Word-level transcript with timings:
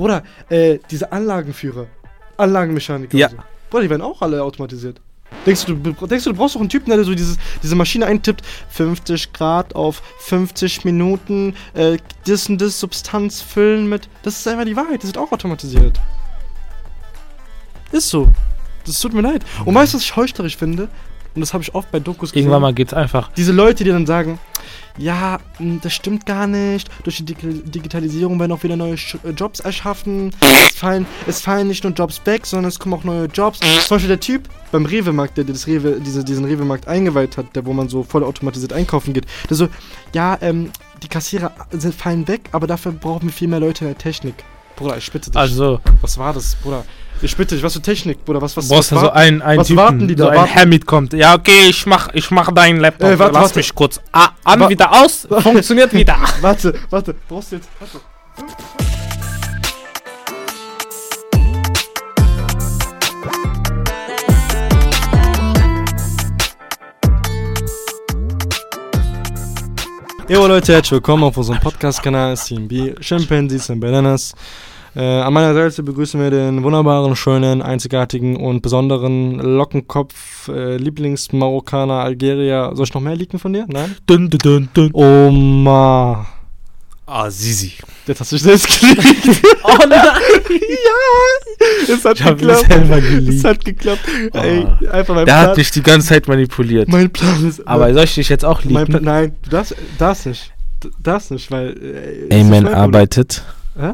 Bruder, 0.00 0.22
äh, 0.48 0.78
diese 0.90 1.12
Anlagenführer, 1.12 1.86
Anlagenmechaniker. 2.38 3.18
Ja. 3.18 3.28
So. 3.28 3.36
Bruder, 3.68 3.82
die 3.82 3.90
werden 3.90 4.00
auch 4.00 4.22
alle 4.22 4.42
automatisiert. 4.42 4.98
Denkst 5.44 5.66
du, 5.66 5.74
du, 5.74 5.92
denkst 6.06 6.24
du, 6.24 6.30
du 6.30 6.36
brauchst 6.36 6.54
doch 6.54 6.60
einen 6.60 6.70
Typen, 6.70 6.88
der 6.88 7.04
so 7.04 7.14
dieses, 7.14 7.36
diese 7.62 7.74
Maschine 7.74 8.06
eintippt, 8.06 8.42
50 8.70 9.34
Grad 9.34 9.74
auf 9.74 10.02
50 10.20 10.86
Minuten, 10.86 11.54
äh, 11.74 11.98
das 12.26 12.48
und 12.48 12.62
das 12.62 12.80
Substanz 12.80 13.42
füllen 13.42 13.90
mit. 13.90 14.08
Das 14.22 14.38
ist 14.38 14.48
einfach 14.48 14.64
die 14.64 14.74
Wahrheit, 14.74 15.02
das 15.02 15.08
wird 15.08 15.18
auch 15.18 15.32
automatisiert. 15.32 16.00
Ist 17.92 18.08
so. 18.08 18.32
Das 18.86 18.98
tut 19.00 19.12
mir 19.12 19.20
leid. 19.20 19.44
Und 19.66 19.74
weißt 19.74 19.92
du, 19.92 19.98
was 19.98 20.04
ich 20.04 20.16
heuchlerisch 20.16 20.56
finde? 20.56 20.88
Und 21.34 21.40
das 21.40 21.52
habe 21.52 21.62
ich 21.62 21.74
oft 21.74 21.90
bei 21.90 22.00
Dokus 22.00 22.32
gesehen. 22.32 22.46
Irgendwann 22.46 22.62
mal 22.62 22.74
geht's 22.74 22.94
einfach. 22.94 23.30
Diese 23.36 23.52
Leute, 23.52 23.84
die 23.84 23.90
dann 23.90 24.06
sagen, 24.06 24.38
ja, 24.98 25.38
mh, 25.58 25.80
das 25.82 25.92
stimmt 25.92 26.26
gar 26.26 26.46
nicht. 26.46 26.88
Durch 27.04 27.16
die 27.16 27.24
Dig 27.24 27.38
Digitalisierung 27.40 28.38
werden 28.40 28.52
auch 28.52 28.62
wieder 28.62 28.76
neue 28.76 28.94
äh, 28.94 29.30
Jobs 29.36 29.60
erschaffen. 29.60 30.34
Es 30.40 30.76
fallen, 30.76 31.06
es 31.26 31.40
fallen 31.40 31.68
nicht 31.68 31.84
nur 31.84 31.92
Jobs 31.92 32.20
weg, 32.24 32.46
sondern 32.46 32.68
es 32.68 32.78
kommen 32.78 32.94
auch 32.94 33.04
neue 33.04 33.26
Jobs. 33.26 33.60
Zum 33.60 33.96
Beispiel 33.96 34.08
der 34.08 34.20
Typ 34.20 34.48
beim 34.72 34.84
Rewe-Markt, 34.86 35.36
der 35.36 35.44
das 35.44 35.66
Rewe, 35.66 36.00
diese, 36.00 36.24
diesen 36.24 36.44
Rewe-Markt 36.44 36.88
eingeweiht 36.88 37.36
hat, 37.36 37.54
der 37.54 37.64
wo 37.64 37.72
man 37.72 37.88
so 37.88 38.02
voll 38.02 38.24
automatisiert 38.24 38.72
einkaufen 38.72 39.14
geht. 39.14 39.26
Der 39.48 39.56
so, 39.56 39.68
ja, 40.12 40.36
ähm, 40.40 40.70
die 41.02 41.08
Kassierer 41.08 41.52
sind, 41.70 41.94
fallen 41.94 42.28
weg, 42.28 42.42
aber 42.52 42.66
dafür 42.66 42.92
brauchen 42.92 43.28
wir 43.28 43.32
viel 43.32 43.48
mehr 43.48 43.60
Leute 43.60 43.84
in 43.84 43.90
der 43.90 43.98
Technik. 43.98 44.34
Bruder, 44.80 44.96
ich 44.96 45.12
bitte 45.12 45.30
dich. 45.30 45.38
Also, 45.38 45.78
was 46.00 46.16
war 46.16 46.32
das, 46.32 46.54
Bruder? 46.56 46.84
Ich 47.20 47.36
bitte 47.36 47.54
dich, 47.54 47.62
was 47.62 47.74
für 47.74 47.82
Technik, 47.82 48.24
Bruder? 48.24 48.40
Was, 48.40 48.56
was, 48.56 48.66
du 48.66 48.74
brauchst 48.74 48.92
was 48.92 48.96
ja 49.02 49.08
so 49.08 49.12
einen, 49.12 49.42
einen 49.42 49.60
was 49.60 49.66
Typen, 49.66 49.76
warten 49.82 50.08
die 50.08 50.14
da? 50.14 50.24
so 50.24 50.30
ein 50.30 50.36
Warten- 50.38 50.54
Hamid 50.54 50.86
kommt. 50.86 51.12
Ja, 51.12 51.34
okay, 51.34 51.66
ich 51.68 51.84
mach, 51.84 52.08
ich 52.14 52.30
mach 52.30 52.50
deinen 52.50 52.80
Laptop. 52.80 53.10
Äh, 53.10 53.18
warte, 53.18 53.34
Lass 53.34 53.42
warte. 53.42 53.58
mich 53.58 53.74
kurz 53.74 54.00
a- 54.10 54.30
an, 54.42 54.60
Wa- 54.60 54.68
wieder 54.70 54.90
aus. 54.90 55.28
Funktioniert 55.42 55.92
wieder. 55.92 56.16
Warte, 56.40 56.72
warte, 56.88 57.14
brauchst 57.28 57.52
du 57.52 57.56
jetzt. 57.56 57.68
Warte. 57.78 58.00
Jo 70.28 70.46
Leute, 70.46 70.72
herzlich 70.72 70.92
willkommen 70.92 71.24
auf 71.24 71.36
unserem 71.36 71.58
Podcast-Kanal 71.58 72.36
CMB 72.36 73.00
Chimpanzees 73.00 73.68
and 73.70 73.80
Bananas. 73.80 74.32
Äh, 74.96 75.20
an 75.20 75.32
meiner 75.32 75.54
Seite 75.54 75.84
begrüßen 75.84 76.20
wir 76.20 76.30
den 76.30 76.64
wunderbaren, 76.64 77.14
schönen, 77.14 77.62
einzigartigen 77.62 78.36
und 78.36 78.60
besonderen 78.60 79.38
Lockenkopf, 79.38 80.48
äh, 80.48 80.76
Lieblingsmarokkaner, 80.78 81.94
Algerier. 81.94 82.72
Soll 82.74 82.86
ich 82.86 82.94
noch 82.94 83.00
mehr 83.00 83.14
leaken 83.14 83.38
von 83.38 83.52
dir? 83.52 83.66
Nein? 83.68 83.94
Dun, 84.06 84.28
dun, 84.28 84.38
dun, 84.42 84.68
dun. 84.74 84.90
Oma. 84.92 86.26
Ah, 87.06 87.30
Sisi. 87.30 87.72
Jetzt 88.06 88.20
hast 88.20 88.32
du 88.32 88.36
dich 88.36 88.42
selbst 88.44 88.80
geliebt. 88.80 89.42
Oh 89.62 89.76
nein. 89.88 89.90
ja, 89.90 90.14
es 91.94 92.04
hat 92.04 92.18
Ich 92.18 92.24
mich 92.24 92.36
geklappt. 92.38 92.66
selber 92.68 92.98
Es 93.28 93.44
hat 93.44 93.64
geklappt. 93.64 94.00
Ey, 94.32 94.64
Oh. 94.66 94.88
einfach 94.90 95.14
mein 95.14 95.26
Der 95.26 95.32
Plan. 95.34 95.46
hat 95.48 95.56
dich 95.56 95.70
die 95.70 95.82
ganze 95.82 96.08
Zeit 96.08 96.26
manipuliert. 96.28 96.88
mein 96.88 97.10
Plan 97.10 97.46
ist. 97.46 97.66
Aber 97.68 97.92
soll 97.92 98.04
ich 98.04 98.14
dich 98.14 98.28
jetzt 98.28 98.44
auch 98.44 98.62
lieben? 98.64 98.98
nein, 99.02 99.34
du 99.42 99.50
darfst, 99.50 99.76
darfst 99.98 100.26
nicht. 100.26 100.52
Du 100.80 100.88
darfst 101.02 101.30
nicht, 101.30 101.50
weil. 101.50 102.26
Äh, 102.30 102.40
Amen 102.40 102.66
arbeitet. 102.66 103.42
Hä? 103.78 103.92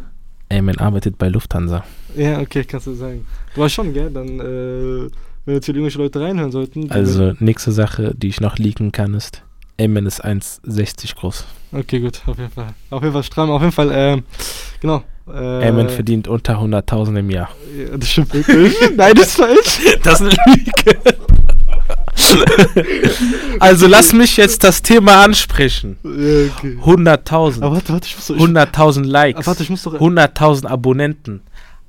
Amen 0.50 0.78
arbeitet 0.78 1.18
bei 1.18 1.28
Lufthansa. 1.28 1.84
Ja, 2.16 2.40
okay, 2.40 2.64
kannst 2.64 2.86
du 2.86 2.94
sagen. 2.94 3.26
Du 3.54 3.60
weißt 3.60 3.74
schon, 3.74 3.92
gell? 3.92 4.10
Dann, 4.10 4.40
äh, 4.40 5.10
wenn 5.44 5.54
jetzt 5.54 5.66
hier 5.66 5.74
irgendwelche 5.74 5.98
Leute 5.98 6.20
reinhören 6.20 6.52
sollten. 6.52 6.90
Also, 6.90 7.34
nächste 7.40 7.72
Sache, 7.72 8.14
die 8.16 8.28
ich 8.28 8.40
noch 8.40 8.58
leaken 8.58 8.92
kann, 8.92 9.14
ist, 9.14 9.42
Amen 9.80 10.06
ist 10.06 10.24
1,60 10.24 11.16
groß. 11.16 11.44
Okay, 11.72 12.00
gut, 12.00 12.22
auf 12.26 12.38
jeden 12.38 12.50
Fall. 12.50 12.68
Auf 12.90 13.02
jeden 13.02 13.12
Fall 13.12 13.22
stramm, 13.22 13.50
auf 13.50 13.60
jeden 13.60 13.72
Fall, 13.72 13.90
ähm, 13.92 14.22
genau. 14.80 15.02
Äh, 15.28 15.68
Amen 15.68 15.88
verdient 15.88 16.28
unter 16.28 16.60
100.000 16.60 17.18
im 17.18 17.30
Jahr. 17.30 17.50
Ja, 17.76 17.96
das 17.96 18.10
stimmt 18.10 18.32
wirklich. 18.32 18.74
nein, 18.96 19.14
das 19.14 19.26
ist 19.26 19.36
falsch. 19.36 19.80
Das 20.02 20.20
ist 20.20 20.26
eine 20.26 20.36
Lüge. 20.54 20.98
also 23.60 23.86
lass 23.86 24.12
mich 24.12 24.36
jetzt 24.36 24.64
das 24.64 24.82
Thema 24.82 25.22
ansprechen. 25.24 25.98
Okay. 26.02 26.78
100.000. 26.82 27.62
Aber 27.62 27.76
warte, 27.76 27.92
warte, 27.92 28.06
ich 28.06 28.16
muss 28.16 28.26
doch. 28.28 28.36
Ich, 28.36 28.42
100.000 28.42 29.04
Likes. 29.04 29.40
Ah, 29.42 29.46
warte, 29.46 29.62
ich 29.62 29.70
muss 29.70 29.82
doch. 29.82 29.94
100.000 29.94 30.66
Abonnenten. 30.66 31.42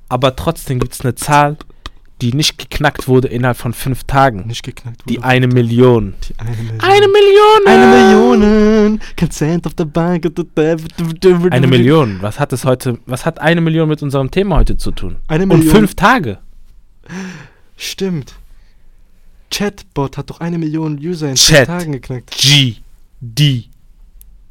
Aber 0.08 0.36
trotzdem 0.36 0.78
gibt 0.80 0.94
es 0.94 1.00
eine 1.02 1.14
Zahl, 1.14 1.56
die 2.20 2.32
nicht 2.32 2.58
geknackt 2.58 3.06
wurde 3.06 3.28
innerhalb 3.28 3.56
von 3.56 3.72
fünf 3.72 4.04
Tagen. 4.04 4.46
Nicht 4.46 4.64
geknackt. 4.64 5.02
Die 5.08 5.16
wurde. 5.18 5.26
eine 5.26 5.46
Million. 5.46 6.14
Die 6.28 6.34
eine 6.38 6.56
Million. 6.56 6.80
Eine 6.80 7.06
Million! 7.06 7.66
Eine 7.66 7.86
Million. 7.86 9.00
Consent 9.18 9.66
of 9.66 9.72
the 9.78 9.84
bank. 9.84 10.26
Eine 11.50 11.66
Million. 11.66 12.18
Was 12.20 12.40
hat 12.40 12.52
es 12.52 12.64
heute, 12.64 12.98
was 13.06 13.24
hat 13.24 13.38
eine 13.38 13.60
Million 13.60 13.88
mit 13.88 14.02
unserem 14.02 14.30
Thema 14.30 14.56
heute 14.56 14.76
zu 14.76 14.90
tun? 14.90 15.16
Eine 15.28 15.44
Und 15.44 15.50
Million. 15.60 15.74
fünf 15.74 15.94
Tage. 15.94 16.38
Stimmt. 17.76 18.34
Chatbot 19.50 20.16
hat 20.18 20.30
doch 20.30 20.40
eine 20.40 20.58
Million 20.58 20.98
User 20.98 21.28
in 21.30 21.34
Chat. 21.36 21.66
fünf 21.66 21.66
Tagen 21.78 21.92
geknackt. 21.92 22.30
G. 22.32 22.76
D. 23.20 23.64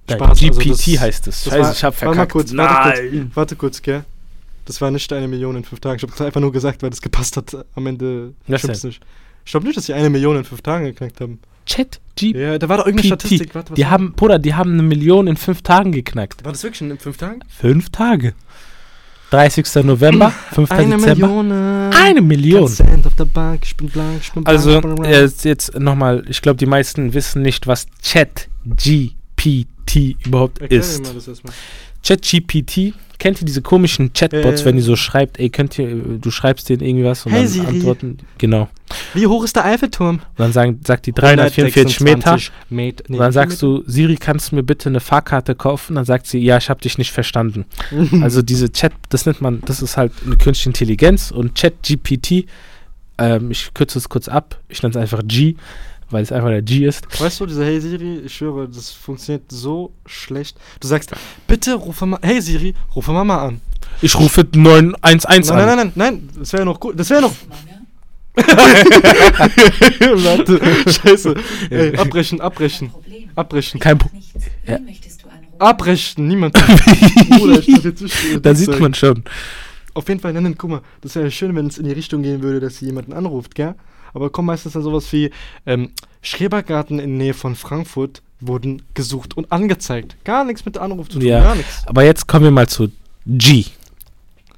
Nein, 0.09 0.17
Spaß, 0.19 0.29
also 0.29 0.45
GPT 0.61 0.93
das- 0.95 0.99
heißt 1.01 1.27
es. 1.27 1.43
das 1.43 1.53
Scheiße, 1.53 1.63
war- 1.63 1.71
ich 1.73 1.83
hab 1.83 1.93
warte 1.93 2.05
verkackt. 2.05 2.31
kurz, 2.31 2.55
warte 2.55 3.03
Nein. 3.11 3.31
Warte 3.33 3.55
kurz, 3.55 3.81
gell? 3.81 4.03
Das 4.65 4.81
war 4.81 4.91
nicht 4.91 5.11
eine 5.13 5.27
Million 5.27 5.55
in 5.55 5.63
fünf 5.63 5.79
Tagen. 5.79 5.95
Ich 5.97 6.03
habe 6.03 6.11
das 6.11 6.21
einfach 6.21 6.41
nur 6.41 6.51
gesagt, 6.51 6.81
weil 6.83 6.89
das 6.89 7.01
gepasst 7.01 7.37
hat. 7.37 7.55
Am 7.75 7.87
Ende 7.87 8.33
Was 8.47 8.61
stimmt's 8.61 8.81
denn? 8.81 8.89
nicht. 8.89 9.01
Ich 9.45 9.51
glaube 9.51 9.65
nicht, 9.65 9.77
dass 9.77 9.85
sie 9.85 9.93
eine 9.93 10.09
Million 10.09 10.35
in 10.37 10.43
fünf 10.43 10.61
Tagen 10.61 10.85
geknackt 10.85 11.21
haben. 11.21 11.39
Chat 11.65 11.99
GPT. 12.15 12.37
Ja, 12.37 12.57
da 12.57 12.67
war 12.69 12.77
doch 12.77 12.85
irgendeine 12.85 13.15
Statistik. 13.15 13.53
Warte, 13.55 13.73
Die 13.75 13.85
haben, 13.85 14.13
Bruder, 14.13 14.39
die 14.39 14.55
haben 14.55 14.73
eine 14.73 14.83
Million 14.83 15.27
in 15.27 15.37
fünf 15.37 15.61
Tagen 15.61 15.91
geknackt. 15.91 16.43
War 16.43 16.51
das 16.53 16.63
wirklich 16.63 16.81
in 16.81 16.97
fünf 16.97 17.17
Tagen? 17.17 17.39
Fünf 17.47 17.89
Tage. 17.89 18.33
30. 19.31 19.83
November, 19.83 20.31
5. 20.53 20.71
Eine 20.71 20.95
Dezember. 20.97 21.27
Million. 21.27 21.93
Eine 21.93 22.21
Million. 22.21 22.61
Consent 22.61 23.05
of 23.05 23.13
the 23.17 23.25
bank. 23.25 23.61
Ich 23.65 23.75
bin 23.75 23.89
blank, 23.89 24.19
ich 24.21 24.31
bin 24.31 24.43
blank. 24.43 24.57
Also, 24.57 24.81
jetzt- 25.03 25.43
jetzt 25.45 25.77
nochmal, 25.79 26.23
ich 26.29 26.41
glaube, 26.41 26.57
die 26.57 26.65
meisten 26.65 27.13
wissen 27.13 27.41
nicht, 27.41 27.67
was 27.67 27.87
ChatGPT 28.03 29.15
überhaupt 30.25 30.59
Erklär 30.61 30.79
ist. 30.79 31.01
ChatGPT, 32.05 32.93
kennt 33.19 33.41
ihr 33.41 33.45
diese 33.45 33.61
komischen 33.61 34.13
Chatbots, 34.13 34.61
Äh. 34.61 34.65
wenn 34.65 34.75
die 34.75 34.81
so 34.81 34.95
schreibt, 34.95 35.39
ey, 35.39 35.49
könnt 35.49 35.77
ihr, 35.79 35.87
du 36.19 36.29
schreibst 36.31 36.69
denen 36.69 36.81
irgendwie 36.83 37.05
was 37.05 37.25
und 37.25 37.31
Hey, 37.31 37.41
dann 37.41 37.47
Siri. 37.49 37.65
antworten. 37.67 38.17
Genau. 38.37 38.69
Wie 39.13 39.27
hoch 39.27 39.43
ist 39.43 39.55
der 39.55 39.65
Eiffelturm? 39.65 40.15
Und 40.15 40.21
dann 40.39 40.51
sagen, 40.53 40.79
sagt 40.85 41.05
die 41.07 41.11
344 41.13 41.99
Meter. 42.01 42.31
126 42.33 42.51
Met 42.69 43.03
nee, 43.09 43.15
Und 43.15 43.21
dann 43.21 43.31
sagst 43.31 43.61
du, 43.61 43.83
Siri, 43.85 44.15
kannst 44.15 44.51
du 44.51 44.55
mir 44.55 44.63
bitte 44.63 44.89
eine 44.89 44.99
Fahrkarte 44.99 45.55
kaufen? 45.55 45.95
Dann 45.95 46.05
sagt 46.05 46.27
sie, 46.27 46.39
ja, 46.39 46.57
ich 46.57 46.69
habe 46.69 46.79
dich 46.81 46.97
nicht 46.97 47.11
verstanden. 47.11 47.65
Also 48.21 48.41
diese 48.41 48.71
Chat, 48.71 48.93
das 49.09 49.25
nennt 49.25 49.41
man, 49.41 49.61
das 49.65 49.81
ist 49.81 49.97
halt 49.97 50.11
eine 50.25 50.35
künstliche 50.37 50.69
Intelligenz 50.69 51.31
und 51.31 51.55
ChatGPT, 51.55 52.45
ähm, 53.17 53.51
ich 53.51 53.73
kürze 53.73 53.97
es 53.99 54.09
kurz 54.09 54.27
ab, 54.27 54.59
ich 54.69 54.81
nenne 54.83 54.91
es 54.91 54.97
einfach 54.97 55.21
G, 55.25 55.55
weil 56.09 56.23
es 56.23 56.31
einfach 56.31 56.49
der 56.49 56.61
G 56.61 56.85
ist. 56.85 57.05
Weißt 57.19 57.39
du, 57.39 57.45
diese 57.45 57.63
Hey 57.65 57.79
Siri, 57.81 58.19
ich 58.25 58.33
schwöre, 58.35 58.67
das 58.67 58.91
funktioniert 58.91 59.43
so 59.51 59.93
schlecht. 60.05 60.57
Du 60.79 60.87
sagst, 60.87 61.11
bitte 61.47 61.73
rufe 61.75 62.05
mal, 62.05 62.19
Hey 62.21 62.41
Siri, 62.41 62.73
rufe 62.95 63.11
Mama 63.11 63.45
an. 63.45 63.61
Ich 64.01 64.15
rufe 64.17 64.45
911 64.53 65.23
Nein, 65.25 65.41
an. 65.49 65.57
nein, 65.57 65.65
nein, 65.67 65.77
nein, 65.77 65.91
nein, 65.95 66.29
das 66.37 66.53
wäre 66.53 66.65
noch 66.65 66.79
gut, 66.79 66.99
das 66.99 67.09
wäre 67.09 67.21
noch. 67.21 67.33
Warte, 69.99 70.59
scheiße. 70.91 71.35
Ey, 71.71 71.95
abbrechen, 71.97 72.39
abbrechen, 72.39 72.89
Problem. 72.91 73.29
abbrechen. 73.35 73.79
Kein 73.79 73.97
Pro 73.97 74.09
Nichts. 74.13 74.47
Ja. 74.67 74.77
Abbrechen, 75.59 76.27
niemand. 76.27 76.53
Bruder, 77.29 77.59
ich 77.65 78.41
Da 78.41 78.53
sieht 78.53 78.79
man 78.79 78.93
schon. 78.93 79.23
Auf 79.95 80.07
jeden 80.07 80.19
Fall, 80.19 80.33
nein, 80.33 80.43
nein, 80.43 80.55
guck 80.55 80.69
mal, 80.69 80.81
das 81.01 81.15
wäre 81.15 81.25
ja 81.25 81.31
schön, 81.31 81.55
wenn 81.55 81.65
es 81.65 81.79
in 81.79 81.85
die 81.85 81.91
Richtung 81.93 82.21
gehen 82.21 82.43
würde, 82.43 82.59
dass 82.59 82.77
sie 82.77 82.85
jemanden 82.85 83.13
anruft, 83.13 83.55
gell? 83.55 83.73
Aber 84.17 84.31
kommt 84.31 84.47
meistens 84.47 84.73
dann 84.73 84.81
sowas 84.81 85.13
wie, 85.13 85.29
ähm, 85.67 85.91
Schrebergarten 86.23 86.97
in 86.97 87.17
Nähe 87.17 87.35
von 87.35 87.55
Frankfurt 87.55 88.23
wurden 88.39 88.81
gesucht 88.95 89.37
und 89.37 89.51
angezeigt. 89.51 90.15
Gar 90.23 90.43
nichts 90.43 90.65
mit 90.65 90.75
Anruf 90.79 91.07
zu 91.07 91.19
tun, 91.19 91.27
Ja. 91.27 91.41
gar 91.43 91.53
nichts. 91.55 91.83
Aber 91.85 92.03
jetzt 92.03 92.25
kommen 92.27 92.45
wir 92.45 92.51
mal 92.51 92.67
zu 92.67 92.91
G. 93.27 93.65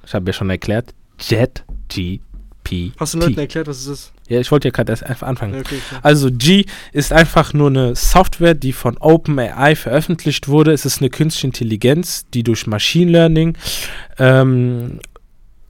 Ich 0.06 0.14
habe 0.14 0.26
ja 0.26 0.32
schon 0.32 0.48
erklärt. 0.48 0.94
JetGPT. 1.20 2.92
Hast 2.98 3.12
du 3.12 3.18
den 3.18 3.28
Leuten 3.28 3.38
erklärt, 3.40 3.66
was 3.66 3.80
es 3.80 3.86
ist? 3.86 4.12
Ja, 4.28 4.40
ich 4.40 4.50
wollte 4.50 4.68
ja 4.68 4.72
gerade 4.72 4.92
erst 4.92 5.02
einfach 5.04 5.26
anfangen. 5.28 5.52
Ja, 5.54 5.60
okay. 5.60 5.78
Also 6.02 6.30
G 6.32 6.64
ist 6.92 7.12
einfach 7.12 7.52
nur 7.52 7.68
eine 7.68 7.94
Software, 7.94 8.54
die 8.54 8.72
von 8.72 8.96
OpenAI 8.96 9.76
veröffentlicht 9.76 10.48
wurde. 10.48 10.72
Es 10.72 10.86
ist 10.86 11.00
eine 11.00 11.10
künstliche 11.10 11.48
Intelligenz, 11.48 12.24
die 12.32 12.42
durch 12.44 12.66
Machine 12.66 13.10
Learning 13.10 13.58
ähm, 14.18 15.00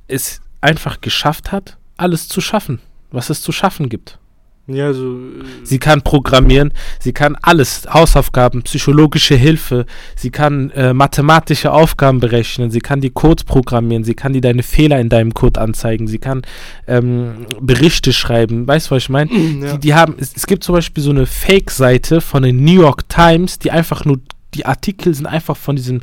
es 0.07 0.41
einfach 0.61 1.01
geschafft 1.01 1.51
hat, 1.51 1.77
alles 1.97 2.29
zu 2.29 2.41
schaffen, 2.41 2.81
was 3.11 3.31
es 3.31 3.43
zu 3.43 3.53
schaffen 3.53 3.89
gibt. 3.89 4.19
Ja, 4.67 4.87
also. 4.87 5.17
äh, 5.17 5.45
Sie 5.65 5.79
kann 5.79 6.03
programmieren, 6.03 6.73
sie 7.01 7.13
kann 7.13 7.37
alles, 7.43 7.87
Hausaufgaben, 7.93 8.63
psychologische 8.63 9.35
Hilfe, 9.35 9.87
sie 10.17 10.31
kann 10.31 10.71
äh, 10.71 10.93
mathematische 10.93 11.73
Aufgaben 11.73 12.21
berechnen, 12.21 12.71
sie 12.71 12.81
kann 12.81 13.01
die 13.01 13.11
Codes 13.11 13.45
programmieren, 13.45 14.05
sie 14.05 14.15
kann 14.15 14.33
dir 14.33 14.41
deine 14.41 14.63
Fehler 14.63 15.01
in 15.01 15.09
deinem 15.09 15.35
Code 15.35 15.61
anzeigen, 15.61 16.07
sie 16.07 16.19
kann 16.19 16.43
ähm, 16.87 17.47
Berichte 17.61 18.13
schreiben, 18.13 18.67
weißt 18.67 18.91
du, 18.91 18.95
was 18.95 19.03
ich 19.05 19.09
meine? 19.09 19.31
ja. 19.33 19.73
Die, 19.73 19.81
die 19.81 19.95
haben, 19.95 20.15
es, 20.19 20.35
es 20.37 20.47
gibt 20.47 20.63
zum 20.63 20.75
Beispiel 20.75 21.03
so 21.03 21.11
eine 21.11 21.27
Fake-Seite 21.27 22.21
von 22.21 22.43
den 22.43 22.65
New 22.65 22.81
York 22.81 23.09
Times, 23.09 23.59
die 23.59 23.71
einfach 23.71 24.05
nur, 24.05 24.19
die 24.55 24.67
Artikel 24.67 25.15
sind 25.15 25.27
einfach 25.27 25.57
von 25.57 25.77
diesem, 25.77 26.01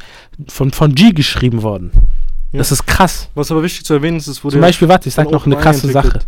von, 0.47 0.71
von 0.71 0.93
G 0.95 1.11
geschrieben 1.11 1.61
worden. 1.63 1.91
Das 2.53 2.71
ist 2.71 2.87
krass. 2.87 3.29
Was 3.35 3.51
aber 3.51 3.61
wichtig 3.61 3.85
zu 3.85 3.93
erwähnen 3.93 4.17
ist, 4.17 4.27
es 4.27 4.43
wurde 4.43 4.53
Zum 4.53 4.61
Beispiel, 4.61 4.87
warte, 4.87 5.09
ich 5.09 5.15
sag 5.15 5.29
noch 5.29 5.45
eine 5.45 5.57
krasse 5.57 5.91
Sache. 5.91 6.19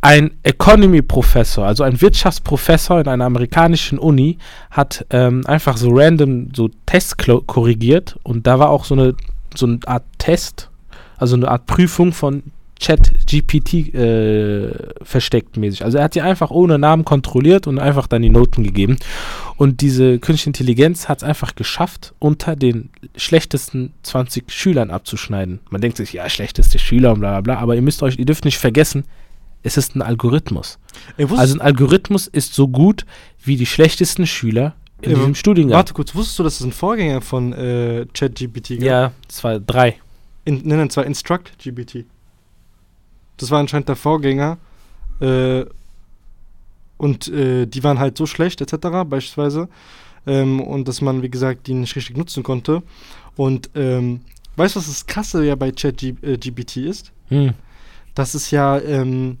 Ein 0.00 0.30
Economy-Professor, 0.44 1.66
also 1.66 1.82
ein 1.82 2.00
Wirtschaftsprofessor 2.00 3.00
in 3.00 3.08
einer 3.08 3.24
amerikanischen 3.24 3.98
Uni, 3.98 4.38
hat 4.70 5.04
ähm, 5.10 5.44
einfach 5.46 5.76
so 5.76 5.90
random 5.90 6.50
so 6.54 6.70
Tests 6.86 7.16
korrigiert 7.16 8.16
und 8.22 8.46
da 8.46 8.60
war 8.60 8.70
auch 8.70 8.84
so 8.84 8.94
eine, 8.94 9.14
so 9.56 9.66
eine 9.66 9.80
Art 9.86 10.04
Test, 10.18 10.70
also 11.16 11.34
eine 11.34 11.48
Art 11.48 11.66
Prüfung 11.66 12.12
von 12.12 12.44
Chat-GPT 12.78 13.92
äh, 13.94 14.70
versteckt 15.02 15.56
mäßig. 15.56 15.84
Also 15.84 15.98
er 15.98 16.04
hat 16.04 16.14
sie 16.14 16.20
einfach 16.20 16.50
ohne 16.50 16.78
Namen 16.78 17.04
kontrolliert 17.04 17.66
und 17.66 17.78
einfach 17.78 18.06
dann 18.06 18.22
die 18.22 18.30
Noten 18.30 18.62
gegeben. 18.62 18.96
Und 19.56 19.80
diese 19.80 20.20
künstliche 20.20 20.50
Intelligenz 20.50 21.08
hat 21.08 21.18
es 21.18 21.24
einfach 21.24 21.56
geschafft, 21.56 22.14
unter 22.20 22.54
den 22.54 22.90
schlechtesten 23.16 23.94
20 24.04 24.52
Schülern 24.52 24.90
abzuschneiden. 24.90 25.58
Man 25.70 25.80
denkt 25.80 25.96
sich, 25.96 26.12
ja, 26.12 26.28
schlechteste 26.30 26.78
Schüler 26.78 27.14
und 27.14 27.20
bla 27.20 27.40
bla 27.40 27.40
bla, 27.40 27.58
aber 27.58 27.74
ihr 27.74 27.82
müsst 27.82 28.02
euch, 28.04 28.16
ihr 28.16 28.26
dürft 28.26 28.44
nicht 28.44 28.58
vergessen, 28.58 29.04
es 29.62 29.76
ist 29.76 29.96
ein 29.96 30.02
Algorithmus. 30.02 30.78
Also 31.36 31.54
ein 31.54 31.60
Algorithmus 31.60 32.26
ist 32.26 32.54
so 32.54 32.68
gut 32.68 33.04
wie 33.44 33.56
die 33.56 33.66
schlechtesten 33.66 34.26
Schüler 34.26 34.74
in 35.00 35.10
Ja, 35.12 35.16
diesem 35.16 35.34
Studiengang. 35.34 35.76
warte 35.76 35.94
kurz, 35.94 36.14
wusstest 36.14 36.38
du, 36.38 36.42
dass 36.42 36.60
es 36.60 36.66
ein 36.66 36.72
Vorgänger 36.72 37.20
von 37.20 37.52
äh, 37.52 38.06
ChatGPT 38.12 38.70
gab? 38.78 38.82
Ja, 38.82 39.12
zwei, 39.28 39.58
drei. 39.58 39.96
In, 40.44 40.62
nein, 40.64 40.78
nein, 40.78 40.90
zwar 40.90 41.04
InstructGPT. 41.06 42.04
Das 43.36 43.50
war 43.50 43.60
anscheinend 43.60 43.88
der 43.88 43.96
Vorgänger. 43.96 44.58
Äh, 45.20 45.64
und 46.96 47.28
äh, 47.28 47.66
die 47.66 47.84
waren 47.84 47.98
halt 47.98 48.16
so 48.18 48.26
schlecht, 48.26 48.60
etc., 48.60 48.88
beispielsweise. 49.08 49.68
Ähm, 50.26 50.60
und 50.60 50.88
dass 50.88 51.00
man, 51.00 51.22
wie 51.22 51.30
gesagt, 51.30 51.66
die 51.68 51.74
nicht 51.74 51.94
richtig 51.94 52.16
nutzen 52.16 52.42
konnte. 52.42 52.82
Und 53.36 53.70
ähm, 53.76 54.20
weißt 54.56 54.74
du, 54.74 54.80
was 54.80 54.86
das 54.88 55.06
Krasse 55.06 55.44
ja 55.44 55.54
bei 55.54 55.70
ChatGPT 55.70 56.78
ist? 56.78 57.12
Hm. 57.28 57.54
Dass 58.14 58.34
es 58.34 58.50
ja 58.50 58.78
ähm, 58.80 59.38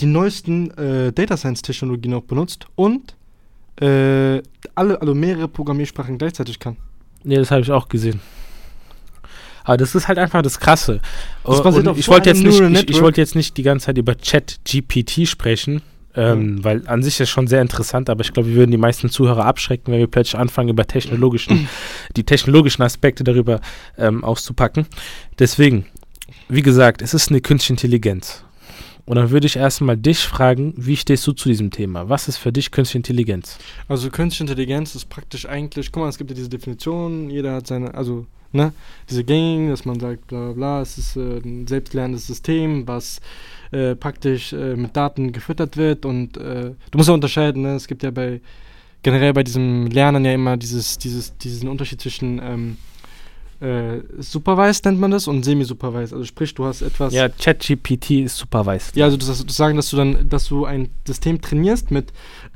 die 0.00 0.06
neuesten 0.06 0.70
äh, 0.78 1.12
Data 1.12 1.36
Science 1.36 1.62
Technologien 1.62 2.14
auch 2.14 2.22
benutzt 2.22 2.66
und 2.74 3.14
äh, 3.80 4.42
alle, 4.74 5.00
also 5.00 5.14
mehrere 5.14 5.48
Programmiersprachen 5.48 6.18
gleichzeitig 6.18 6.58
kann. 6.58 6.76
Nee, 7.24 7.36
das 7.36 7.50
habe 7.50 7.62
ich 7.62 7.70
auch 7.70 7.88
gesehen. 7.88 8.20
Aber 9.64 9.76
das 9.76 9.94
ist 9.94 10.08
halt 10.08 10.18
einfach 10.18 10.42
das 10.42 10.58
Krasse. 10.58 11.00
Das 11.44 11.60
auf 11.60 11.98
ich 11.98 12.08
wollte 12.08 12.30
jetzt, 12.30 12.42
nicht- 12.42 12.60
ich, 12.60 12.90
ich 12.96 13.02
wollte 13.02 13.20
jetzt 13.20 13.34
nicht 13.36 13.56
die 13.56 13.62
ganze 13.62 13.86
Zeit 13.86 13.98
über 13.98 14.16
Chat-GPT 14.16 15.28
sprechen, 15.28 15.82
ähm, 16.16 16.64
weil 16.64 16.82
an 16.88 17.02
sich 17.02 17.20
ist 17.20 17.28
schon 17.30 17.46
sehr 17.46 17.60
interessant, 17.62 18.10
aber 18.10 18.22
ich 18.22 18.32
glaube, 18.32 18.48
wir 18.48 18.56
würden 18.56 18.70
die 18.70 18.76
meisten 18.78 19.10
Zuhörer 19.10 19.44
abschrecken, 19.44 19.92
wenn 19.92 20.00
wir 20.00 20.06
plötzlich 20.08 20.38
anfangen, 20.38 20.70
über 20.70 20.86
technologischen, 20.86 21.68
die 22.16 22.24
technologischen 22.24 22.82
Aspekte 22.82 23.22
darüber 23.22 23.60
ähm, 23.98 24.24
auszupacken. 24.24 24.86
Deswegen, 25.38 25.86
wie 26.48 26.62
gesagt, 26.62 27.00
es 27.02 27.14
ist 27.14 27.30
eine 27.30 27.40
künstliche 27.40 27.74
Intelligenz. 27.74 28.42
Und 29.06 29.16
dann 29.16 29.30
würde 29.30 29.46
ich 29.46 29.56
erstmal 29.56 29.96
dich 29.96 30.20
fragen, 30.20 30.74
wie 30.76 30.96
stehst 30.96 31.26
du 31.26 31.32
zu 31.32 31.48
diesem 31.48 31.70
Thema? 31.70 32.08
Was 32.08 32.28
ist 32.28 32.36
für 32.36 32.52
dich 32.52 32.70
künstliche 32.70 32.98
Intelligenz? 32.98 33.58
Also 33.88 34.10
künstliche 34.10 34.50
Intelligenz 34.50 34.94
ist 34.94 35.08
praktisch 35.08 35.46
eigentlich, 35.46 35.90
guck 35.92 36.02
mal, 36.02 36.08
es 36.08 36.18
gibt 36.18 36.30
ja 36.30 36.36
diese 36.36 36.48
Definition, 36.48 37.30
jeder 37.30 37.54
hat 37.54 37.66
seine, 37.66 37.94
also, 37.94 38.26
ne, 38.52 38.72
diese 39.08 39.24
gängigen, 39.24 39.70
dass 39.70 39.84
man 39.84 39.98
sagt, 39.98 40.26
bla 40.28 40.52
bla 40.52 40.80
es 40.80 40.98
ist 40.98 41.16
äh, 41.16 41.38
ein 41.38 41.66
selbstlernendes 41.66 42.26
System, 42.26 42.86
was 42.86 43.20
äh, 43.72 43.94
praktisch 43.94 44.52
äh, 44.52 44.76
mit 44.76 44.96
Daten 44.96 45.32
gefüttert 45.32 45.76
wird 45.76 46.04
und 46.04 46.36
äh, 46.36 46.72
du 46.90 46.98
musst 46.98 47.08
ja 47.08 47.14
unterscheiden, 47.14 47.62
ne, 47.62 47.74
es 47.74 47.86
gibt 47.86 48.02
ja 48.02 48.10
bei, 48.10 48.40
generell 49.02 49.32
bei 49.32 49.42
diesem 49.42 49.86
Lernen 49.86 50.24
ja 50.24 50.34
immer 50.34 50.56
dieses, 50.56 50.98
dieses, 50.98 51.36
diesen 51.38 51.68
Unterschied 51.68 52.00
zwischen, 52.00 52.40
ähm, 52.42 52.76
äh, 53.60 54.00
supervised 54.18 54.86
nennt 54.86 54.98
man 55.00 55.10
das 55.10 55.28
und 55.28 55.44
semi-supervised, 55.44 56.12
also 56.14 56.24
sprich, 56.24 56.54
du 56.54 56.64
hast 56.64 56.80
etwas, 56.80 57.12
Ja, 57.12 57.28
ChatGPT 57.28 58.10
ist 58.22 58.36
supervised. 58.38 58.96
ja, 58.96 59.04
also 59.04 59.16
das, 59.18 59.44
das 59.44 59.56
sagen, 59.56 59.76
dass 59.76 59.90
du 59.90 59.96
dann, 59.96 60.28
dass 60.28 60.48
du 60.48 60.64
ein 60.64 60.88
System 61.06 61.40
trainierst 61.42 61.90
mit 61.90 62.12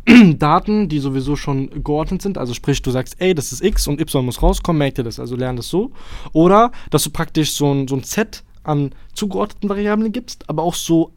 Daten, 0.38 0.88
die 0.88 0.98
sowieso 0.98 1.36
schon 1.36 1.82
geordnet 1.84 2.22
sind. 2.22 2.38
Also 2.38 2.54
sprich, 2.54 2.80
du 2.82 2.90
sagst, 2.90 3.16
ey, 3.18 3.34
das 3.34 3.52
ist 3.52 3.62
X 3.62 3.86
und 3.86 4.00
Y 4.00 4.24
muss 4.24 4.42
rauskommen, 4.42 4.78
merkt 4.78 4.98
dir 4.98 5.02
das, 5.04 5.20
also 5.20 5.36
lern 5.36 5.56
das 5.56 5.68
so. 5.68 5.92
Oder 6.32 6.72
dass 6.90 7.04
du 7.04 7.10
praktisch 7.10 7.52
so 7.52 7.72
ein, 7.72 7.86
so 7.88 7.96
ein 7.96 8.02
Set 8.02 8.42
an 8.62 8.92
zugeordneten 9.14 9.68
Variablen 9.68 10.10
gibst, 10.12 10.48
aber 10.48 10.62
auch 10.62 10.74
so 10.74 11.12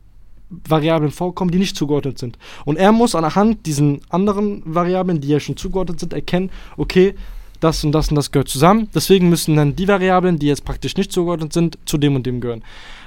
Variablen 0.49 1.11
vorkommen, 1.11 1.51
die 1.51 1.57
nicht 1.59 1.75
zugeordnet 1.75 2.17
sind. 2.19 2.37
Und 2.65 2.77
er 2.77 2.91
muss 2.93 3.15
anhand 3.15 3.65
diesen 3.65 3.99
anderen 4.09 4.63
Variablen, 4.65 5.19
die 5.19 5.27
ja 5.27 5.39
schon 5.41 5.57
zugeordnet 5.57 5.99
sind, 5.99 6.13
erkennen, 6.13 6.49
okay, 6.77 7.15
das 7.59 7.83
und 7.83 7.91
das 7.91 8.09
und 8.09 8.15
das 8.15 8.31
gehört 8.31 8.49
zusammen. 8.49 8.89
Deswegen 8.93 9.29
müssen 9.29 9.55
dann 9.55 9.75
die 9.75 9.87
Variablen, 9.87 10.39
die 10.39 10.47
jetzt 10.47 10.65
praktisch 10.65 10.97
nicht 10.97 11.11
zugeordnet 11.11 11.53
sind, 11.53 11.77
zu 11.85 11.97
dem 11.97 12.15
und 12.15 12.25
dem 12.25 12.41
gehören. 12.41 12.63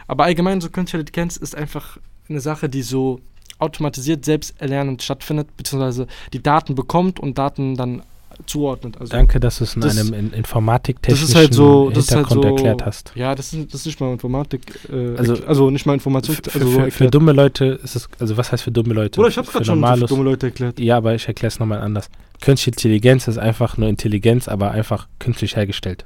Aber 0.07 0.25
allgemein 0.25 0.61
so 0.61 0.71
künstliche 0.71 1.01
Intelligenz 1.01 1.37
ist 1.37 1.55
einfach 1.55 1.99
eine 2.29 2.41
Sache, 2.41 2.69
die 2.69 2.83
so 2.83 3.21
automatisiert 3.59 4.25
selbst 4.25 4.61
erlernend 4.61 5.03
stattfindet, 5.03 5.57
beziehungsweise 5.57 6.07
die 6.33 6.43
Daten 6.43 6.75
bekommt 6.75 7.21
und 7.21 7.39
Daten 7.39 7.77
dann 7.77 8.03
zuordnet. 8.47 8.97
Also 9.01 9.11
Danke, 9.13 9.41
dass 9.41 9.59
du 9.59 9.65
es 9.65 9.75
in 9.75 9.81
Das- 9.83 9.99
einem 9.99 10.13
in 10.15 10.31
das 10.31 10.39
informatiktechnischen 10.39 11.29
ist 11.29 11.35
halt 11.35 11.55
so, 11.55 11.91
das 11.91 12.05
ist 12.05 12.15
halt 12.15 12.29
Hintergrund 12.29 12.45
so, 12.45 12.65
erklärt 12.65 12.87
hast. 12.87 13.13
Ja, 13.15 13.35
das 13.35 13.53
ist, 13.53 13.67
das 13.73 13.81
ist 13.81 13.87
nicht 13.87 14.01
mal 14.01 14.13
Informatik, 14.13 14.61
äh, 14.93 15.17
Also- 15.17 15.37
also, 15.47 15.71
nicht 15.71 15.87
mal 15.87 15.95
Information, 15.95 16.37
Für, 16.37 16.55
also 16.55 16.71
so 16.71 16.81
für, 16.81 16.91
für 16.91 17.07
dumme 17.11 17.33
Leute 17.33 17.79
ist 17.83 17.97
es, 17.97 18.09
also 18.19 18.37
was 18.37 18.53
heißt 18.53 18.63
für 18.63 18.73
dumme 18.73 18.95
Leute? 18.95 19.21
Oder 19.21 19.29
ich 19.29 19.35
Für 19.35 19.43
gerade 19.43 19.65
schon 19.65 19.85
für 19.99 20.07
dumme 20.07 20.25
Leute 20.25 20.47
erklärt. 20.47 20.79
Ja, 20.81 20.97
aber 20.97 21.15
ich 21.15 21.27
erkläre 21.29 21.49
es 21.49 21.59
nochmal 21.59 21.81
anders. 21.81 22.09
Künstliche 22.41 22.71
Intelligenz 22.77 23.29
ist 23.29 23.39
einfach 23.39 23.77
nur 23.77 23.89
Intelligenz, 23.89 24.49
aber 24.49 24.71
einfach 24.71 25.09
künstlich 25.19 25.57
hergestellt. 25.57 26.05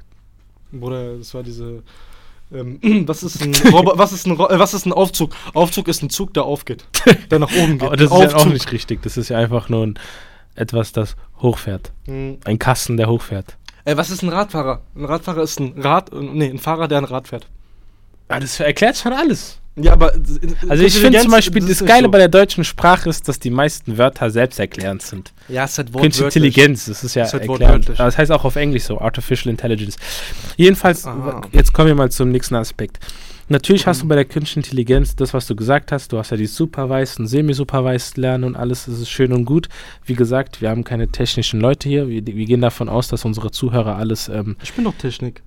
Bruder, 0.71 1.17
das 1.17 1.33
war 1.33 1.43
diese. 1.43 1.83
Ähm, 2.53 2.79
was 3.07 3.23
ist 3.23 3.39
was 3.41 4.11
ist 4.13 4.27
äh, 4.27 4.37
was 4.37 4.73
ist 4.73 4.85
ein 4.85 4.93
Aufzug? 4.93 5.31
Aufzug 5.53 5.87
ist 5.87 6.03
ein 6.03 6.09
Zug, 6.09 6.33
der 6.33 6.43
aufgeht. 6.43 6.85
Der 7.31 7.39
nach 7.39 7.51
oben 7.55 7.73
geht. 7.79 7.83
Aber 7.83 7.97
das 7.97 8.11
ist 8.11 8.31
ja 8.31 8.35
auch 8.37 8.45
nicht 8.45 8.71
richtig. 8.71 9.01
Das 9.01 9.17
ist 9.17 9.29
ja 9.29 9.37
einfach 9.37 9.69
nur 9.69 9.87
ein, 9.87 9.99
etwas, 10.55 10.91
das 10.91 11.15
hochfährt. 11.41 11.91
Hm. 12.05 12.39
Ein 12.45 12.59
Kasten, 12.59 12.97
der 12.97 13.07
hochfährt. 13.07 13.57
Ey, 13.83 13.97
was 13.97 14.09
ist 14.09 14.23
ein 14.23 14.29
Radfahrer? 14.29 14.81
Ein 14.95 15.05
Radfahrer 15.05 15.43
ist 15.43 15.59
ein 15.59 15.79
Rad, 15.79 16.11
äh, 16.11 16.15
nee, 16.15 16.49
ein 16.49 16.57
Fahrer, 16.57 16.87
der 16.87 16.99
ein 16.99 17.03
Rad 17.03 17.27
fährt. 17.27 17.47
Ah, 18.27 18.39
das 18.39 18.59
erklärt 18.59 18.97
schon 18.97 19.13
alles. 19.13 19.59
Ja, 19.77 19.91
aber. 19.91 20.13
Also 20.69 20.83
ich 20.85 20.97
finde 20.97 21.19
zum 21.19 21.31
Beispiel, 21.31 21.65
das, 21.67 21.83
Geile 21.85 22.07
bei 22.07 22.17
der 22.17 22.29
deutschen 22.29 22.63
Sprache 22.63 23.09
ist, 23.09 23.27
dass 23.27 23.39
die 23.39 23.49
meisten 23.49 23.97
Wörter 23.97 24.29
selbsterklärend 24.31 25.01
sind. 25.01 25.33
Ja, 25.49 25.65
es 25.65 25.71
ist 25.73 25.77
halt 25.79 25.87
Künstliche 25.91 26.23
wortwörtlich. 26.25 26.35
Intelligenz, 26.57 26.85
das 26.85 27.03
ist 27.03 27.13
ja 27.15 27.23
Ist 27.25 27.33
halt 27.33 27.43
erklärend. 27.49 27.89
Aber 27.89 27.97
Das 28.05 28.17
heißt 28.17 28.31
auch 28.31 28.45
auf 28.45 28.55
Englisch 28.55 28.83
so, 28.83 28.99
Artificial 29.01 29.51
Intelligence. 29.51 29.97
Jedenfalls, 30.55 31.05
Ah. 31.05 31.41
jetzt 31.51 31.73
kommen 31.73 31.89
wir 31.89 31.95
mal 31.95 32.09
zum 32.09 32.29
nächsten 32.31 32.55
Aspekt. 32.55 32.99
Natürlich 33.49 33.85
hast 33.85 33.97
Mhm. 33.97 34.01
du 34.03 34.07
bei 34.07 34.15
der 34.15 34.25
künstlichen 34.25 34.59
Intelligenz 34.59 35.15
das, 35.17 35.33
was 35.33 35.45
du 35.45 35.55
gesagt 35.57 35.91
hast. 35.91 36.11
Du 36.11 36.17
hast 36.17 36.31
ja 36.31 36.37
die 36.37 36.47
Supervised 36.47 37.19
und 37.19 37.27
Semi-Supervised 37.27 38.17
Lernen 38.17 38.43
und 38.45 38.55
alles. 38.55 38.85
Das 38.85 38.97
ist 38.99 39.09
schön 39.09 39.33
und 39.33 39.43
gut. 39.45 39.67
Wie 40.05 40.15
gesagt, 40.15 40.61
wir 40.61 40.69
haben 40.69 40.83
keine 40.85 41.09
technischen 41.09 41.59
Leute 41.59 41.89
hier. 41.89 42.07
Wir, 42.07 42.25
wir 42.25 42.45
gehen 42.45 42.61
davon 42.61 42.87
aus, 42.89 43.07
dass 43.09 43.23
unsere 43.25 43.51
Zuhörer 43.51 43.97
alles. 43.97 44.29
Ähm, 44.29 44.55
Ich 44.63 44.73
bin 44.73 44.85
doch 44.85 44.95
Technik. 44.95 45.43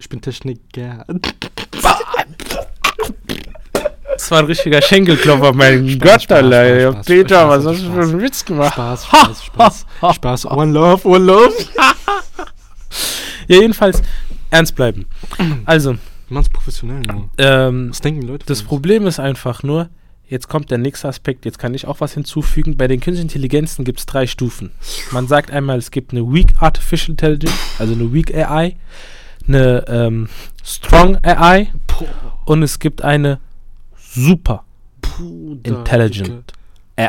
Ich 0.00 0.08
bin 0.08 0.20
Techniker. 0.20 1.06
Das 4.28 4.32
war 4.32 4.40
ein 4.40 4.44
richtiger 4.44 4.82
Schenkelklopfer, 4.82 5.54
mein 5.54 5.88
Spaß, 5.88 6.28
Gott, 6.28 6.32
Alter. 6.32 7.00
Peter, 7.02 7.40
Spaß, 7.40 7.64
was 7.64 7.74
hast 7.74 7.86
du 7.86 7.92
für 7.94 8.02
einen 8.02 8.20
Witz 8.20 8.44
gemacht? 8.44 8.74
Spaß, 8.74 9.06
Spaß, 9.06 9.44
Spaß. 9.44 9.86
Spaß. 10.16 10.44
One 10.50 10.70
love, 10.70 11.08
one 11.08 11.24
love. 11.24 11.54
Ja, 13.46 13.56
jedenfalls, 13.56 14.02
ernst 14.50 14.74
bleiben. 14.76 15.06
Also, 15.64 15.96
Man's 16.28 16.50
professionell, 16.50 17.00
Mann. 17.06 17.30
ähm, 17.38 17.88
Was 17.88 18.02
denken 18.02 18.20
Leute? 18.20 18.44
Das? 18.44 18.62
Problem 18.62 19.06
ist 19.06 19.18
einfach 19.18 19.62
nur, 19.62 19.88
jetzt 20.26 20.46
kommt 20.50 20.70
der 20.70 20.76
nächste 20.76 21.08
Aspekt, 21.08 21.46
jetzt 21.46 21.58
kann 21.58 21.72
ich 21.72 21.86
auch 21.86 22.02
was 22.02 22.12
hinzufügen. 22.12 22.76
Bei 22.76 22.86
den 22.86 23.00
künstlichen 23.00 23.28
Intelligenzen 23.28 23.86
gibt 23.86 24.00
es 24.00 24.04
drei 24.04 24.26
Stufen. 24.26 24.72
Man 25.10 25.26
sagt 25.26 25.50
einmal, 25.50 25.78
es 25.78 25.90
gibt 25.90 26.12
eine 26.12 26.30
Weak 26.30 26.48
Artificial 26.60 27.12
Intelligence, 27.12 27.56
also 27.78 27.94
eine 27.94 28.12
Weak 28.12 28.34
AI, 28.34 28.76
eine 29.46 29.84
ähm, 29.88 30.28
Strong 30.62 31.16
AI 31.24 31.68
und 32.44 32.62
es 32.62 32.78
gibt 32.78 33.02
eine 33.02 33.40
Super 34.14 34.64
Bruder, 35.00 35.78
Intelligent. 35.78 36.28
Digga. 36.28 36.42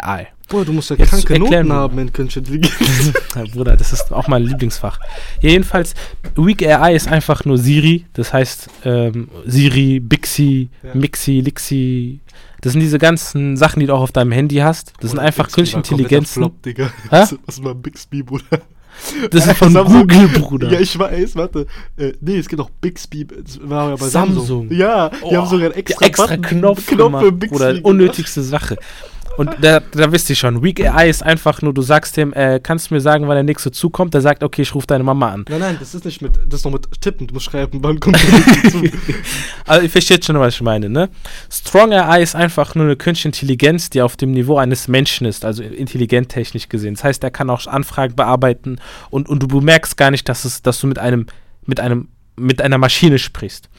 AI. 0.03 0.27
Boah, 0.47 0.65
du 0.65 0.73
musst 0.73 0.89
ja 0.89 0.95
Jetzt 0.95 1.09
kranke 1.11 1.33
erklären 1.35 1.67
Noten 1.67 1.79
haben 1.79 1.99
in 1.99 2.11
künstliche 2.13 2.39
Intelligenz. 2.55 3.13
Bruder, 3.53 3.77
das 3.77 3.93
ist 3.93 4.11
auch 4.11 4.27
mein 4.27 4.43
Lieblingsfach. 4.43 4.99
Ja, 5.41 5.51
jedenfalls, 5.51 5.93
Weak 6.35 6.63
AI 6.63 6.95
ist 6.95 7.07
einfach 7.07 7.45
nur 7.45 7.57
Siri, 7.57 8.05
das 8.13 8.33
heißt 8.33 8.69
ähm, 8.83 9.29
Siri, 9.45 9.99
Bixi, 9.99 10.69
Ja. 10.81 10.95
Mixi, 10.95 11.41
Lixi. 11.41 12.19
Das 12.61 12.73
sind 12.73 12.81
diese 12.81 12.97
ganzen 12.97 13.57
Sachen, 13.57 13.79
die 13.79 13.85
du 13.85 13.93
auch 13.93 14.01
auf 14.01 14.11
deinem 14.11 14.31
Handy 14.31 14.57
hast. 14.57 14.93
Das 14.99 15.11
sind 15.11 15.17
Bruder, 15.17 15.21
einfach 15.21 15.45
Bixby 15.45 15.81
künstliche? 16.03 16.91
Was, 17.09 17.35
was 17.45 17.63
war 17.63 17.75
Bixby, 17.75 18.23
Bruder? 18.23 18.61
Das 19.31 19.47
ist 19.47 19.57
von 19.57 19.71
Samsung. 19.73 20.01
Google, 20.07 20.27
Bruder. 20.29 20.71
Ja, 20.71 20.79
ich 20.79 20.97
weiß, 20.97 21.35
warte. 21.35 21.65
Äh, 21.97 22.13
nee, 22.21 22.37
es 22.37 22.47
gibt 22.47 22.61
auch 22.61 22.69
Bixby. 22.81 23.27
Es 23.45 23.59
war 23.63 23.89
ja 23.89 23.95
bei 23.95 24.07
Samsung. 24.07 24.37
Samsung. 24.37 24.71
Ja, 24.71 25.09
die 25.09 25.15
Oh, 25.23 25.35
haben 25.37 25.47
sogar 25.49 25.65
einen 25.67 25.75
extra, 25.75 26.05
extra 26.05 26.27
Button- 26.27 26.41
Knopf, 26.41 26.85
Knopf 26.87 26.89
für 26.89 26.95
gemacht, 26.97 27.39
Bixby. 27.39 27.57
Gemacht. 27.65 27.85
unnötigste 27.85 28.41
Sache. 28.41 28.77
Und 29.39 29.55
da, 29.61 29.79
da 29.79 30.11
wisst 30.11 30.29
ihr 30.29 30.35
schon, 30.35 30.61
Weak 30.61 30.81
AI 30.81 31.09
ist 31.09 31.23
einfach 31.23 31.61
nur, 31.61 31.73
du 31.73 31.81
sagst 31.81 32.17
dem, 32.17 32.33
äh, 32.33 32.59
kannst 32.61 32.91
du 32.91 32.93
mir 32.93 32.99
sagen, 32.99 33.25
wann 33.29 33.35
der 33.35 33.43
nächste 33.43 33.71
Zug 33.71 33.93
kommt? 33.93 34.13
Der 34.13 34.19
sagt, 34.19 34.43
okay, 34.43 34.63
ich 34.63 34.75
rufe 34.75 34.85
deine 34.85 35.05
Mama 35.05 35.31
an. 35.31 35.45
Nein, 35.47 35.59
nein, 35.61 35.77
das 35.79 35.95
ist 35.95 36.03
nicht 36.03 36.21
mit, 36.21 36.33
das 36.49 36.59
ist 36.59 36.65
noch 36.65 36.73
mit 36.73 36.89
Tippen. 36.99 37.25
Du 37.25 37.35
musst 37.35 37.45
schreiben, 37.45 37.79
wann 37.81 38.01
kommt 38.01 38.21
der 38.21 38.31
nächste 38.37 38.69
Zug. 38.69 38.89
Also 39.65 39.83
ihr 39.83 39.89
versteht 39.89 40.25
schon, 40.25 40.37
was 40.37 40.55
ich 40.55 40.61
meine, 40.61 40.89
ne? 40.89 41.07
Strong 41.49 41.93
AI 41.93 42.21
ist 42.21 42.35
einfach 42.35 42.75
nur 42.75 42.83
eine 42.83 42.97
künstliche 42.97 43.29
Intelligenz, 43.29 43.89
die 43.89 44.01
auf 44.01 44.17
dem 44.17 44.31
Niveau 44.31 44.57
eines 44.57 44.89
Menschen 44.89 45.25
ist, 45.25 45.45
also 45.45 45.63
intelligent 45.63 46.27
technisch 46.27 46.67
gesehen. 46.67 46.95
Das 46.95 47.05
heißt, 47.05 47.23
er 47.23 47.31
kann 47.31 47.49
auch 47.49 47.65
Anfragen 47.65 48.15
bearbeiten 48.17 48.81
und, 49.09 49.29
und 49.29 49.41
du 49.41 49.47
bemerkst 49.47 49.95
gar 49.95 50.11
nicht, 50.11 50.27
dass, 50.27 50.43
es, 50.43 50.63
dass 50.63 50.81
du 50.81 50.87
mit 50.87 50.99
einem, 50.99 51.27
mit 51.65 51.79
einem, 51.79 52.09
mit 52.35 52.61
einer 52.61 52.77
Maschine 52.77 53.17
sprichst. 53.17 53.69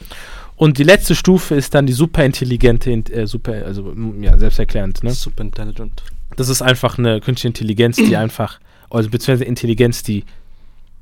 Und 0.60 0.76
die 0.76 0.82
letzte 0.82 1.14
Stufe 1.14 1.54
ist 1.54 1.74
dann 1.74 1.86
die 1.86 1.94
superintelligente, 1.94 2.90
int- 2.90 3.10
äh, 3.10 3.26
super, 3.26 3.64
also 3.64 3.94
ja, 4.20 4.36
selbsterklärend, 4.36 5.02
ne? 5.02 5.10
Super 5.12 5.42
intelligent. 5.42 6.02
Das 6.36 6.50
ist 6.50 6.60
einfach 6.60 6.98
eine 6.98 7.20
künstliche 7.20 7.48
Intelligenz, 7.48 7.96
die 7.96 8.14
einfach, 8.24 8.60
also 8.90 9.08
beziehungsweise 9.08 9.44
Intelligenz, 9.46 10.02
die 10.02 10.22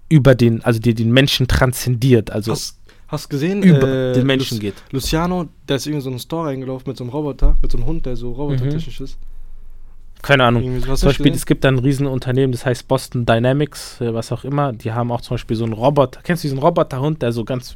über 0.08 0.36
den, 0.36 0.62
also 0.64 0.78
die 0.78 0.94
den 0.94 1.10
Menschen 1.10 1.48
transzendiert, 1.48 2.30
also 2.30 2.52
Hast, 2.52 2.78
hast 3.08 3.28
gesehen, 3.30 3.64
über 3.64 3.88
äh, 3.88 4.12
den 4.12 4.26
Menschen 4.26 4.58
Lu- 4.58 4.60
geht. 4.62 4.74
Luciano, 4.92 5.48
der 5.68 5.74
ist 5.76 5.86
irgendwie 5.88 6.02
so 6.02 6.08
in 6.10 6.14
einen 6.14 6.20
Store 6.20 6.46
reingelaufen 6.46 6.88
mit 6.88 6.96
so 6.96 7.02
einem 7.02 7.10
Roboter, 7.12 7.56
mit 7.60 7.72
so 7.72 7.78
einem 7.78 7.86
Hund, 7.88 8.06
der 8.06 8.14
so 8.14 8.30
robotertechnisch 8.30 9.00
ist. 9.00 9.18
Keine 10.22 10.44
Ahnung. 10.44 10.62
Du 10.62 10.80
Zum 10.80 11.08
Beispiel, 11.08 11.24
gesehen? 11.24 11.34
es 11.34 11.46
gibt 11.46 11.64
da 11.64 11.68
ein 11.68 11.78
Riesenunternehmen, 11.80 12.52
das 12.52 12.64
heißt 12.64 12.86
Boston 12.86 13.26
Dynamics, 13.26 14.00
äh, 14.00 14.14
was 14.14 14.30
auch 14.30 14.44
immer. 14.44 14.72
Die 14.72 14.92
haben 14.92 15.10
auch 15.10 15.20
zum 15.20 15.34
Beispiel 15.34 15.56
so 15.56 15.64
einen 15.64 15.72
Roboter. 15.72 16.20
Kennst 16.22 16.44
du 16.44 16.48
diesen 16.48 16.58
Roboterhund, 16.60 17.22
der 17.22 17.32
so 17.32 17.44
ganz 17.44 17.74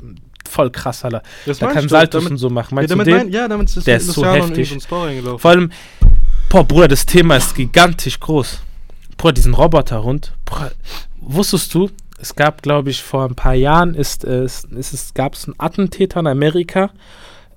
voll 0.49 0.71
krass, 0.71 1.05
Alter. 1.05 1.23
Das 1.47 1.61
mein 1.61 1.75
kann 1.75 1.89
damit- 1.89 2.15
und 2.15 2.37
so 2.39 2.51
machen. 2.51 2.71
Ja, 2.71 2.75
Meinst 2.77 2.91
damit 2.91 3.07
du 3.07 3.11
den? 3.11 3.19
mein, 3.19 3.29
ja, 3.33 3.49
damit 3.49 3.75
ist 3.75 3.87
Der 3.87 3.97
ist 3.97 4.09
so 4.09 4.25
heftig. 4.25 4.77
so. 4.89 5.39
Vor 5.39 5.51
allem, 5.51 5.73
boah, 6.49 6.65
Bruder, 6.65 6.89
das 6.89 7.07
Thema 7.07 7.37
ist 7.37 7.55
gigantisch 7.55 8.21
groß. 8.21 8.61
Bruder, 9.17 9.33
diesen 9.35 9.55
Roboterhund, 9.55 10.33
Bruder, 10.45 10.73
wusstest 11.21 11.73
du, 11.75 11.91
es 12.21 12.37
gab, 12.37 12.63
glaube 12.63 12.91
ich, 12.91 13.03
vor 13.03 13.25
ein 13.25 13.35
paar 13.35 13.55
Jahren 13.55 13.95
ist, 13.95 14.25
es, 14.25 14.65
ist 14.65 14.93
es, 14.93 15.15
gab 15.15 15.35
es 15.35 15.47
einen 15.47 15.55
Attentäter 15.59 16.21
in 16.21 16.27
Amerika 16.29 16.91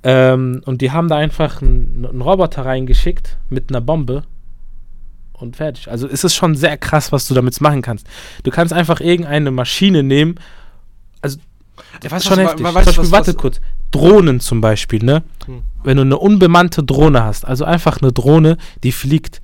ähm, 0.04 0.62
und 0.66 0.82
die 0.82 0.92
haben 0.92 1.08
da 1.08 1.18
einfach 1.18 1.62
einen, 1.62 2.06
einen 2.10 2.22
Roboter 2.22 2.66
reingeschickt 2.66 3.38
mit 3.50 3.70
einer 3.70 3.82
Bombe 3.82 4.24
und 5.34 5.56
fertig. 5.56 5.90
Also 5.92 6.08
es 6.08 6.24
ist 6.24 6.36
schon 6.36 6.56
sehr 6.56 6.78
krass, 6.78 7.12
was 7.12 7.28
du 7.28 7.34
damit 7.34 7.60
machen 7.62 7.82
kannst. 7.82 8.08
Du 8.44 8.52
kannst 8.52 8.74
einfach 8.74 9.02
irgendeine 9.02 9.52
Maschine 9.52 10.02
nehmen, 10.04 10.36
Ja, 12.04 12.12
weißt 12.12 12.26
schon 12.26 12.38
was- 12.38 12.44
heftig. 12.46 12.60
we- 12.60 12.64
Zum 12.68 12.76
weißt 12.76 12.88
du, 12.88 12.92
Beispiel, 12.92 13.12
warte 13.12 13.28
was- 13.34 13.38
kurz, 13.38 13.62
Drohnen 13.92 14.40
zum 14.40 14.62
Beispiel, 14.62 15.04
ne? 15.04 15.24
Hm. 15.46 15.62
Wenn 15.84 15.98
du 15.98 16.04
eine 16.04 16.18
unbemannte 16.18 16.84
Drohne 16.84 17.24
hast, 17.24 17.46
also 17.46 17.66
einfach 17.66 18.02
eine 18.02 18.12
Drohne, 18.12 18.58
die 18.84 18.92
fliegt, 18.92 19.42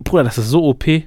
Bruder, 0.00 0.24
das 0.24 0.38
ist 0.38 0.48
so 0.48 0.64
OP. 0.64 1.06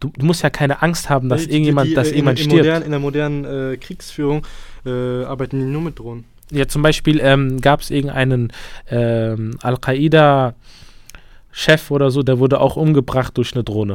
Du, 0.00 0.10
du 0.16 0.24
musst 0.26 0.42
ja 0.42 0.50
keine 0.50 0.82
Angst 0.82 1.08
haben, 1.10 1.28
dass 1.28 1.42
Die- 1.42 1.48
die- 1.48 1.52
irgendjemand, 1.54 1.90
die, 1.90 1.94
dass 1.94 2.08
äh, 2.08 2.18
in, 2.18 2.26
in 2.26 2.36
stirbt. 2.36 2.56
Modern, 2.56 2.82
in 2.82 2.90
der 2.90 2.98
modernen 3.00 3.44
äh, 3.44 3.76
Kriegsführung 3.76 4.44
äh, 4.84 5.24
arbeiten 5.24 5.58
die 5.60 5.66
nur 5.66 5.82
mit 5.82 5.98
Drohnen. 5.98 6.24
Ja, 6.50 6.66
zum 6.66 6.82
Beispiel 6.82 7.20
ähm, 7.22 7.60
gab 7.60 7.80
es 7.80 7.90
irgendeinen 7.90 8.52
ähm, 8.90 9.56
Al-Qaida-Chef 9.62 11.90
oder 11.90 12.10
so, 12.10 12.22
der 12.22 12.38
wurde 12.40 12.60
auch 12.60 12.76
umgebracht 12.76 13.36
durch 13.38 13.54
eine 13.54 13.62
Drohne. 13.64 13.94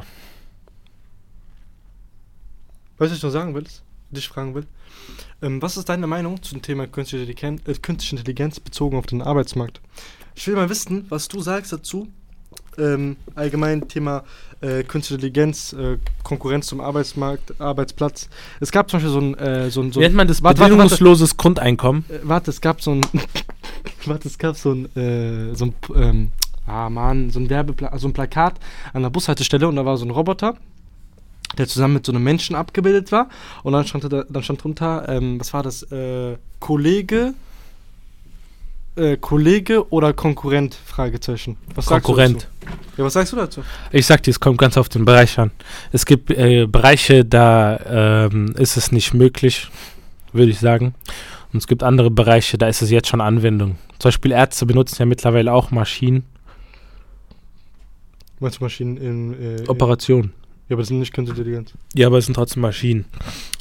Weißt 2.98 3.00
du, 3.00 3.06
was 3.12 3.18
ich 3.18 3.24
noch 3.24 3.30
sagen 3.32 3.54
will? 3.54 3.66
Dich 4.10 4.28
fragen 4.28 4.56
will? 4.56 4.66
Ähm, 5.42 5.62
was 5.62 5.78
ist 5.78 5.90
deine 5.90 6.08
Meinung 6.08 6.42
zum 6.42 6.62
Thema 6.62 6.88
künstliche 6.88 7.24
Intelligenz, 7.24 7.62
äh, 7.68 7.74
künstliche 7.74 8.16
Intelligenz 8.16 8.60
bezogen 8.60 8.98
auf 8.98 9.06
den 9.06 9.22
Arbeitsmarkt? 9.22 9.82
Ich 10.36 10.48
will 10.48 10.56
mal 10.56 10.70
wissen, 10.70 11.06
was 11.10 11.28
du 11.28 11.42
sagst 11.42 11.74
dazu. 11.74 12.08
Ähm, 12.78 13.18
allgemein 13.34 13.88
Thema 13.88 14.24
äh, 14.62 14.84
künstliche 14.84 15.16
Intelligenz, 15.16 15.74
äh, 15.74 15.98
Konkurrenz 16.24 16.68
zum 16.68 16.80
Arbeitsmarkt, 16.80 17.60
Arbeitsplatz. 17.60 18.30
Es 18.60 18.72
gab 18.72 18.90
zum 18.90 19.00
Beispiel 19.00 19.14
so 19.14 19.20
ein, 19.20 19.34
äh, 19.36 19.70
so 19.72 19.82
ein, 19.82 19.92
so 19.92 20.00
Wie 20.00 20.04
nennt 20.04 20.16
man 20.16 20.28
das? 20.28 20.44
Warte, 20.44 20.60
warte, 20.60 20.74
warte. 20.74 20.84
Bedingungsloses 20.84 21.38
Grundeinkommen. 21.38 22.06
Äh, 22.10 22.20
warte, 22.24 22.52
es 22.52 22.62
gab 22.62 22.82
so 22.82 22.92
ein. 22.92 23.02
warte, 24.06 24.28
es 24.28 24.38
gab 24.38 24.56
so 24.58 24.74
ein. 24.74 24.96
Äh, 24.96 25.56
so 25.56 25.66
ein 25.66 25.76
ähm, 25.96 26.32
ah, 26.68 26.90
Mann, 26.90 27.32
so 27.32 27.40
ein 27.40 27.50
Werbepla 27.50 27.98
so 27.98 28.08
ein 28.08 28.14
Plakat 28.14 28.60
an 28.94 29.02
der 29.02 29.10
Bushaltestelle 29.10 29.68
und 29.68 29.76
da 29.76 29.86
war 29.86 29.98
so 29.98 30.06
ein 30.06 30.12
Roboter, 30.12 30.56
der 31.60 31.68
zusammen 31.68 31.96
mit 31.96 32.06
so 32.06 32.12
einem 32.12 32.24
Menschen 32.24 32.56
abgebildet 32.56 33.12
war. 33.12 33.30
Und 33.64 33.74
dann 33.74 33.86
stand, 33.86 34.12
da, 34.12 34.24
dann 34.28 34.44
stand 34.44 34.64
drunter, 34.64 35.08
ähm, 35.08 35.40
was 35.40 35.54
war 35.54 35.64
das? 35.64 35.84
Äh, 35.92 36.38
Kollege. 36.60 37.34
Äh, 38.96 39.18
Kollege 39.18 39.90
oder 39.92 40.14
Konkurrent? 40.14 40.76
Fragezeichen. 40.86 41.58
Was 41.76 41.86
Konkurrent. 41.86 42.42
Sagst 42.42 42.52
du 42.52 42.66
dazu? 42.66 42.78
Ja, 42.98 43.04
was 43.04 43.14
sagst 43.14 43.34
du 43.34 43.38
dazu? 43.38 43.62
Ich 43.92 44.06
sag 44.06 44.24
dir, 44.24 44.32
es 44.32 44.40
kommt 44.40 44.58
ganz 44.58 44.76
auf 44.76 44.90
den 44.90 45.06
Bereich 45.06 45.38
an. 45.38 45.52
Es 45.92 46.06
gibt 46.06 46.32
äh, 46.32 46.66
Bereiche, 46.66 47.24
da 47.24 48.26
ähm, 48.26 48.56
ist 48.58 48.76
es 48.76 48.92
nicht 48.92 49.14
möglich, 49.14 49.68
würde 50.34 50.52
ich 50.52 50.60
sagen. 50.60 50.96
Und 51.54 51.60
es 51.60 51.68
gibt 51.68 51.84
andere 51.84 52.10
Bereiche, 52.10 52.58
da 52.58 52.68
ist 52.68 52.82
es 52.82 52.90
jetzt 52.90 53.08
schon 53.08 53.22
Anwendung. 53.22 53.78
Zum 54.00 54.10
Beispiel 54.10 54.32
Ärzte 54.32 54.66
benutzen 54.66 54.96
ja 55.00 55.06
mittlerweile 55.06 55.54
auch 55.54 55.72
Maschinen. 55.72 56.24
Meinst 58.40 58.60
du 58.60 58.64
Maschinen 58.64 58.98
in. 58.98 59.58
Äh, 59.60 59.68
Operationen. 59.68 60.34
Ja, 60.70 60.74
aber 60.74 60.82
das 60.82 60.90
sind 60.90 61.00
nicht 61.00 61.14
künstliche 61.14 61.42
Intelligenz. 61.42 61.74
Ja, 61.96 62.08
aber 62.08 62.18
es 62.18 62.26
sind 62.26 62.34
trotzdem 62.34 62.62
Maschinen. 62.62 63.06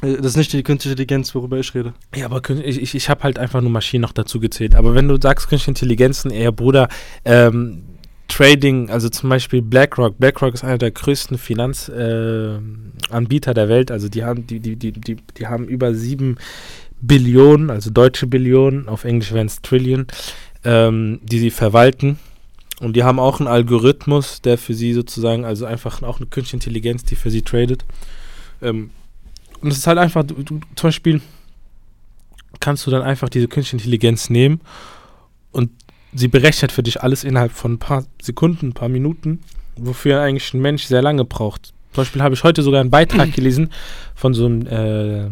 Äh, 0.02 0.16
das 0.16 0.26
ist 0.26 0.36
nicht 0.36 0.52
die 0.52 0.64
künstliche 0.64 0.94
Intelligenz, 0.94 1.32
worüber 1.34 1.58
ich 1.58 1.72
rede. 1.74 1.94
Ja, 2.14 2.26
aber 2.26 2.42
ich, 2.50 2.82
ich, 2.82 2.94
ich 2.96 3.08
habe 3.08 3.22
halt 3.22 3.38
einfach 3.38 3.60
nur 3.60 3.70
Maschinen 3.70 4.02
noch 4.02 4.12
dazu 4.12 4.40
gezählt. 4.40 4.74
Aber 4.74 4.94
wenn 4.94 5.06
du 5.06 5.16
sagst 5.20 5.48
künstliche 5.48 5.70
Intelligenzen, 5.70 6.32
eher 6.32 6.50
Bruder, 6.50 6.88
ähm, 7.24 7.84
Trading, 8.28 8.90
also 8.90 9.08
zum 9.08 9.30
Beispiel 9.30 9.62
BlackRock. 9.62 10.18
BlackRock 10.18 10.54
ist 10.54 10.64
einer 10.64 10.78
der 10.78 10.90
größten 10.90 11.38
Finanzanbieter 11.38 13.50
äh, 13.52 13.54
der 13.54 13.68
Welt. 13.68 13.92
Also 13.92 14.08
die 14.08 14.24
haben, 14.24 14.48
die, 14.48 14.58
die, 14.58 14.74
die, 14.74 14.90
die, 14.92 15.16
die 15.16 15.46
haben 15.46 15.66
über 15.66 15.94
sieben 15.94 16.38
Billionen, 17.00 17.70
also 17.70 17.90
deutsche 17.90 18.26
Billionen, 18.26 18.88
auf 18.88 19.04
Englisch 19.04 19.32
wären 19.32 19.46
es 19.46 19.62
Trillion, 19.62 20.08
ähm, 20.64 21.20
die 21.22 21.38
sie 21.38 21.50
verwalten. 21.50 22.18
Und 22.80 22.94
die 22.94 23.04
haben 23.04 23.18
auch 23.18 23.40
einen 23.40 23.48
Algorithmus, 23.48 24.42
der 24.42 24.58
für 24.58 24.74
sie 24.74 24.92
sozusagen, 24.92 25.44
also 25.44 25.64
einfach 25.64 26.02
auch 26.02 26.18
eine 26.18 26.26
künstliche 26.26 26.56
Intelligenz, 26.56 27.04
die 27.04 27.16
für 27.16 27.30
sie 27.30 27.42
tradet. 27.42 27.84
Ähm, 28.60 28.90
und 29.60 29.70
es 29.70 29.78
ist 29.78 29.86
halt 29.86 29.98
einfach, 29.98 30.24
du, 30.24 30.34
du, 30.34 30.60
zum 30.74 30.88
Beispiel 30.88 31.22
kannst 32.60 32.86
du 32.86 32.90
dann 32.90 33.02
einfach 33.02 33.28
diese 33.28 33.48
künstliche 33.48 33.82
Intelligenz 33.82 34.28
nehmen 34.28 34.60
und 35.52 35.70
sie 36.12 36.28
berechnet 36.28 36.72
für 36.72 36.82
dich 36.82 37.02
alles 37.02 37.24
innerhalb 37.24 37.52
von 37.52 37.74
ein 37.74 37.78
paar 37.78 38.04
Sekunden, 38.20 38.68
ein 38.68 38.74
paar 38.74 38.88
Minuten, 38.88 39.40
wofür 39.76 40.20
eigentlich 40.20 40.52
ein 40.52 40.60
Mensch 40.60 40.84
sehr 40.84 41.02
lange 41.02 41.24
braucht. 41.24 41.72
Zum 41.92 42.02
Beispiel 42.02 42.22
habe 42.22 42.34
ich 42.34 42.44
heute 42.44 42.62
sogar 42.62 42.80
einen 42.80 42.90
Beitrag 42.90 43.32
gelesen 43.34 43.72
von 44.14 44.34
so 44.34 44.46
einem 44.46 44.66
äh, 44.66 45.30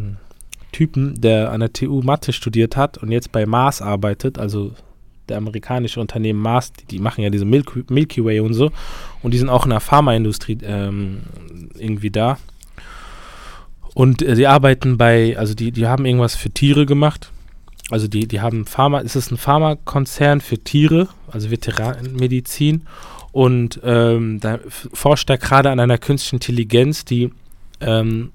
Typen, 0.73 1.21
der 1.21 1.53
an 1.53 1.61
der 1.61 1.73
TU 1.73 2.01
Mathe 2.03 2.33
studiert 2.33 2.77
hat 2.77 2.99
und 2.99 3.13
jetzt 3.13 3.33
bei 3.33 3.47
Mars 3.47 3.83
arbeitet, 3.83 4.39
also 4.39 4.73
der 5.29 5.39
amerikanische 5.39 6.01
Unternehmen 6.01 6.41
Mars, 6.41 6.73
die, 6.73 6.85
die 6.85 6.99
machen 6.99 7.23
ja 7.23 7.31
diese 7.31 7.45
Milky, 7.45 7.85
Milky 7.89 8.25
Way 8.25 8.41
und 8.41 8.55
so 8.55 8.71
und 9.23 9.33
die 9.33 9.39
sind 9.39 9.49
auch 9.49 9.65
in 9.65 9.71
der 9.71 9.81
Pharmaindustrie 9.81 10.59
ähm, 10.63 11.21
irgendwie 11.79 12.11
da. 12.11 12.39
Und 13.95 14.23
äh, 14.23 14.35
sie 14.37 14.47
arbeiten 14.47 14.99
bei, 14.99 15.39
also 15.39 15.55
die, 15.55 15.73
die 15.73 15.87
haben 15.87 16.05
irgendwas 16.05 16.35
für 16.35 16.51
Tiere 16.51 16.85
gemacht. 16.85 17.31
Also 17.91 18.09
die, 18.09 18.27
die 18.27 18.41
haben 18.41 18.67
Pharma, 18.67 19.01
es 19.01 19.15
ist 19.15 19.31
ein 19.31 19.37
Pharmakonzern 19.37 20.41
für 20.41 20.59
Tiere, 20.59 21.09
also 21.31 21.51
Veterinärmedizin. 21.51 22.83
Und 23.31 23.81
ähm, 23.85 24.41
da 24.41 24.59
forscht 24.93 25.29
er 25.31 25.39
gerade 25.39 25.71
an 25.71 25.81
einer 25.81 25.99
künstlichen 25.99 26.37
Intelligenz, 26.37 27.05
die 27.05 27.31
ähm, 27.81 28.33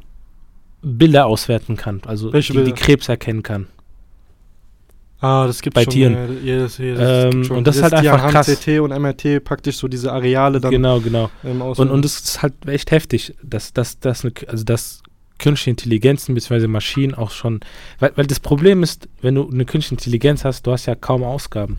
Bilder 0.82 1.26
auswerten 1.26 1.78
kann, 1.78 2.02
also 2.06 2.32
die, 2.32 2.64
die? 2.64 2.72
Krebs 2.74 3.10
erkennen 3.10 3.44
kann. 3.44 3.68
Ah, 5.22 5.48
das 5.48 5.62
gibt 5.62 5.74
Bei 5.76 5.84
schon. 5.84 5.94
Tieren. 5.94 6.46
Ja, 6.46 6.60
das, 6.60 6.78
ja, 6.78 6.96
das 6.96 7.34
Ähm, 7.34 7.52
und 7.52 7.68
das 7.68 7.76
ist 7.76 7.84
halt 7.84 7.94
einfach 7.94 8.14
anhand 8.14 8.32
krass. 8.32 8.48
CT 8.48 8.80
und 8.80 8.98
MRT 8.98 9.44
praktisch 9.44 9.78
so 9.78 9.88
diese 9.88 10.14
Areale 10.14 10.62
dann 10.62 10.72
genau, 10.72 11.02
genau. 11.02 11.30
ähm. 11.44 11.62
Und, 11.62 11.90
und 11.90 12.06
es 12.06 12.20
ist 12.20 12.42
halt 12.42 12.54
echt 12.68 12.92
heftig, 12.92 13.36
dass, 13.44 13.74
dass, 13.74 13.98
eine, 14.24 14.32
also 14.48 14.64
dass 14.64 15.04
künstliche 15.38 15.72
Intelligenzen 15.72 16.36
bzw. 16.36 16.68
Maschinen 16.68 17.16
auch 17.16 17.32
schon, 17.32 17.60
weil, 18.00 18.12
weil 18.16 18.28
das 18.28 18.40
Problem 18.40 18.84
ist, 18.84 19.10
wenn 19.22 19.36
du 19.36 19.50
eine 19.50 19.66
künstliche 19.66 19.96
Intelligenz 19.96 20.46
hast, 20.46 20.66
du 20.68 20.72
hast 20.72 20.86
ja 20.86 20.96
kaum 20.96 21.24
Ausgaben. 21.24 21.78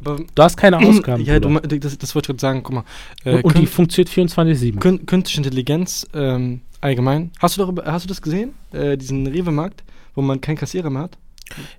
Aber, 0.00 0.18
Du 0.34 0.42
hast 0.42 0.56
keine 0.56 0.78
Ausgaben. 0.78 1.22
ja, 1.24 1.38
du, 1.38 1.58
das, 1.58 1.98
das 1.98 2.14
wollte 2.14 2.26
ich 2.32 2.38
gerade 2.38 2.40
sagen, 2.40 2.62
guck 2.62 2.74
mal. 2.76 2.84
Äh, 3.24 3.36
und, 3.36 3.44
und 3.44 3.58
die 3.58 3.66
funktioniert 3.66 4.08
24-7. 4.08 4.78
kün 4.78 5.04
künstliche 5.04 5.40
Intelligenz 5.40 6.06
ähm, 6.14 6.62
allgemein. 6.80 7.32
Hast 7.38 7.56
du 7.56 7.60
darüber, 7.60 7.84
hast 7.84 8.04
du 8.04 8.08
das 8.08 8.22
gesehen? 8.22 8.54
Äh, 8.72 8.96
diesen 8.96 9.26
Rewe-Markt, 9.26 9.82
wo 10.14 10.22
man 10.22 10.40
keinen 10.40 10.56
Kassierer 10.56 10.88
mehr 10.88 11.02
hat? 11.02 11.18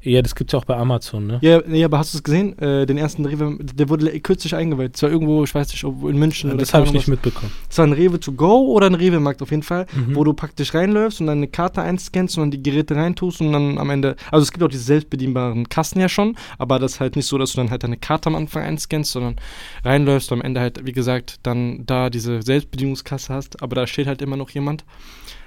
Ja, 0.02 0.22
das 0.22 0.36
gibt's 0.36 0.54
ja 0.54 0.60
auch 0.60 0.66
bei 0.66 0.76
Amazon, 0.76 1.28
ne? 1.28 1.40
Ja, 1.42 1.62
nee, 1.66 1.84
aber 1.84 1.98
hast 1.98 2.14
du 2.14 2.18
es 2.18 2.24
gesehen? 2.24 2.58
Äh, 2.60 2.86
den 2.86 2.98
ersten 2.98 3.26
Rewe, 3.26 3.58
der 3.62 3.90
wurde 3.90 4.20
kürzlich 4.20 4.56
eingeweiht. 4.56 4.98
Zwar 4.98 5.10
irgendwo, 5.10 5.44
ich 5.44 5.54
weiß 5.54 5.70
nicht, 5.72 5.84
ob 5.84 6.04
in 6.10 6.18
München 6.18 6.50
oder 6.52 6.60
das 6.60 6.74
habe 6.74 6.86
ich 6.86 6.94
nicht 6.94 7.08
mitbekommen. 7.08 7.52
Es 7.70 7.78
war 7.78 7.86
ein 7.88 7.94
Rewe 7.94 8.20
to 8.20 8.32
go 8.32 8.68
oder 8.74 8.88
ein 8.88 8.96
Rewe-Markt 8.96 9.42
auf 9.42 9.52
jeden 9.52 9.64
Fall, 9.64 9.86
Mhm. 9.96 10.16
wo 10.16 10.24
du 10.24 10.34
praktisch 10.34 10.74
reinläufst 10.74 11.22
und 11.22 11.28
dann 11.28 11.38
eine 11.40 11.48
Karte 11.48 11.82
einscannst 11.82 12.38
und 12.38 12.44
dann 12.44 12.52
die 12.52 12.64
Geräte 12.64 12.96
reintust 12.96 13.42
und 13.42 13.52
dann 13.54 13.78
am 13.78 13.90
Ende. 13.90 14.16
Also 14.32 14.44
es 14.44 14.52
gibt 14.52 14.64
auch 14.64 14.68
diese 14.70 14.84
selbstbedienbaren 14.84 15.70
Kassen 15.70 16.00
ja 16.00 16.10
schon, 16.10 16.36
aber 16.58 16.80
das 16.80 16.94
ist 16.94 17.00
halt 17.00 17.16
nicht 17.16 17.26
so, 17.26 17.38
dass 17.38 17.52
du 17.52 17.58
dann 17.58 17.70
halt 17.72 17.84
deine 17.84 17.98
Karte 17.98 18.28
am 18.28 18.36
Anfang 18.36 18.64
einscannst, 18.64 19.12
sondern 19.12 19.36
reinläufst 19.84 20.32
und 20.32 20.40
am 20.40 20.46
Ende 20.46 20.60
halt, 20.62 20.86
wie 20.86 20.92
gesagt, 20.92 21.40
dann 21.44 21.86
da 21.86 22.10
diese 22.10 22.42
Selbstbedienungskasse 22.42 23.34
hast, 23.34 23.62
aber 23.64 23.76
da 23.76 23.88
steht 23.88 24.08
halt 24.08 24.22
immer 24.22 24.38
noch 24.38 24.50
jemand. 24.52 24.84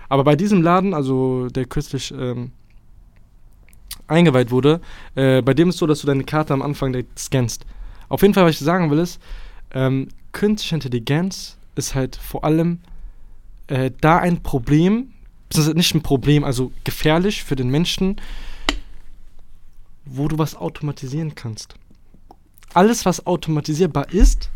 Aber 0.09 0.25
bei 0.25 0.37
diesem 0.37 0.62
Laden, 0.62 0.93
also 0.95 1.49
der 1.49 1.64
kürzlich 1.64 2.12
ähm, 2.16 2.52
eingeweiht 4.06 4.50
wurde, 4.50 4.80
äh, 5.14 5.42
bei 5.42 5.54
dem 5.54 5.70
ist 5.70 5.78
so, 5.78 5.87
dass 5.87 6.00
du 6.00 6.06
deine 6.06 6.25
Karte 6.25 6.52
am 6.52 6.62
Anfang 6.62 6.92
direkt 6.92 7.18
scannst. 7.18 7.64
Auf 8.08 8.23
jeden 8.23 8.34
Fall, 8.34 8.44
was 8.44 8.52
ich 8.52 8.58
sagen 8.58 8.90
will, 8.90 8.99
ist, 8.99 9.20
ähm, 9.73 10.08
künstliche 10.32 10.75
Intelligenz 10.75 11.56
ist 11.75 11.94
halt 11.94 12.16
vor 12.16 12.44
allem 12.44 12.80
äh, 13.68 13.90
da 14.00 14.18
ein 14.18 14.42
Problem, 14.42 15.12
beziehungsweise 15.49 15.76
nicht 15.76 15.94
ein 15.94 16.02
Problem, 16.02 16.44
also 16.44 16.73
gefährlich 16.84 17.44
für 17.44 17.56
den 17.56 17.68
Menschen, 17.68 18.20
wo 20.04 20.28
du 20.28 20.38
was 20.38 20.54
automatisieren 20.54 21.34
kannst. 21.34 21.75
Alles, 22.75 23.06
was 23.06 23.26
automatisierbar 23.26 24.12
ist, 24.12 24.50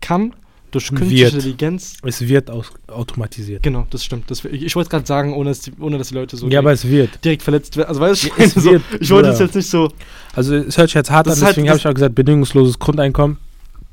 kann 0.00 0.34
durch 0.72 0.88
künstliche 0.88 1.24
Wird. 1.24 1.34
Intelligenz. 1.34 1.96
Es 2.02 2.20
wird 2.26 2.50
aus 2.50 2.72
automatisiert. 2.88 3.62
Genau, 3.62 3.86
das 3.90 4.04
stimmt. 4.04 4.30
Das, 4.30 4.44
ich 4.44 4.62
ich 4.64 4.74
wollte 4.76 4.86
es 4.86 4.90
gerade 4.90 5.06
sagen, 5.06 5.34
ohne 5.34 5.50
dass, 5.50 5.60
die, 5.60 5.72
ohne 5.80 5.98
dass 5.98 6.08
die 6.08 6.14
Leute 6.14 6.36
so 6.36 6.48
ja, 6.48 6.58
aber 6.58 6.72
es 6.72 6.88
wird. 6.88 7.24
direkt 7.24 7.42
verletzt 7.42 7.76
werden. 7.76 7.88
Also 7.88 8.00
weißt 8.00 8.24
du, 8.24 8.28
Ja, 8.28 8.34
es 8.38 8.54
so, 8.54 8.64
wird, 8.72 8.82
ich 9.00 9.10
wollte 9.10 9.28
es 9.30 9.38
jetzt 9.38 9.54
nicht 9.54 9.68
so. 9.68 9.88
Also 10.34 10.56
es 10.56 10.76
hört 10.76 10.88
sich 10.88 10.94
jetzt 10.94 11.10
hart 11.10 11.28
an, 11.28 11.34
halt- 11.34 11.42
deswegen 11.50 11.66
das- 11.66 11.72
habe 11.74 11.78
ich 11.78 11.86
auch 11.86 11.94
gesagt, 11.94 12.14
bedingungsloses 12.14 12.78
Grundeinkommen. 12.78 13.38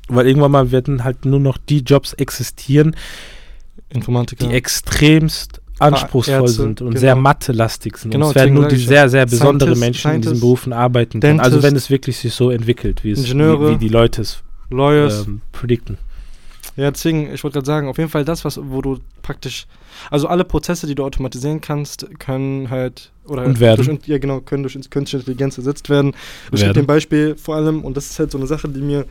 Weil 0.08 0.26
irgendwann 0.26 0.50
mal 0.50 0.72
werden 0.72 1.04
halt 1.04 1.24
nur 1.24 1.38
noch 1.38 1.56
die 1.56 1.78
Jobs 1.80 2.14
existieren, 2.14 2.96
Informatiker. 3.90 4.48
die 4.48 4.54
extremst 4.54 5.60
anspruchsvoll 5.78 6.34
Ärzte, 6.42 6.62
sind 6.62 6.80
und 6.82 6.88
genau. 6.90 7.00
sehr 7.00 7.16
mathelastig 7.16 7.96
sind. 7.96 8.10
Genau, 8.10 8.26
und 8.26 8.30
es 8.30 8.34
werden 8.34 8.54
nur 8.54 8.68
die 8.68 8.76
sehr, 8.76 9.08
sehr 9.08 9.24
besondere 9.24 9.74
Scientist, 9.74 9.80
Menschen 9.80 10.10
in 10.10 10.20
diesen 10.20 10.22
Scientist, 10.34 10.40
Berufen 10.42 10.72
arbeiten 10.72 11.20
können. 11.20 11.40
Also 11.40 11.52
Dentist, 11.56 11.70
wenn 11.70 11.76
es 11.76 11.90
wirklich 11.90 12.18
sich 12.18 12.34
so 12.34 12.50
entwickelt, 12.50 13.02
wie, 13.04 13.12
es, 13.12 13.24
wie, 13.24 13.38
wie 13.38 13.76
die 13.78 13.88
Leute 13.88 14.22
es 14.22 14.42
Lawyers. 14.70 15.26
ähm, 15.26 15.40
predikten. 15.52 15.96
Ja, 16.76 16.90
deswegen, 16.90 17.32
ich 17.32 17.42
wollte 17.42 17.54
gerade 17.54 17.66
sagen, 17.66 17.88
auf 17.88 17.98
jeden 17.98 18.10
Fall 18.10 18.24
das, 18.24 18.44
was, 18.44 18.58
wo 18.62 18.80
du 18.80 18.98
praktisch, 19.22 19.66
also 20.10 20.28
alle 20.28 20.44
Prozesse, 20.44 20.86
die 20.86 20.94
du 20.94 21.04
automatisieren 21.04 21.60
kannst, 21.60 22.06
können 22.18 22.70
halt, 22.70 23.10
oder 23.26 23.44
Und 23.44 23.60
werden. 23.60 23.84
Durch, 23.84 24.06
ja, 24.06 24.18
genau, 24.18 24.40
können 24.40 24.62
durch 24.62 24.74
künstliche 24.90 25.18
Intelligenz 25.18 25.58
ersetzt 25.58 25.88
werden. 25.90 26.14
Ich 26.52 26.60
gebe 26.60 26.72
dem 26.72 26.86
Beispiel 26.86 27.36
vor 27.36 27.56
allem, 27.56 27.84
und 27.84 27.96
das 27.96 28.10
ist 28.10 28.18
halt 28.18 28.30
so 28.30 28.38
eine 28.38 28.46
Sache, 28.46 28.68
die 28.68 28.80
mir 28.80 29.04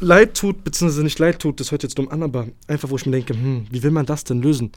leid 0.00 0.34
tut, 0.34 0.64
beziehungsweise 0.64 1.02
nicht 1.02 1.18
leid 1.18 1.40
tut, 1.40 1.60
das 1.60 1.72
hört 1.72 1.82
jetzt 1.82 1.98
dumm 1.98 2.08
an, 2.08 2.22
aber 2.22 2.46
einfach, 2.66 2.90
wo 2.90 2.96
ich 2.96 3.06
mir 3.06 3.12
denke, 3.12 3.34
hm, 3.34 3.66
wie 3.70 3.82
will 3.82 3.90
man 3.90 4.06
das 4.06 4.24
denn 4.24 4.42
lösen? 4.42 4.72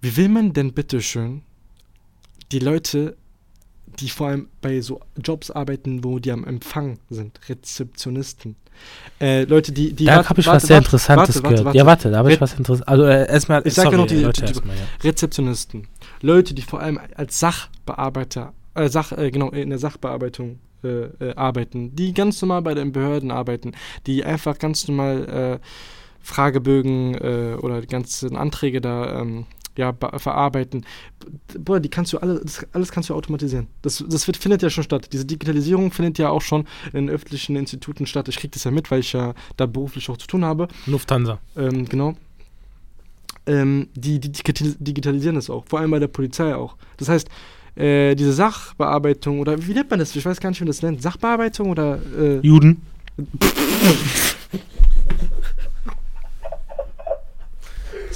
Wie 0.00 0.16
will 0.16 0.28
man 0.28 0.52
denn 0.52 0.72
bitteschön 0.72 1.42
die 2.52 2.60
Leute, 2.60 3.16
die 4.00 4.08
vor 4.08 4.28
allem 4.28 4.48
bei 4.60 4.80
so 4.80 5.00
Jobs 5.22 5.50
arbeiten, 5.50 6.04
wo 6.04 6.18
die 6.18 6.30
am 6.32 6.44
Empfang 6.44 6.98
sind, 7.10 7.38
Rezeptionisten, 7.48 8.56
äh, 9.20 9.42
Leute, 9.44 9.72
die, 9.72 9.92
die 9.92 10.04
Da 10.04 10.28
habe 10.28 10.40
ich 10.40 10.46
warte, 10.46 10.56
was 10.56 10.66
sehr 10.68 10.76
warte, 10.76 10.86
Interessantes 10.86 11.34
warte, 11.36 11.42
warte, 11.44 11.48
gehört. 11.56 11.64
warte. 11.66 11.78
Ja, 11.78 11.86
warte, 11.86 12.10
da 12.12 12.18
habe 12.18 12.32
ich 12.32 12.40
was 12.40 12.52
Interessantes. 12.54 12.86
Also 12.88 13.04
äh, 13.04 13.28
erstmal, 13.28 13.66
Ich 13.66 13.74
sag 13.74 13.84
ja 13.86 13.90
sorry, 13.90 14.02
noch 14.02 14.06
die- 14.06 14.20
Leute, 14.22 14.40
die- 14.40 14.46
die- 14.46 14.52
erstmal, 14.52 14.76
ja. 14.76 14.82
Rezeptionisten, 15.02 15.88
Leute, 16.22 16.54
die 16.54 16.62
vor 16.62 16.80
allem 16.80 17.00
als 17.16 17.40
Sachbearbeiter, 17.40 18.52
äh, 18.74 18.88
Sach, 18.88 19.10
äh, 19.12 19.30
genau, 19.32 19.50
in 19.50 19.70
der 19.70 19.78
Sachbearbeitung 19.80 20.60
äh, 20.84 20.88
äh, 20.88 21.34
arbeiten, 21.34 21.96
die 21.96 22.14
ganz 22.14 22.40
normal 22.40 22.62
bei 22.62 22.74
den 22.74 22.92
Behörden 22.92 23.32
arbeiten, 23.32 23.72
die 24.06 24.24
einfach 24.24 24.58
ganz 24.58 24.86
normal 24.86 25.58
äh, 25.60 25.66
Fragebögen 26.22 27.14
äh, 27.16 27.56
oder 27.60 27.80
die 27.80 27.86
ganzen 27.88 28.36
Anträge 28.36 28.80
da 28.80 29.20
ähm, 29.20 29.46
ja, 29.78 29.92
be- 29.92 30.18
verarbeiten. 30.18 30.84
Bruder, 31.58 31.80
die 31.80 31.88
kannst 31.88 32.12
du 32.12 32.18
alle, 32.18 32.40
das, 32.42 32.66
alles 32.72 32.90
kannst 32.92 33.08
du 33.08 33.14
automatisieren. 33.14 33.68
Das, 33.82 34.04
das 34.06 34.26
wird, 34.26 34.36
findet 34.36 34.60
ja 34.62 34.70
schon 34.70 34.82
statt. 34.84 35.08
Diese 35.12 35.24
Digitalisierung 35.24 35.92
findet 35.92 36.18
ja 36.18 36.30
auch 36.30 36.42
schon 36.42 36.66
in 36.92 37.08
öffentlichen 37.08 37.54
Instituten 37.56 38.04
statt. 38.06 38.28
Ich 38.28 38.36
kriege 38.36 38.50
das 38.50 38.64
ja 38.64 38.70
mit, 38.72 38.90
weil 38.90 39.00
ich 39.00 39.12
ja 39.12 39.34
da 39.56 39.66
beruflich 39.66 40.10
auch 40.10 40.16
zu 40.16 40.26
tun 40.26 40.44
habe. 40.44 40.66
Lufthansa. 40.86 41.38
Ähm, 41.56 41.88
genau. 41.88 42.14
Ähm, 43.46 43.88
die, 43.94 44.18
die 44.18 44.32
digital- 44.32 44.74
digitalisieren 44.80 45.36
das 45.36 45.48
auch, 45.48 45.64
vor 45.66 45.78
allem 45.78 45.90
bei 45.92 45.98
der 46.00 46.08
Polizei 46.08 46.54
auch. 46.54 46.76
Das 46.96 47.08
heißt, 47.08 47.28
äh, 47.76 48.14
diese 48.16 48.32
Sachbearbeitung 48.32 49.38
oder 49.38 49.64
wie 49.66 49.72
nennt 49.74 49.88
man 49.88 50.00
das? 50.00 50.14
Ich 50.16 50.24
weiß 50.26 50.40
gar 50.40 50.50
nicht, 50.50 50.60
wie 50.60 50.64
man 50.64 50.68
das 50.72 50.82
nennt. 50.82 51.00
Sachbearbeitung 51.00 51.70
oder 51.70 51.98
äh, 52.18 52.40
Juden. 52.40 52.82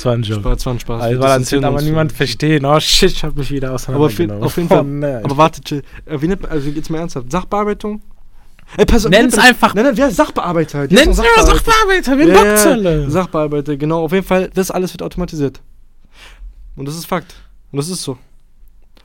Das 0.03 0.07
war 0.07 0.13
ein 0.15 0.23
Joke. 0.25 0.41
Spaß, 0.41 0.67
war 0.67 0.73
ein 0.75 0.81
Spaß. 0.81 1.03
Also, 1.03 1.15
Wir 1.15 1.21
das 1.21 1.29
distanzieren 1.39 1.63
will 1.63 1.69
aber 1.69 1.83
niemand 1.83 2.13
verstehen. 2.13 2.65
Oh 2.65 2.81
shit, 2.81 3.13
ich 3.13 3.23
habe 3.23 3.39
mich 3.39 3.51
wieder 3.53 3.69
Aber 3.69 3.77
auf, 4.01 4.19
jeden- 4.19 4.33
auseinandergenommen. 4.43 4.69
Fall. 4.69 4.81
Oh, 5.15 5.19
nee. 5.21 5.25
aber 5.25 5.37
warte, 5.37 5.61
chill. 5.61 5.83
Äh, 6.07 6.21
wie 6.21 6.27
nennt 6.29 6.45
also 6.49 6.69
jetzt 6.71 6.91
mal 6.91 6.99
ernsthaft. 6.99 7.31
Sachbearbeitung? 7.31 8.03
Ey, 8.77 8.85
pass 8.87 9.09
Nenn's 9.09 9.39
einfach- 9.39 9.75
Nein, 9.75 9.85
nein, 9.85 9.97
wer 9.97 10.09
ist 10.09 10.17
Sachbearbeiter? 10.17 10.89
Die 10.89 10.95
Nenn's 10.97 11.19
immer 11.19 11.45
Sachbearbeiter, 11.47 12.13
ein 12.13 12.19
Ja, 12.21 12.27
ja, 12.27 12.43
Backzelle. 12.43 13.11
Sachbearbeiter, 13.11 13.77
genau. 13.77 14.03
Auf 14.05 14.13
jeden 14.13 14.27
Fall, 14.27 14.51
das 14.53 14.71
alles 14.73 14.93
wird 14.93 15.03
automatisiert. 15.03 15.61
Und 16.75 16.89
das 16.89 16.97
ist 16.97 17.07
Fakt. 17.07 17.35
Und 17.71 17.77
das 17.77 17.89
ist 17.89 18.03
so. 18.03 18.19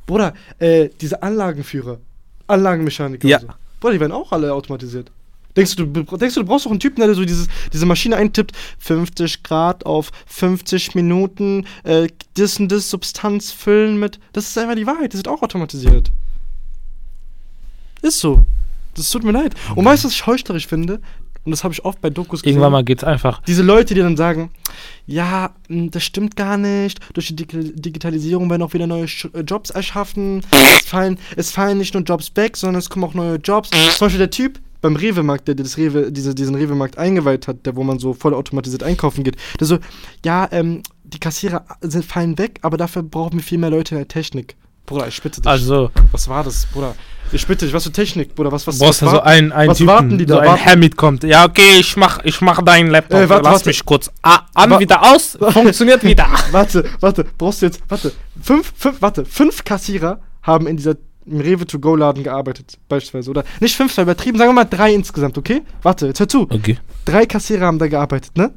Bruder, 0.07 0.33
äh, 0.57 0.89
diese 1.01 1.21
Anlagenführer, 1.21 1.99
Anlagenmechaniker, 2.47 3.27
Ja. 3.27 3.39
so. 3.39 3.47
Bruder, 3.81 3.93
die 3.93 3.99
werden 3.99 4.13
auch 4.13 4.31
alle 4.31 4.51
automatisiert. 4.53 5.11
Denkst 5.57 5.75
du, 5.75 5.85
du, 5.85 6.03
denkst 6.17 6.35
du, 6.35 6.41
du 6.41 6.45
brauchst 6.45 6.65
doch 6.65 6.71
einen 6.71 6.79
Typen, 6.79 7.01
der 7.01 7.13
so 7.15 7.25
dieses, 7.25 7.47
diese 7.73 7.85
Maschine 7.87 8.15
eintippt, 8.15 8.55
50 8.77 9.41
Grad 9.41 9.85
auf 9.85 10.11
50 10.27 10.93
Minuten, 10.93 11.65
äh, 11.83 12.07
das 12.35 12.59
und 12.59 12.71
das 12.71 12.89
Substanz 12.89 13.51
füllen 13.51 13.99
mit. 13.99 14.19
Das 14.33 14.47
ist 14.47 14.57
einfach 14.57 14.75
die 14.75 14.85
Wahrheit, 14.85 15.13
das 15.13 15.19
wird 15.19 15.27
auch 15.27 15.41
automatisiert. 15.41 16.11
Ist 18.03 18.19
so. 18.19 18.45
Das 18.95 19.09
tut 19.09 19.23
mir 19.23 19.31
leid. 19.31 19.55
Und 19.75 19.83
weißt 19.83 20.03
du, 20.03 20.07
was 20.07 20.13
ich 20.13 20.25
heuchlerisch 20.25 20.67
finde? 20.67 21.01
Und 21.43 21.51
das 21.51 21.63
habe 21.63 21.73
ich 21.73 21.85
oft 21.85 22.01
bei 22.01 22.09
Dokus 22.09 22.41
gesehen. 22.41 22.55
Irgendwann 22.55 22.73
mal 22.73 22.83
geht's 22.83 23.05
einfach. 23.05 23.41
Diese 23.43 23.63
Leute, 23.63 23.93
die 23.93 24.01
dann 24.01 24.17
sagen, 24.17 24.51
ja, 25.05 25.51
mh, 25.69 25.89
das 25.91 26.03
stimmt 26.03 26.35
gar 26.35 26.57
nicht, 26.57 26.99
durch 27.13 27.27
die 27.27 27.35
Dig 27.37 27.49
Digitalisierung 27.73 28.49
werden 28.49 28.63
auch 28.63 28.73
wieder 28.73 28.85
neue 28.85 29.05
äh, 29.05 29.39
Jobs 29.41 29.69
erschaffen, 29.69 30.43
es 30.51 30.87
fallen, 30.87 31.17
es 31.37 31.51
fallen 31.51 31.77
nicht 31.77 31.93
nur 31.93 32.03
Jobs 32.03 32.33
weg, 32.35 32.57
sondern 32.57 32.79
es 32.79 32.89
kommen 32.89 33.05
auch 33.05 33.13
neue 33.13 33.37
Jobs. 33.37 33.69
Zum 33.69 34.05
Beispiel 34.05 34.19
der 34.19 34.29
Typ 34.29 34.59
beim 34.81 34.95
Rewe-Markt, 34.95 35.47
der 35.47 35.55
das 35.55 35.77
Rewe, 35.77 36.11
diese, 36.11 36.35
diesen 36.35 36.55
Rewe-Markt 36.55 36.97
eingeweiht 36.97 37.47
hat, 37.47 37.65
der, 37.65 37.75
wo 37.75 37.83
man 37.83 37.99
so 37.99 38.13
voll 38.13 38.33
automatisiert 38.33 38.83
einkaufen 38.83 39.23
geht, 39.23 39.35
der 39.59 39.67
so, 39.67 39.77
ja, 40.25 40.47
ähm, 40.51 40.83
die 41.03 41.19
Kassierer 41.19 41.65
sind, 41.81 42.05
fallen 42.05 42.37
weg, 42.37 42.59
aber 42.61 42.77
dafür 42.77 43.01
brauchen 43.03 43.33
wir 43.33 43.43
viel 43.43 43.57
mehr 43.57 43.69
Leute 43.69 43.95
in 43.95 43.99
der 43.99 44.07
Technik. 44.07 44.55
Bruder, 44.85 45.07
ich 45.07 45.21
bitte 45.21 45.41
dich. 45.41 45.49
Also, 45.49 45.91
was 46.11 46.29
war 46.29 46.43
das, 46.43 46.65
Bruder? 46.67 46.95
Ich 47.33 47.45
bitte 47.45 47.65
dich, 47.65 47.73
was 47.73 47.83
für 47.83 47.91
Technik, 47.91 48.35
Bruder? 48.35 48.53
Was, 48.53 48.65
was, 48.67 48.79
brauchst 48.79 49.01
was 49.01 49.09
du 49.11 49.15
so 49.17 49.21
einen, 49.21 49.51
einen 49.51 49.69
was 49.71 49.77
Typen, 49.79 49.87
warten 49.89 50.17
die 50.17 50.25
da? 50.25 50.35
so 50.35 50.39
ein 50.39 50.47
Warten- 50.47 50.65
Hamid 50.65 50.95
kommt. 50.95 51.23
Ja, 51.25 51.43
okay, 51.43 51.79
ich 51.79 51.97
mach, 51.97 52.23
ich 52.23 52.39
mach 52.39 52.61
deinen 52.61 52.89
Laptop. 52.89 53.19
Äh, 53.19 53.27
warte, 53.27 53.43
Lass 53.43 53.53
warte. 53.55 53.69
mich 53.69 53.83
kurz 53.83 54.09
a- 54.21 54.41
an, 54.53 54.69
Wa- 54.69 54.79
wieder 54.79 55.01
aus. 55.13 55.37
Funktioniert 55.51 56.03
wieder. 56.03 56.27
Warte, 56.51 56.85
warte, 57.01 57.25
brauchst 57.37 57.61
du 57.61 57.65
jetzt, 57.65 57.81
warte, 57.89 58.13
fünf, 58.41 58.71
fünf, 58.77 59.01
warte, 59.01 59.25
fünf 59.25 59.65
Kassierer 59.65 60.21
haben 60.41 60.67
in 60.67 60.77
dieser 60.77 60.95
im 61.29 61.41
Rewe 61.41 61.65
to 61.65 61.79
go 61.79 61.95
Laden 61.95 62.23
gearbeitet, 62.23 62.77
beispielsweise, 62.89 63.29
oder? 63.29 63.43
Nicht 63.59 63.75
fünf, 63.75 63.93
sei 63.93 64.03
übertrieben, 64.03 64.37
sagen 64.37 64.49
wir 64.49 64.55
mal 64.55 64.65
drei 64.65 64.93
insgesamt, 64.93 65.37
okay? 65.37 65.61
Warte, 65.81 66.07
jetzt 66.07 66.19
hör 66.19 66.29
zu. 66.29 66.43
Okay. 66.43 66.77
Drei 67.05 67.25
Kassierer 67.25 67.65
haben 67.65 67.79
da 67.79 67.87
gearbeitet, 67.87 68.35
ne? 68.37 68.51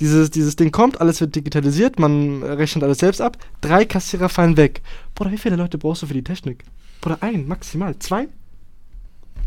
Dieses, 0.00 0.30
dieses 0.30 0.54
Ding 0.54 0.70
kommt, 0.70 1.00
alles 1.00 1.20
wird 1.20 1.34
digitalisiert, 1.34 1.98
man 1.98 2.42
rechnet 2.42 2.84
alles 2.84 2.98
selbst 2.98 3.20
ab. 3.20 3.36
Drei 3.60 3.84
Kassierer 3.84 4.28
fallen 4.28 4.56
weg. 4.56 4.80
Bruder, 5.14 5.32
wie 5.32 5.38
viele 5.38 5.56
Leute 5.56 5.76
brauchst 5.76 6.02
du 6.02 6.06
für 6.06 6.14
die 6.14 6.22
Technik? 6.22 6.64
Bruder, 7.00 7.18
ein, 7.20 7.48
maximal. 7.48 7.98
Zwei? 7.98 8.28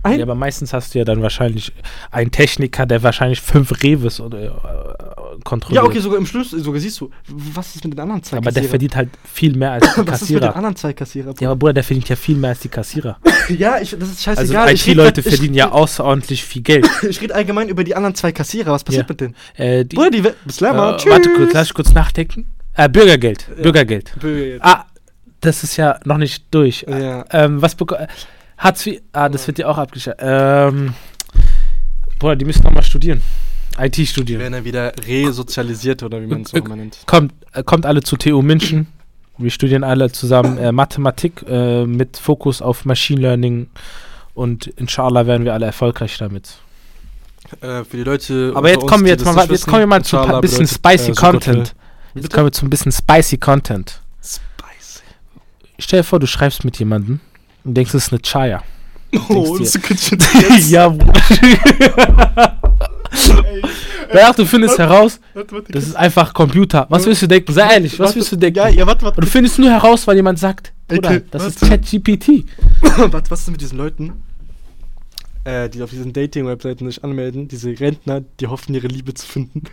Ein? 0.03 0.19
Ja, 0.19 0.25
aber 0.25 0.35
meistens 0.35 0.73
hast 0.73 0.93
du 0.93 0.99
ja 0.99 1.05
dann 1.05 1.21
wahrscheinlich 1.21 1.71
einen 2.09 2.31
Techniker, 2.31 2.85
der 2.85 3.03
wahrscheinlich 3.03 3.39
fünf 3.39 3.83
Reves 3.83 4.19
oder, 4.19 5.20
kontrolliert. 5.43 5.83
ja, 5.83 5.87
okay, 5.89 5.99
sogar 5.99 6.17
im 6.19 6.25
Schluss, 6.25 6.51
sogar 6.51 6.79
siehst 6.79 6.99
du. 7.01 7.09
Was 7.27 7.75
ist 7.75 7.83
mit 7.83 7.93
den 7.93 7.99
anderen 7.99 8.23
zwei 8.23 8.37
aber 8.37 8.45
der 8.51 8.53
Kassierern? 8.63 8.69
verdient 8.69 8.95
halt 8.95 9.09
viel 9.31 9.55
mehr 9.55 9.71
als 9.73 9.83
die 9.85 9.87
Was 9.87 9.97
ist 9.97 9.99
mit 9.99 10.07
den 10.07 10.13
Kassierer. 10.39 10.55
anderen 10.55 10.75
zwei 10.75 10.93
Kassierer? 10.93 11.33
Ja, 11.39 11.49
aber 11.49 11.55
Bruder, 11.57 11.73
der 11.73 11.83
verdient 11.83 12.09
ja 12.09 12.15
viel 12.15 12.35
mehr 12.37 12.49
als 12.51 12.59
die 12.59 12.69
Kassierer. 12.69 13.17
Ja, 13.49 13.79
ich, 13.81 13.89
das 13.97 14.09
ist 14.09 14.27
Also 14.27 14.53
scheißegal. 14.53 14.73
Ich 14.73 14.85
red 14.87 14.93
IT-Leute 14.93 15.21
ich- 15.21 15.27
verdienen 15.27 15.55
ja 15.55 15.71
außerordentlich 15.71 16.43
viel 16.45 16.61
Geld. 16.61 16.87
Ich 17.09 17.19
rede 17.21 17.35
allgemein 17.35 17.67
über 17.69 17.83
die 17.83 17.95
anderen 17.95 18.15
zwei 18.15 18.31
Kassierer. 18.31 18.71
Was 18.71 18.83
passiert 18.83 19.07
Ja. 19.07 19.11
mit 19.11 19.19
denen? 19.21 19.35
Äh, 19.55 19.83
die, 19.85 19.95
Bruder, 19.95 20.09
die 20.11 20.21
bis 20.21 20.61
äh, 20.61 20.65
Tschüss. 20.97 21.11
warte 21.11 21.29
kurz, 21.33 21.53
lass 21.53 21.67
ich 21.67 21.73
kurz 21.73 21.93
nachdenken. 21.93 22.47
Äh, 22.75 22.87
Bürgergeld. 22.87 23.47
Ja. 23.57 23.63
Bürgergeld. 23.63 24.11
Bö- 24.21 24.57
Ah, 24.61 24.85
das 25.41 25.63
ist 25.63 25.75
ja 25.77 25.99
noch 26.05 26.17
nicht 26.17 26.45
durch. 26.51 26.85
Ja. 26.87 27.25
Ähm, 27.31 27.61
was 27.61 27.75
bekommt. 27.75 28.01
Hartz 28.57 28.85
IV. 28.85 29.01
Ah, 29.11 29.27
das 29.27 29.47
wird 29.47 29.57
ja 29.59 29.67
auch 29.67 29.77
abgeschafft. 29.77 30.19
Ähm, 30.21 30.93
Bruder, 32.19 32.35
die 32.35 32.45
müssen 32.45 32.63
nochmal 32.63 32.83
studieren. 32.83 33.21
IT 33.79 33.97
Die 33.97 34.07
studieren. 34.07 34.39
werden 34.39 34.53
dann 34.53 34.65
wieder 34.65 34.93
resozialisiert 35.07 36.03
oder 36.03 36.21
wie 36.21 36.27
man 36.27 36.41
es 36.41 36.53
auch 36.53 36.57
immer 36.57 36.75
nennt. 36.75 36.99
Kommt, 37.05 37.33
äh, 37.53 37.63
kommt 37.63 37.85
alle 37.85 38.01
zu 38.03 38.17
TU 38.17 38.41
München. 38.41 38.87
Wir 39.37 39.51
studieren 39.51 39.83
alle 39.83 40.11
zusammen 40.11 40.57
äh, 40.57 40.71
Mathematik 40.71 41.43
äh, 41.47 41.85
mit 41.85 42.17
Fokus 42.17 42.61
auf 42.61 42.85
Machine 42.85 43.21
Learning 43.21 43.67
und 44.33 44.67
inshallah 44.67 45.25
werden 45.25 45.45
wir 45.45 45.53
alle 45.53 45.65
erfolgreich 45.65 46.17
damit. 46.17 46.57
Äh, 47.59 47.83
für 47.83 47.97
die 47.97 48.03
Leute. 48.03 48.51
Aber 48.55 48.69
jetzt 48.69 48.87
kommen 48.87 49.03
wir 49.03 49.11
jetzt 49.11 49.25
mal, 49.25 49.49
jetzt 49.49 49.65
kommen 49.65 49.79
wir 49.79 49.87
mal 49.87 50.03
zu 50.03 50.19
ein 50.19 50.41
bisschen 50.41 50.67
spicy 50.67 51.13
Content. 51.13 51.73
Jetzt 52.13 52.31
kommen 52.31 52.47
wir 52.47 52.51
zu 52.51 52.65
ein 52.65 52.69
bisschen 52.69 52.91
spicy 52.91 53.37
Content. 53.37 54.01
Spicy. 54.23 55.03
Stell 55.79 55.99
dir 55.99 56.03
vor, 56.03 56.19
du 56.19 56.27
schreibst 56.27 56.63
mit 56.63 56.77
jemandem 56.77 57.19
und 57.63 57.75
denkst, 57.75 57.93
es 57.93 58.07
ist 58.07 58.13
eine 58.13 58.21
Chaya. 58.21 58.63
Oh, 59.29 59.57
das 59.57 59.75
ist 59.75 59.87
gut. 59.87 60.19
ja, 60.69 60.87
Bruder. 63.11 63.43
Danach, 64.11 64.35
du 64.35 64.45
findest 64.45 64.77
heraus, 64.77 65.19
das 65.69 65.87
ist 65.87 65.95
einfach 65.95 66.33
Computer. 66.33 66.85
Was 66.89 67.05
willst 67.05 67.21
du 67.21 67.27
denken? 67.27 67.53
Sei 67.53 67.67
ehrlich, 67.73 67.97
was 67.99 68.15
willst 68.15 68.31
du 68.31 68.35
denken? 68.35 68.57
Ja, 68.57 68.67
ja, 68.67 68.85
warte, 68.85 69.05
Und 69.05 69.11
warte. 69.11 69.21
du 69.21 69.27
findest 69.27 69.59
nur 69.59 69.69
heraus, 69.69 70.05
weil 70.07 70.15
jemand 70.17 70.39
sagt, 70.39 70.73
Bruder, 70.87 71.09
Okay, 71.09 71.21
das 71.31 71.45
ist 71.45 71.61
warte. 71.61 71.77
ChatGPT. 71.79 72.45
warte, 73.11 73.31
was 73.31 73.39
ist 73.39 73.47
denn 73.47 73.53
mit 73.53 73.61
diesen 73.61 73.77
Leuten, 73.77 74.13
äh, 75.45 75.69
die 75.69 75.81
auf 75.81 75.89
diesen 75.91 76.11
Dating-Webseiten 76.13 76.85
sich 76.87 77.03
anmelden? 77.03 77.47
Diese 77.47 77.69
Rentner, 77.79 78.21
die 78.39 78.47
hoffen, 78.47 78.73
ihre 78.75 78.87
Liebe 78.87 79.13
zu 79.13 79.25
finden. 79.25 79.63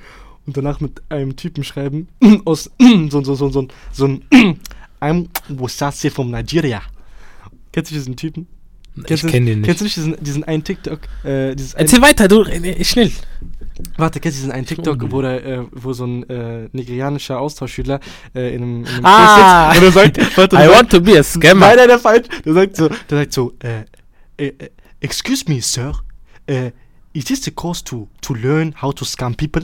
Und 0.46 0.56
danach 0.56 0.80
mit 0.80 1.02
einem 1.08 1.34
Typen 1.36 1.64
schreiben, 1.64 2.08
aus 2.44 2.70
so, 3.10 3.22
so, 3.24 3.34
so, 3.34 3.48
so, 3.50 3.68
so 3.92 4.04
ein 4.04 4.22
I'm 5.00 5.26
Wasase 5.48 6.10
from 6.10 6.30
Nigeria. 6.30 6.82
Kennst 7.72 7.90
du 7.90 7.94
diesen 7.94 8.16
Typen? 8.16 8.46
Ich 8.96 9.04
Kennst 9.04 9.22
du- 9.24 9.28
kenne 9.28 9.46
den 9.46 9.62
Kennst 9.62 9.82
nicht. 9.82 9.96
du 9.96 10.00
nicht 10.02 10.16
diesen, 10.16 10.24
diesen 10.24 10.44
einen 10.44 10.64
TikTok? 10.64 11.00
Äh, 11.24 11.54
dieses 11.54 11.74
ein, 11.74 11.82
Erzähl 11.82 12.02
weiter, 12.02 12.26
du, 12.26 12.42
äh, 12.44 12.82
schnell. 12.84 13.12
warte, 13.96 14.18
kennst 14.18 14.38
du 14.38 14.40
diesen 14.40 14.52
einen 14.52 14.66
TikTok, 14.66 15.10
wo, 15.12 15.22
der, 15.22 15.44
äh, 15.46 15.62
wo 15.70 15.92
so 15.92 16.04
ein 16.04 16.28
äh, 16.28 16.68
nigerianischer 16.72 17.38
Austauschschüler 17.38 18.00
äh, 18.34 18.54
in 18.56 18.62
einem, 18.62 18.80
in 18.84 18.86
einem 18.88 19.04
Ah. 19.04 19.72
Sitzt 19.72 19.78
und 19.80 19.86
er 19.86 19.92
sagt, 19.92 20.36
warte, 20.36 20.56
I 20.56 20.58
der 20.60 20.70
want 20.72 20.90
to 20.90 21.00
be 21.00 21.18
a 21.18 21.22
scammer. 21.22 21.66
Nein, 21.66 21.76
nein, 21.76 21.88
der 21.88 21.98
falsch. 22.00 22.26
Der 22.44 22.54
sagt 22.54 22.76
so, 22.76 22.88
der 22.88 23.18
sagt 23.18 23.32
so, 23.32 23.52
äh, 23.60 23.82
äh, 24.36 24.46
äh, 24.48 24.70
excuse 25.00 25.44
me, 25.48 25.60
sir, 25.62 25.92
äh, 26.48 26.72
is 27.12 27.24
this 27.26 27.46
a 27.46 27.50
course 27.52 27.84
to, 27.84 28.08
to 28.20 28.34
learn 28.34 28.74
how 28.82 28.92
to 28.92 29.04
scam 29.04 29.36
people? 29.36 29.62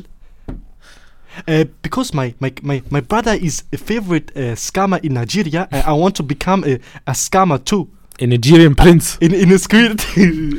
Uh, 1.48 1.64
because 1.82 2.14
my, 2.14 2.32
my, 2.38 2.52
my, 2.62 2.80
my 2.90 3.00
brother 3.00 3.34
is 3.34 3.64
a 3.72 3.76
favorite 3.76 4.30
uh, 4.36 4.54
scammer 4.54 5.02
in 5.04 5.14
Nigeria, 5.14 5.66
I 5.72 5.90
want 5.92 6.14
to 6.16 6.22
become 6.22 6.62
a, 6.62 6.74
a 7.08 7.12
scammer 7.12 7.58
too. 7.64 7.88
In 8.18 8.30
Nigerian 8.30 8.76
Prince. 8.76 9.16
In, 9.18 9.32
in 9.32 9.52
a 9.52 9.58
screen. 9.58 9.96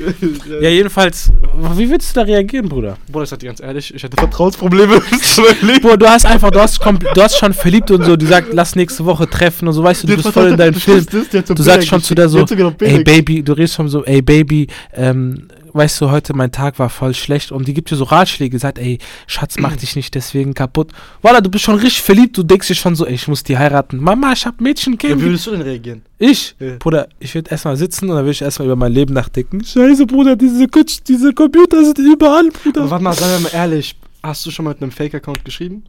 Ja, 0.62 0.70
jedenfalls, 0.70 1.32
wie 1.76 1.90
würdest 1.90 2.16
du 2.16 2.20
da 2.20 2.26
reagieren, 2.26 2.68
Bruder? 2.68 2.98
Bruder, 3.10 3.24
ich 3.24 3.30
sag 3.30 3.40
dir 3.40 3.48
ganz 3.48 3.60
ehrlich, 3.60 3.94
ich 3.94 4.04
hatte 4.04 4.18
Vertrauensprobleme. 4.18 5.00
Bruder, 5.82 5.98
du 5.98 6.08
hast 6.08 6.26
einfach, 6.26 6.52
du 6.52 6.60
hast, 6.60 6.80
du 6.84 7.22
hast 7.22 7.38
schon 7.38 7.54
verliebt 7.54 7.92
und 7.92 8.04
so, 8.04 8.16
die 8.16 8.26
sagt, 8.26 8.54
lass 8.54 8.76
nächste 8.76 9.06
Woche 9.06 9.30
treffen 9.30 9.68
und 9.68 9.74
so, 9.74 9.84
weißt 9.84 10.04
du, 10.04 10.08
du 10.08 10.16
bist 10.18 10.30
voll 10.30 10.50
in 10.50 10.58
deinem 10.58 10.76
Film. 10.76 11.06
Du 11.06 11.64
sagst 11.64 11.88
schon 11.88 12.02
zu 12.02 12.14
der 12.16 12.30
so, 12.30 12.46
ey 12.80 13.04
Baby, 13.04 13.42
du 13.44 13.54
redest 13.54 13.76
schon 13.76 13.88
so, 13.88 14.04
ey 14.04 14.22
Baby, 14.22 14.68
ähm, 14.94 15.48
weißt 15.76 16.00
du, 16.02 16.10
heute 16.10 16.34
mein 16.34 16.52
Tag 16.52 16.80
war 16.80 16.90
voll 16.90 17.14
schlecht 17.14 17.52
und 17.52 17.68
die 17.68 17.74
gibt 17.74 17.92
dir 17.92 17.96
so 17.98 18.06
Ratschläge, 18.06 18.58
sagt, 18.58 18.80
ey, 18.80 18.98
Schatz, 19.28 19.58
mach 19.60 19.76
dich 19.82 19.96
nicht 19.96 20.16
deswegen 20.16 20.54
kaputt. 20.54 20.92
Voilà, 21.22 21.42
du 21.42 21.50
bist 21.50 21.66
schon 21.66 21.76
richtig 21.76 22.02
verliebt, 22.02 22.38
du 22.38 22.44
denkst 22.44 22.68
dir 22.68 22.76
schon 22.76 22.96
so, 22.96 23.06
ey, 23.06 23.14
ich 23.14 23.28
muss 23.28 23.44
die 23.44 23.58
heiraten. 23.58 23.98
Mama, 23.98 24.32
ich 24.34 24.46
hab 24.46 24.62
Mädchen 24.62 24.98
Ja, 25.02 25.10
wie 25.18 25.22
würdest 25.22 25.46
du 25.48 25.52
denn 25.52 25.62
reagieren? 25.62 26.02
Ich? 26.18 26.56
Ja. 26.60 26.78
Bruder, 26.80 27.08
ich 27.20 27.36
würde 27.36 27.52
erstmal 27.52 27.76
sitzen 27.78 28.10
und 28.10 28.16
dann 28.16 28.24
würde 28.26 28.32
ich 28.32 28.42
erstmal 28.42 28.68
über 28.68 28.76
mein 28.78 28.94
Leben 28.94 29.14
nachdenken. 29.14 29.64
Scheiße, 29.64 30.06
Bruder, 30.06 30.36
diese, 30.36 30.68
Kutsch, 30.68 31.00
diese 31.08 31.34
Computer 31.34 31.84
sind 31.84 32.00
überall, 32.00 32.48
Aber 32.48 32.60
Bruder. 32.64 32.90
warte 32.90 33.04
mal, 33.04 33.14
sagen 33.14 33.32
wir 33.34 33.40
mal 33.52 33.54
ehrlich, 33.54 33.96
hast 34.24 34.46
du 34.46 34.52
schon 34.52 34.66
mal 34.66 34.72
mit 34.72 34.82
einem 34.82 34.92
Fake-Account 34.92 35.44
geschrieben? 35.44 35.84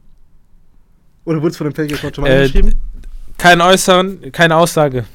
Oder 1.25 1.41
wurdest 1.41 1.55
du 1.59 1.63
von 1.63 1.67
einem 1.67 1.75
Fake-Account 1.75 2.15
schon 2.15 2.23
mal 2.23 2.29
Äh, 2.31 2.35
angeschrieben? 2.39 2.73
Kein 3.37 3.61
Äußern, 3.61 4.31
keine 4.31 4.55
Aussage. 4.57 5.05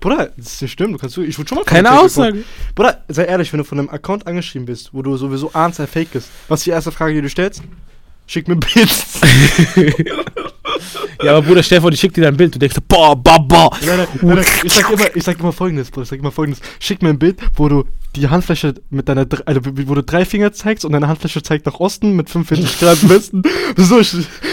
Bruder, 0.00 0.30
das 0.36 0.54
ist 0.54 0.62
nicht 0.62 0.72
schlimm, 0.72 0.92
du 0.92 0.98
kannst 0.98 1.16
du, 1.16 1.22
ich 1.22 1.36
wurde 1.38 1.48
schon 1.48 1.56
mal 1.58 1.64
Keine 1.64 1.88
Fake-Account- 1.88 2.04
Aussage. 2.04 2.44
Bruder, 2.74 3.04
sei 3.08 3.24
ehrlich, 3.24 3.52
wenn 3.52 3.58
du 3.58 3.64
von 3.64 3.78
einem 3.80 3.88
Account 3.88 4.26
angeschrieben 4.26 4.66
bist, 4.66 4.90
wo 4.92 5.02
du 5.02 5.16
sowieso 5.16 5.52
ahnst, 5.52 5.78
er 5.80 5.86
fake 5.88 6.14
ist, 6.14 6.28
was 6.48 6.60
ist 6.60 6.66
die 6.66 6.70
erste 6.70 6.92
Frage, 6.92 7.14
die 7.14 7.22
du 7.22 7.28
stellst? 7.28 7.62
Schick 8.26 8.46
mir 8.46 8.54
ein 8.54 8.60
Bild. 8.60 8.88
Ja, 11.22 11.32
aber 11.32 11.42
Bruder, 11.42 11.62
stell 11.64 11.80
vor, 11.80 11.90
die 11.90 11.96
schickt 11.96 12.16
dir 12.16 12.20
dein 12.22 12.36
Bild. 12.36 12.54
Du 12.54 12.58
denkst, 12.60 12.76
so, 12.76 12.80
boah, 12.86 13.16
baba. 13.16 13.70
nein, 13.84 13.96
nein, 13.98 14.06
nein, 14.36 14.44
ich 14.62 14.72
sag 14.72 14.88
immer, 14.92 15.16
ich 15.16 15.24
sag 15.24 15.40
immer 15.40 15.52
folgendes, 15.52 15.90
Bruder, 15.90 16.04
ich 16.04 16.08
sag 16.10 16.18
immer 16.20 16.30
folgendes. 16.30 16.62
Schick 16.78 17.02
mir 17.02 17.08
ein 17.08 17.18
Bild, 17.18 17.40
wo 17.56 17.68
du 17.68 17.84
die 18.14 18.28
Handfläche 18.28 18.74
mit 18.90 19.08
deiner, 19.08 19.26
also 19.44 19.60
wo 19.64 19.94
du 19.96 20.02
drei 20.04 20.24
Finger 20.24 20.52
zeigst 20.52 20.84
und 20.84 20.92
deine 20.92 21.08
Handfläche 21.08 21.42
zeigt 21.42 21.66
nach 21.66 21.80
Osten 21.80 22.14
mit 22.14 22.30
45 22.30 22.78
Grad 22.78 23.08
Westen. 23.08 23.42
So, 23.76 23.98
ich, 23.98 24.12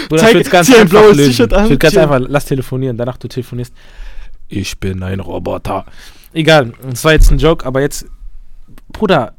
Bruder, 0.10 0.22
zeig, 0.24 0.36
ich 0.38 0.50
ganz 0.50 0.68
zieh 0.68 0.74
ein 0.76 0.82
einfach 0.82 1.02
blaues. 1.02 1.18
T-Shirt 1.18 1.54
an. 1.54 1.66
Ich 1.66 1.70
will 1.72 1.78
ganz 1.78 1.98
einfach, 1.98 2.20
lass 2.28 2.46
telefonieren. 2.46 2.98
Danach 2.98 3.18
du 3.18 3.28
telefonierst. 3.28 3.74
Ich 4.48 4.80
bin 4.80 5.04
ein 5.04 5.20
Roboter. 5.20 5.86
Egal, 6.34 6.74
das 6.90 7.04
war 7.04 7.14
jetzt 7.14 7.32
ein 7.32 7.38
Joke, 7.38 7.66
aber 7.66 7.82
jetzt, 7.82 8.06
Bruder, 8.90 9.34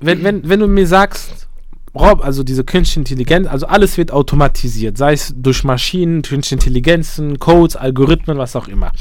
wenn, 0.00 0.24
wenn, 0.24 0.48
wenn 0.48 0.60
du 0.60 0.66
mir 0.66 0.86
sagst, 0.86 1.48
Rob, 1.94 2.24
also 2.24 2.44
diese 2.44 2.64
künstliche 2.64 3.00
Intelligenz, 3.00 3.48
also 3.48 3.66
alles 3.66 3.96
wird 3.96 4.12
automatisiert, 4.12 4.96
sei 4.96 5.12
es 5.12 5.34
durch 5.36 5.64
Maschinen, 5.64 6.22
künstliche 6.22 6.54
Intelligenzen, 6.54 7.38
Codes, 7.38 7.76
Algorithmen, 7.76 8.38
was 8.38 8.54
auch 8.54 8.68
immer. 8.68 8.92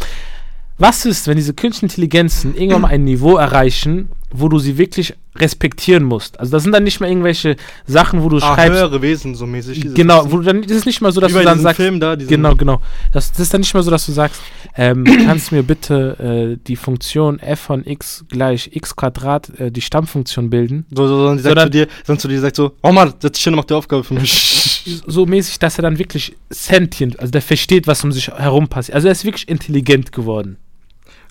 Was 0.78 1.06
ist, 1.06 1.28
wenn 1.28 1.36
diese 1.36 1.54
künstlichen 1.54 1.92
Intelligenzen 1.92 2.56
irgendwann 2.56 2.82
mal 2.82 2.88
ein 2.88 3.04
Niveau 3.04 3.38
erreichen, 3.38 4.10
wo 4.32 4.48
du 4.48 4.60
sie 4.60 4.78
wirklich 4.78 5.14
respektieren 5.36 6.04
musst? 6.04 6.40
Also 6.40 6.52
das 6.52 6.64
sind 6.64 6.72
dann 6.72 6.84
nicht 6.84 7.00
mehr 7.00 7.10
irgendwelche 7.10 7.56
Sachen, 7.86 8.24
wo 8.24 8.30
du 8.30 8.38
Ah, 8.38 8.56
schreibst, 8.56 8.78
höhere 8.78 9.02
Wesen, 9.02 9.36
so 9.36 9.46
mäßig. 9.46 9.94
Genau, 9.94 10.32
wo 10.32 10.38
du 10.38 10.44
dann, 10.44 10.62
das 10.62 10.72
ist 10.72 10.86
nicht 10.86 11.02
mal 11.02 11.12
so, 11.12 11.22
dass 11.22 11.34
bei 11.34 11.40
du 11.40 11.46
dann 11.46 11.60
sagst, 11.60 11.78
Film 11.78 12.00
da, 12.00 12.16
genau, 12.16 12.56
genau. 12.56 12.82
Das, 13.12 13.32
das 13.32 13.42
ist 13.42 13.54
dann 13.54 13.62
nicht 13.62 13.74
mal 13.74 13.84
so, 13.84 13.92
dass 13.92 14.06
du 14.06 14.12
sagst, 14.12 14.42
ähm, 14.76 15.04
kannst 15.26 15.52
du 15.52 15.56
mir 15.56 15.64
bitte 15.64 16.56
äh, 16.58 16.64
die 16.68 16.76
Funktion 16.76 17.40
f 17.40 17.60
von 17.60 17.86
x 17.86 18.26
gleich 18.30 18.70
x 18.74 18.96
Quadrat, 18.96 19.50
äh, 19.60 19.72
die 19.72 19.82
Stammfunktion 19.82 20.50
bilden? 20.50 20.86
So, 20.92 21.08
so, 21.08 21.18
sondern 21.18 21.38
die 21.38 21.44
sagt 21.44 21.62
zu 21.62 21.70
dir, 21.70 21.88
sondern 22.06 22.20
zu 22.20 22.28
dir 22.28 22.40
sagt 22.40 22.56
so, 22.56 22.72
oh 22.84 22.92
Mann, 22.92 23.14
setz 23.20 23.34
dich 23.34 23.44
hin 23.44 23.54
und 23.54 23.58
mach 23.58 23.66
die 23.66 23.74
Aufgabe 23.74 24.04
für 24.04 24.14
mich. 24.16 24.76
So 25.06 25.26
mäßig, 25.26 25.60
dass 25.60 25.78
er 25.78 25.84
dann 25.84 26.00
wirklich 26.00 26.36
sentient, 26.50 27.20
also 27.20 27.32
der 27.32 27.42
versteht, 27.42 27.86
was 27.86 28.04
um 28.04 28.12
sich 28.12 28.30
herum 28.30 28.68
passiert. 28.68 28.96
Also 28.96 29.08
er 29.08 29.12
ist 29.12 29.24
wirklich 29.26 29.48
intelligent 29.48 30.12
geworden. 30.12 30.58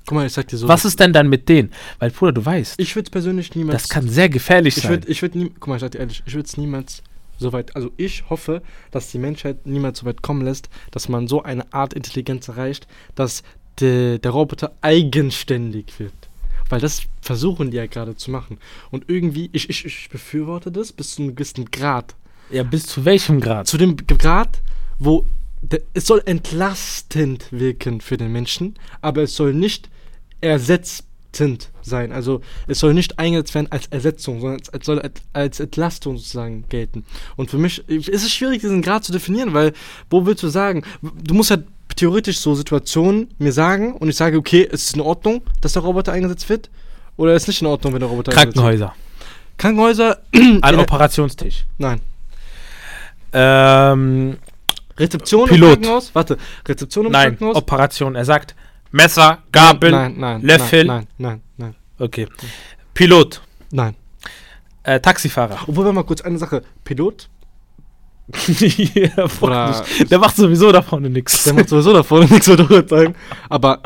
Guck 0.09 0.17
mal, 0.17 0.27
ich 0.27 0.33
sag 0.33 0.49
dir 0.49 0.57
so. 0.57 0.67
Was 0.67 0.87
ist 0.87 0.99
denn 1.01 1.13
dann 1.13 1.29
mit 1.29 1.51
denen? 1.51 1.71
Weil, 1.99 2.11
Bruder, 2.11 2.33
du 2.33 2.43
weißt, 2.47 2.81
Ich 2.81 2.97
würde 2.97 3.11
persönlich 3.11 3.55
niemals. 3.55 3.83
das 3.83 3.91
kann 3.91 4.09
sehr 4.09 4.31
gefährlich 4.31 4.79
Ich 4.79 4.85
sein. 4.85 4.93
würde, 4.93 5.09
ich 5.09 5.21
würde. 5.21 5.51
Guck 5.61 5.67
mal, 5.67 5.75
ich 5.77 5.83
sag 5.83 5.91
dir 5.91 5.99
ehrlich, 5.99 6.23
ich 6.25 6.33
würde 6.33 6.47
es 6.47 6.57
niemals 6.57 7.03
so 7.39 7.53
weit. 7.53 7.77
Also 7.77 7.91
ich 7.99 8.25
hoffe, 8.31 8.63
dass 8.91 9.11
die 9.11 9.19
Menschheit 9.19 9.67
niemals 9.67 9.99
so 9.99 10.07
weit 10.07 10.23
kommen 10.23 10.41
lässt, 10.41 10.71
dass 10.93 11.11
man 11.11 11.29
so 11.29 11.43
eine 11.43 11.71
Art 11.75 11.93
Intelligenz 11.93 12.49
erreicht, 12.49 12.87
dass 13.17 13.43
de, 13.81 14.17
der 14.19 14.31
Roboter 14.31 14.73
eigenständig 14.81 15.99
wird. 15.99 16.15
Weil 16.71 16.81
das 16.81 17.03
versuchen 17.21 17.71
die 17.71 17.77
ja 17.77 17.85
gerade 17.85 18.17
zu 18.17 18.31
machen. 18.31 18.57
Und 18.91 19.05
irgendwie, 19.11 19.51
ich, 19.53 19.69
ich, 19.69 19.85
ich 19.85 20.09
befürworte 20.09 20.73
das 20.73 20.91
bis 20.91 21.17
zu 21.17 21.23
einem 21.23 21.37
gewissen 21.37 21.71
Grad. 21.71 22.15
ja, 22.51 22.63
bis 22.63 22.87
zu 22.87 23.05
welchem 23.05 23.43
Grad? 23.43 23.67
Zu 23.67 23.77
dem 23.77 23.95
Grad, 23.99 24.63
wo 24.99 25.27
der, 25.61 25.83
es 25.93 26.07
soll 26.07 26.23
entlastend 26.25 27.45
wirken 27.51 28.01
für 28.01 28.17
den 28.17 28.33
Menschen, 28.33 28.75
aber 29.03 29.23
es 29.25 29.37
soll 29.37 29.53
nicht 29.53 29.91
ersetzend 30.41 31.71
sein. 31.83 32.13
Also 32.13 32.41
es 32.67 32.79
soll 32.79 32.95
nicht 32.95 33.19
eingesetzt 33.19 33.55
werden 33.55 33.69
als 33.71 33.87
Ersetzung, 33.89 34.41
sondern 34.41 34.61
es 34.73 34.87
soll 34.87 34.99
als- 35.01 35.21
als 35.33 35.61
Entlastung 35.61 36.17
sozusagen 36.17 36.65
gelten. 36.69 37.05
Und 37.37 37.51
für 37.51 37.59
mich 37.59 37.87
ist 37.89 38.09
es 38.25 38.33
schwierig, 38.33 38.61
diesen 38.61 38.83
Grad 38.83 39.05
zu 39.05 39.13
definieren, 39.13 39.55
weil 39.55 39.73
wo 40.11 40.27
willst 40.27 40.43
du 40.43 40.49
sagen? 40.49 40.83
Du 41.03 41.35
musst 41.35 41.51
halt 41.51 41.65
theoretisch 41.97 42.39
so 42.39 42.55
Situationen 42.55 43.29
mir 43.39 43.53
sagen 43.53 43.95
und 43.95 44.09
ich 44.09 44.17
sage, 44.17 44.39
okay, 44.39 44.69
es 44.71 44.85
ist 44.85 44.95
in 44.95 45.01
Ordnung, 45.01 45.43
dass 45.61 45.73
der 45.75 45.83
Roboter 45.83 46.13
eingesetzt 46.13 46.49
wird. 46.49 46.71
Oder 47.17 47.35
ist 47.35 47.49
nicht 47.49 47.61
in 47.61 47.67
Ordnung, 47.67 47.93
wenn 47.93 48.01
der 48.01 48.09
Roboter 48.09 48.31
Krankenhäuser. 48.33 48.93
eingesetzt 48.93 48.99
wird? 49.19 49.59
Krankenhäuser. 49.59 50.19
Ein 50.33 50.75
in- 50.75 50.81
Operationstisch. 50.81 51.65
Nein. 51.79 52.01
Ähm, 53.33 54.39
Rezeption 54.97 55.49
Pilot. 55.49 55.69
im 55.69 55.75
Krankenhaus? 55.83 56.11
Warte, 56.15 56.39
Rezeption 56.67 57.07
im 57.07 57.13
nein, 57.13 57.29
Krankenhaus? 57.31 57.57
Operation. 57.57 58.15
Er 58.17 58.25
sagt 58.25 58.55
Messer, 58.91 59.39
Gabel. 59.53 59.91
Nein, 59.91 60.15
nein, 60.19 60.43
Löffel. 60.43 60.85
Nein, 60.87 61.07
nein, 61.19 61.41
nein, 61.57 61.75
Okay. 61.99 62.27
Pilot. 62.95 63.43
nein. 63.71 63.95
Äh, 64.83 65.01
Taxifahrer. 65.01 65.59
Obwohl, 65.67 65.85
wir 65.85 65.93
mal 65.93 66.05
kurz 66.05 66.21
eine 66.23 66.39
Sache. 66.39 66.63
Pilot, 66.85 67.29
ja, 68.95 69.27
Oder-. 69.41 69.85
Der 70.11 70.19
macht 70.19 70.37
sowieso 70.37 70.71
da 70.71 70.83
vorne 70.83 71.09
nichts. 71.09 71.45
der 71.45 71.55
macht 71.55 71.69
sowieso 71.69 71.93
da 71.95 72.03
vorne 72.03 72.27
nichts 72.27 72.47
mehr 72.47 72.57
drüber 72.57 72.87
sagen. 72.87 73.15
Aber, 73.49 73.81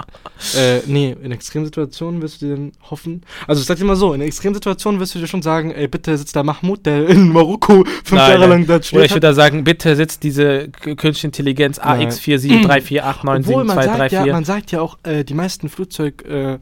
äh, 0.56 0.80
nee, 0.86 1.14
in 1.22 1.30
Extremsituationen 1.30 2.20
wirst 2.22 2.42
du 2.42 2.46
dir 2.46 2.56
dann 2.56 2.72
hoffen. 2.90 3.22
Also, 3.46 3.60
ich 3.60 3.68
sag 3.68 3.78
dir 3.78 3.84
mal 3.84 3.94
so, 3.94 4.12
in 4.14 4.20
Extremsituationen 4.20 5.00
wirst 5.00 5.14
du 5.14 5.20
dir 5.20 5.28
schon 5.28 5.42
sagen, 5.42 5.70
ey, 5.70 5.86
bitte 5.86 6.18
sitzt 6.18 6.34
da 6.34 6.42
Mahmoud, 6.42 6.84
der 6.84 7.08
in 7.08 7.28
Marokko 7.28 7.84
fünf 7.84 8.10
Nein, 8.10 8.18
Jahre 8.18 8.40
nein. 8.40 8.50
lang 8.50 8.66
da 8.66 8.76
Oder 8.76 9.04
ich 9.04 9.12
würde 9.12 9.20
da 9.20 9.34
sagen, 9.34 9.62
bitte 9.62 9.94
setzt 9.94 10.24
diese 10.24 10.68
künstliche 10.70 11.28
Intelligenz 11.28 11.78
Nein. 11.78 12.08
AX4734897223 12.10 13.38
Obwohl, 13.38 13.64
man 13.64 13.82
sagt, 13.82 14.12
ja, 14.12 14.26
man 14.26 14.44
sagt 14.44 14.72
ja 14.72 14.80
auch, 14.80 14.98
äh, 15.04 15.24
die 15.24 15.34
meisten 15.34 15.68
Flugzeugunfälle 15.68 16.60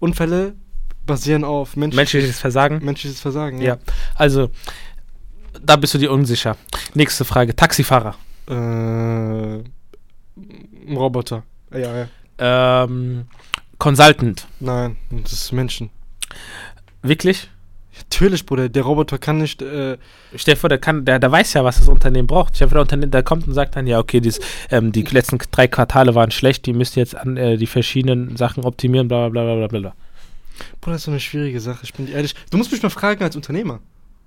äh, 0.00 0.52
basieren 1.06 1.44
auf 1.44 1.76
menschlich, 1.76 1.96
menschliches 1.96 2.40
Versagen. 2.40 2.84
menschliches 2.84 3.20
Versagen. 3.20 3.60
Ja. 3.62 3.78
Also, 4.16 4.50
da 5.62 5.76
bist 5.76 5.94
du 5.94 5.98
dir 5.98 6.10
unsicher. 6.12 6.56
Nächste 6.94 7.24
Frage. 7.24 7.54
Taxifahrer. 7.54 8.14
Äh, 8.48 9.62
Roboter. 10.94 11.42
Ja, 11.72 11.96
ja. 11.96 12.08
Ähm, 12.38 13.26
Consultant. 13.78 14.46
Nein, 14.60 14.96
das 15.10 15.32
ist 15.32 15.52
Menschen. 15.52 15.90
Wirklich? 17.02 17.48
Natürlich, 17.98 18.44
Bruder, 18.44 18.68
der 18.68 18.82
Roboter 18.82 19.18
kann 19.18 19.38
nicht. 19.38 19.62
Äh, 19.62 19.96
Stell 20.34 20.54
dir 20.54 20.60
vor, 20.60 20.68
der, 20.68 20.78
kann, 20.78 21.04
der, 21.04 21.18
der 21.18 21.32
weiß 21.32 21.54
ja, 21.54 21.64
was 21.64 21.78
das 21.78 21.88
Unternehmen 21.88 22.26
braucht. 22.26 22.54
Stell 22.54 22.66
dir 22.66 22.70
vor, 22.70 22.76
der 22.76 22.82
Unternehmen, 22.82 23.10
der 23.10 23.22
kommt 23.22 23.46
und 23.48 23.54
sagt 23.54 23.76
dann, 23.76 23.86
ja, 23.86 23.98
okay, 23.98 24.20
dies, 24.20 24.38
ähm, 24.70 24.92
die 24.92 25.02
letzten 25.02 25.38
drei 25.50 25.66
Quartale 25.66 26.14
waren 26.14 26.30
schlecht, 26.30 26.66
die 26.66 26.72
müsst 26.74 26.96
ihr 26.96 27.02
jetzt 27.02 27.16
an 27.16 27.36
äh, 27.36 27.56
die 27.56 27.66
verschiedenen 27.66 28.36
Sachen 28.36 28.64
optimieren, 28.64 29.08
bla 29.08 29.28
bla 29.28 29.44
bla 29.44 29.54
bla 29.54 29.66
bla 29.68 29.78
bla. 29.80 29.94
Bruder, 30.80 30.94
das 30.94 31.02
ist 31.02 31.04
so 31.06 31.10
eine 31.10 31.20
schwierige 31.20 31.60
Sache, 31.60 31.80
ich 31.82 31.94
bin 31.94 32.06
dir 32.06 32.12
ehrlich. 32.12 32.34
Du 32.50 32.58
musst 32.58 32.70
mich 32.70 32.82
mal 32.82 32.90
fragen 32.90 33.22
als 33.22 33.34
Unternehmer. 33.34 33.80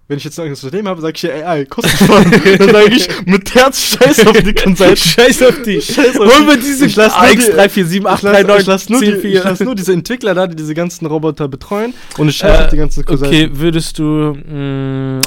Wenn 0.09 0.17
ich 0.17 0.23
jetzt 0.23 0.35
sage, 0.37 0.49
das 0.49 0.63
Unternehmen 0.63 0.87
habe, 0.87 1.01
sage 1.01 1.13
ich 1.15 1.21
ja 1.21 1.29
AI, 1.47 1.65
kostensparen. 1.65 2.31
Dann 2.57 2.69
sage 2.71 2.89
ich 2.95 3.07
mit 3.27 3.53
Herz 3.53 3.79
Scheiß 3.79 4.25
auf 4.25 4.37
die 4.41 4.53
Consultant. 4.55 4.97
Scheiß 4.97 5.43
auf 5.43 5.61
die. 5.61 5.79
Scheiß 5.79 6.19
auf 6.19 6.35
Holen 6.35 6.47
wir 6.47 6.57
diese 6.57 6.87
Ich 6.87 6.95
lass 6.95 7.13
nur 7.13 7.21
AX 7.23 7.45
die- 7.45 7.51
3, 7.51 7.69
4, 7.69 7.85
7, 7.85 8.07
8, 8.07 8.17
Ich 8.17 8.23
lass, 8.23 8.33
3, 8.33 8.43
9, 8.43 8.59
ich 8.61 8.65
lass 8.65 8.89
nur, 8.89 8.99
10, 9.01 9.13
die, 9.13 9.19
4. 9.21 9.37
ich 9.37 9.43
lass 9.43 9.59
nur 9.59 9.75
diese 9.75 9.93
Entwickler 9.93 10.33
da, 10.33 10.47
die 10.47 10.55
diese 10.55 10.73
ganzen 10.73 11.05
Roboter 11.05 11.47
betreuen 11.47 11.93
und 12.17 12.27
ich 12.27 12.37
scheiße 12.37 12.63
auf 12.65 12.69
die 12.71 12.77
ganzen 12.77 13.03
okay, 13.07 13.49
würdest 13.53 13.99
du 13.99 14.33
mh, 14.33 15.21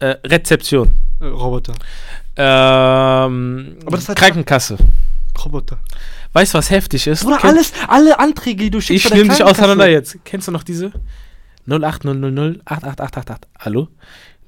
äh, 0.00 0.16
Rezeption, 0.26 0.88
Äh, 1.20 1.26
Roboter. 1.26 1.74
ähm, 2.36 3.76
Aber 3.84 3.96
das 3.98 4.06
Krankenkasse. 4.06 4.78
Roboter. 5.44 5.78
Weißt 6.32 6.54
du, 6.54 6.58
was 6.58 6.70
heftig 6.70 7.06
ist? 7.06 7.22
Bruder, 7.24 7.36
Kenn- 7.38 7.50
alles, 7.50 7.72
alle 7.88 8.18
Anträge, 8.18 8.64
die 8.64 8.70
du 8.70 8.80
schickst 8.80 9.06
Ich 9.06 9.12
nehme 9.12 9.28
dich 9.28 9.42
auseinander 9.44 9.88
jetzt. 9.88 10.16
Kennst 10.24 10.48
du 10.48 10.52
noch 10.52 10.62
diese? 10.62 10.90
08000 11.70 12.60
88888. 12.64 13.48
Hallo? 13.60 13.88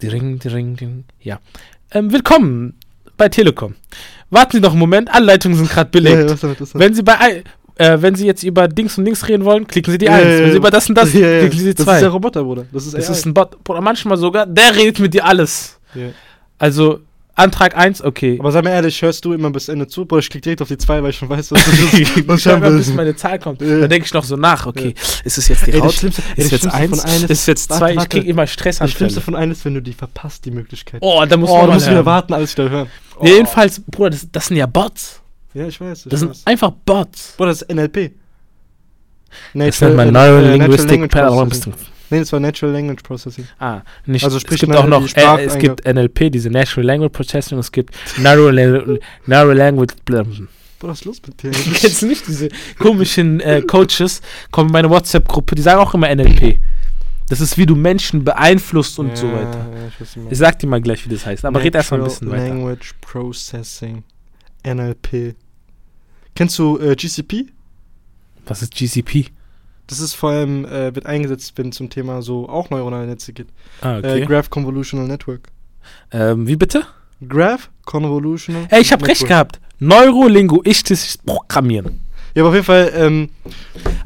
Dring, 0.01 0.39
dring, 0.39 0.77
dring. 0.77 1.05
Ja. 1.21 1.39
Ähm, 1.93 2.13
willkommen 2.13 2.75
bei 3.17 3.29
Telekom. 3.29 3.77
Warten 4.31 4.53
Sie 4.57 4.61
noch 4.61 4.71
einen 4.73 4.81
Moment, 4.81 5.15
alle 5.15 5.27
Leitungen 5.27 5.57
sind 5.57 5.71
gerade 5.71 5.97
Ja, 6.01 6.11
ja, 6.11 6.17
belegt. 6.17 6.31
was 6.33 6.41
damit. 6.41 6.75
Wenn 6.75 6.95
Sie 6.95 7.03
bei 7.03 7.45
äh, 7.77 8.03
wenn 8.03 8.15
Sie 8.17 8.27
jetzt 8.27 8.43
über 8.43 8.67
Dings 8.69 8.99
und 8.99 9.05
Dings 9.05 9.27
reden 9.29 9.45
wollen, 9.45 9.67
klicken 9.67 9.93
Sie 9.93 9.99
die 9.99 10.07
Ja, 10.07 10.13
1. 10.17 10.25
ja, 10.25 10.31
ja. 10.31 10.39
Wenn 10.41 10.51
Sie 10.51 10.57
über 10.57 10.71
das 10.71 10.89
und 10.89 10.97
das, 10.99 11.13
Ja, 11.15 11.21
ja. 11.29 11.41
klicken 11.41 11.59
Sie 11.59 11.65
die 11.67 11.75
Das 11.75 11.85
2. 11.85 11.95
ist 11.95 12.01
der 12.03 12.09
Roboter, 12.11 12.43
Bruder. 12.43 12.67
Das 12.73 12.85
ist 12.87 12.95
Das 12.95 13.09
ist 13.09 13.25
ein 13.27 13.33
Bot. 13.35 13.57
Oder 13.69 13.81
manchmal 13.81 14.17
sogar, 14.19 14.45
der 14.47 14.75
redet 14.75 14.99
mit 14.99 15.15
dir 15.15 15.25
alles. 15.25 15.79
Ja. 15.95 16.09
Also, 16.59 17.01
Antrag 17.35 17.75
1, 17.77 18.03
okay. 18.03 18.37
Aber 18.39 18.53
sei 18.53 18.61
mir 18.61 18.71
ehrlich, 18.71 19.01
hörst 19.01 19.25
du 19.25 19.33
immer 19.33 19.51
bis 19.51 19.69
Ende 19.69 19.87
zu? 19.87 20.05
Bruder, 20.05 20.21
ich 20.21 20.29
klick 20.29 20.43
direkt 20.43 20.61
auf 20.61 20.69
die 20.69 20.77
2, 20.77 21.03
weil 21.03 21.11
ich 21.11 21.17
schon 21.17 21.31
weiß, 21.31 21.51
was 21.53 21.65
das 21.65 21.75
ist. 21.79 21.95
ich 21.95 22.29
was 22.29 22.41
ich 22.41 22.47
mal, 22.47 22.71
bis 22.73 22.93
meine 22.93 23.17
Zahl 23.17 23.39
kommt. 23.39 23.61
Dann 23.63 23.89
denke 23.89 24.05
ich 24.05 24.13
noch 24.13 24.25
so 24.25 24.37
nach, 24.37 24.67
okay, 24.67 24.95
ist 25.25 25.39
es 25.39 25.49
jetzt 25.49 25.67
die 25.67 25.81
Haut? 25.81 25.95
Schlimmste, 25.95 26.23
ey, 26.37 26.45
Ist 26.45 26.51
jetzt 26.53 26.61
Schlimmste 26.61 26.79
1? 26.79 26.91
von 26.91 27.01
allen 27.11 27.25
Ist 27.25 27.47
jetzt 27.47 27.71
Warte, 27.71 27.95
2? 27.95 28.03
Ich 28.03 28.09
kriege 28.11 28.27
immer 28.29 28.45
Das 28.45 28.91
Schlimmste 28.91 29.21
von 29.23 29.35
allen 29.35 29.51
ist, 29.51 29.65
wenn 29.65 29.75
du 29.75 29.81
die 29.81 29.95
verpasst, 29.95 30.45
die 30.45 30.51
Möglichkeit. 30.51 31.01
Oh, 31.03 31.25
da 31.27 31.37
muss 31.39 31.49
Oh, 31.49 31.57
man 31.59 31.67
du 31.69 31.73
musst 31.75 31.89
wieder 31.91 32.05
warten, 32.05 32.35
alles 32.35 32.57
wieder 32.57 32.69
hören. 32.69 32.89
Ja, 33.23 33.31
jedenfalls, 33.31 33.81
Bruder, 33.81 34.11
das, 34.11 34.29
das 34.31 34.47
sind 34.47 34.59
ja 34.59 34.67
Bots. 34.67 35.21
Ja, 35.55 35.67
ich 35.67 35.81
weiß. 35.81 36.05
Ich 36.07 36.11
Das 36.11 36.21
weiß. 36.27 36.37
sind 36.37 36.47
einfach 36.47 36.71
Bots. 36.85 37.35
Bruder, 37.39 37.51
das 37.51 37.63
ist 37.63 37.73
NLP. 37.75 38.13
Das 39.55 39.81
nennt 39.81 39.97
man 39.97 40.09
äh, 40.09 40.13
Neural 40.13 40.45
Linguistic 40.59 41.01
Natural 41.01 41.47
Processing. 41.47 41.73
Nee, 42.13 42.19
das 42.21 42.33
war 42.33 42.39
Natural 42.41 42.73
Language 42.73 43.03
Processing. 43.03 43.47
Ah, 43.59 43.81
nicht. 44.07 44.23
Also 44.25 44.37
es 44.37 44.43
sprich 44.43 44.61
gibt 44.61 44.71
mal 44.73 44.79
auch 44.79 44.87
noch, 44.87 45.03
äh, 45.17 45.45
es 45.45 45.59
gibt 45.59 45.85
NLP, 45.87 46.31
diese 46.31 46.51
Natural 46.51 46.87
Language 46.87 47.11
Processing, 47.13 47.59
es 47.59 47.73
gibt 47.73 47.95
Narrow, 48.19 48.51
La- 48.51 48.85
Narrow 49.27 49.55
Language. 49.55 49.95
Blam. 50.05 50.49
Bruder, 50.79 50.93
was 50.93 50.99
ist 51.01 51.05
los 51.07 51.23
mit 51.27 51.43
dir? 51.43 51.51
Kennst 51.75 52.03
du 52.03 52.07
nicht 52.07 52.27
diese 52.29 52.49
komischen 52.79 53.41
äh, 53.41 53.63
Coaches, 53.63 54.21
kommen 54.51 54.69
in 54.69 54.73
meine 54.73 54.91
WhatsApp-Gruppe, 54.91 55.55
die 55.55 55.63
sagen 55.63 55.81
auch 55.81 55.95
immer 55.95 56.15
NLP. 56.15 56.59
Das 57.29 57.41
ist, 57.41 57.57
wie 57.57 57.65
du 57.67 57.75
Menschen 57.77 58.25
beeinflusst 58.25 58.99
und 58.99 59.17
so 59.17 59.27
weiter. 59.33 59.67
Ja, 59.75 59.89
ich 59.89 60.01
weiß 60.01 60.17
nicht. 60.17 60.33
Ich 60.33 60.39
sag 60.39 60.59
dir 60.59 60.67
mal 60.67 60.83
gleich, 60.83 61.05
wie 61.09 61.15
das 61.15 61.25
heißt, 61.25 61.45
aber 61.47 61.63
red 61.65 61.75
erst 61.75 61.91
mal 61.93 61.99
ein 61.99 62.05
bisschen 62.05 62.29
Natural 62.29 62.45
weiter. 62.47 62.55
Language 62.57 62.93
Processing. 63.01 64.03
NLP. 64.67 65.35
Kennst 66.35 66.59
du 66.59 66.79
äh, 66.79 66.95
GCP? 66.95 67.47
Was 68.45 68.61
ist 68.63 68.75
GCP? 68.75 69.31
Das 69.93 70.01
ist 70.01 70.15
vor 70.15 70.31
allem, 70.31 70.65
äh, 70.65 70.95
wird 70.95 71.05
eingesetzt, 71.05 71.53
wenn 71.57 71.71
zum 71.71 71.91
Thema 71.91 72.23
so 72.23 72.49
auch 72.49 72.71
neuronale 72.71 73.07
Netze 73.07 73.35
geht. 73.35 73.49
Ah, 73.83 73.97
Äh, 73.97 73.99
okay. 73.99 74.25
Graph 74.25 74.49
Convolutional 74.49 75.07
Network. 75.07 75.49
ähm, 76.13 76.47
wie 76.47 76.57
bitte? 76.57 76.85
Graph 77.29 77.69
Convolutional 77.85 78.67
Ey, 78.71 78.81
ich 78.81 78.91
habe 78.91 79.07
recht 79.07 79.27
gehabt. 79.29 79.61
Neurolinguistisches 79.81 81.19
Programmieren. 81.19 82.01
Ja, 82.35 82.43
aber 82.43 82.49
auf 82.49 82.55
jeden 82.55 82.65
Fall, 82.65 82.91
ähm, 82.97 83.29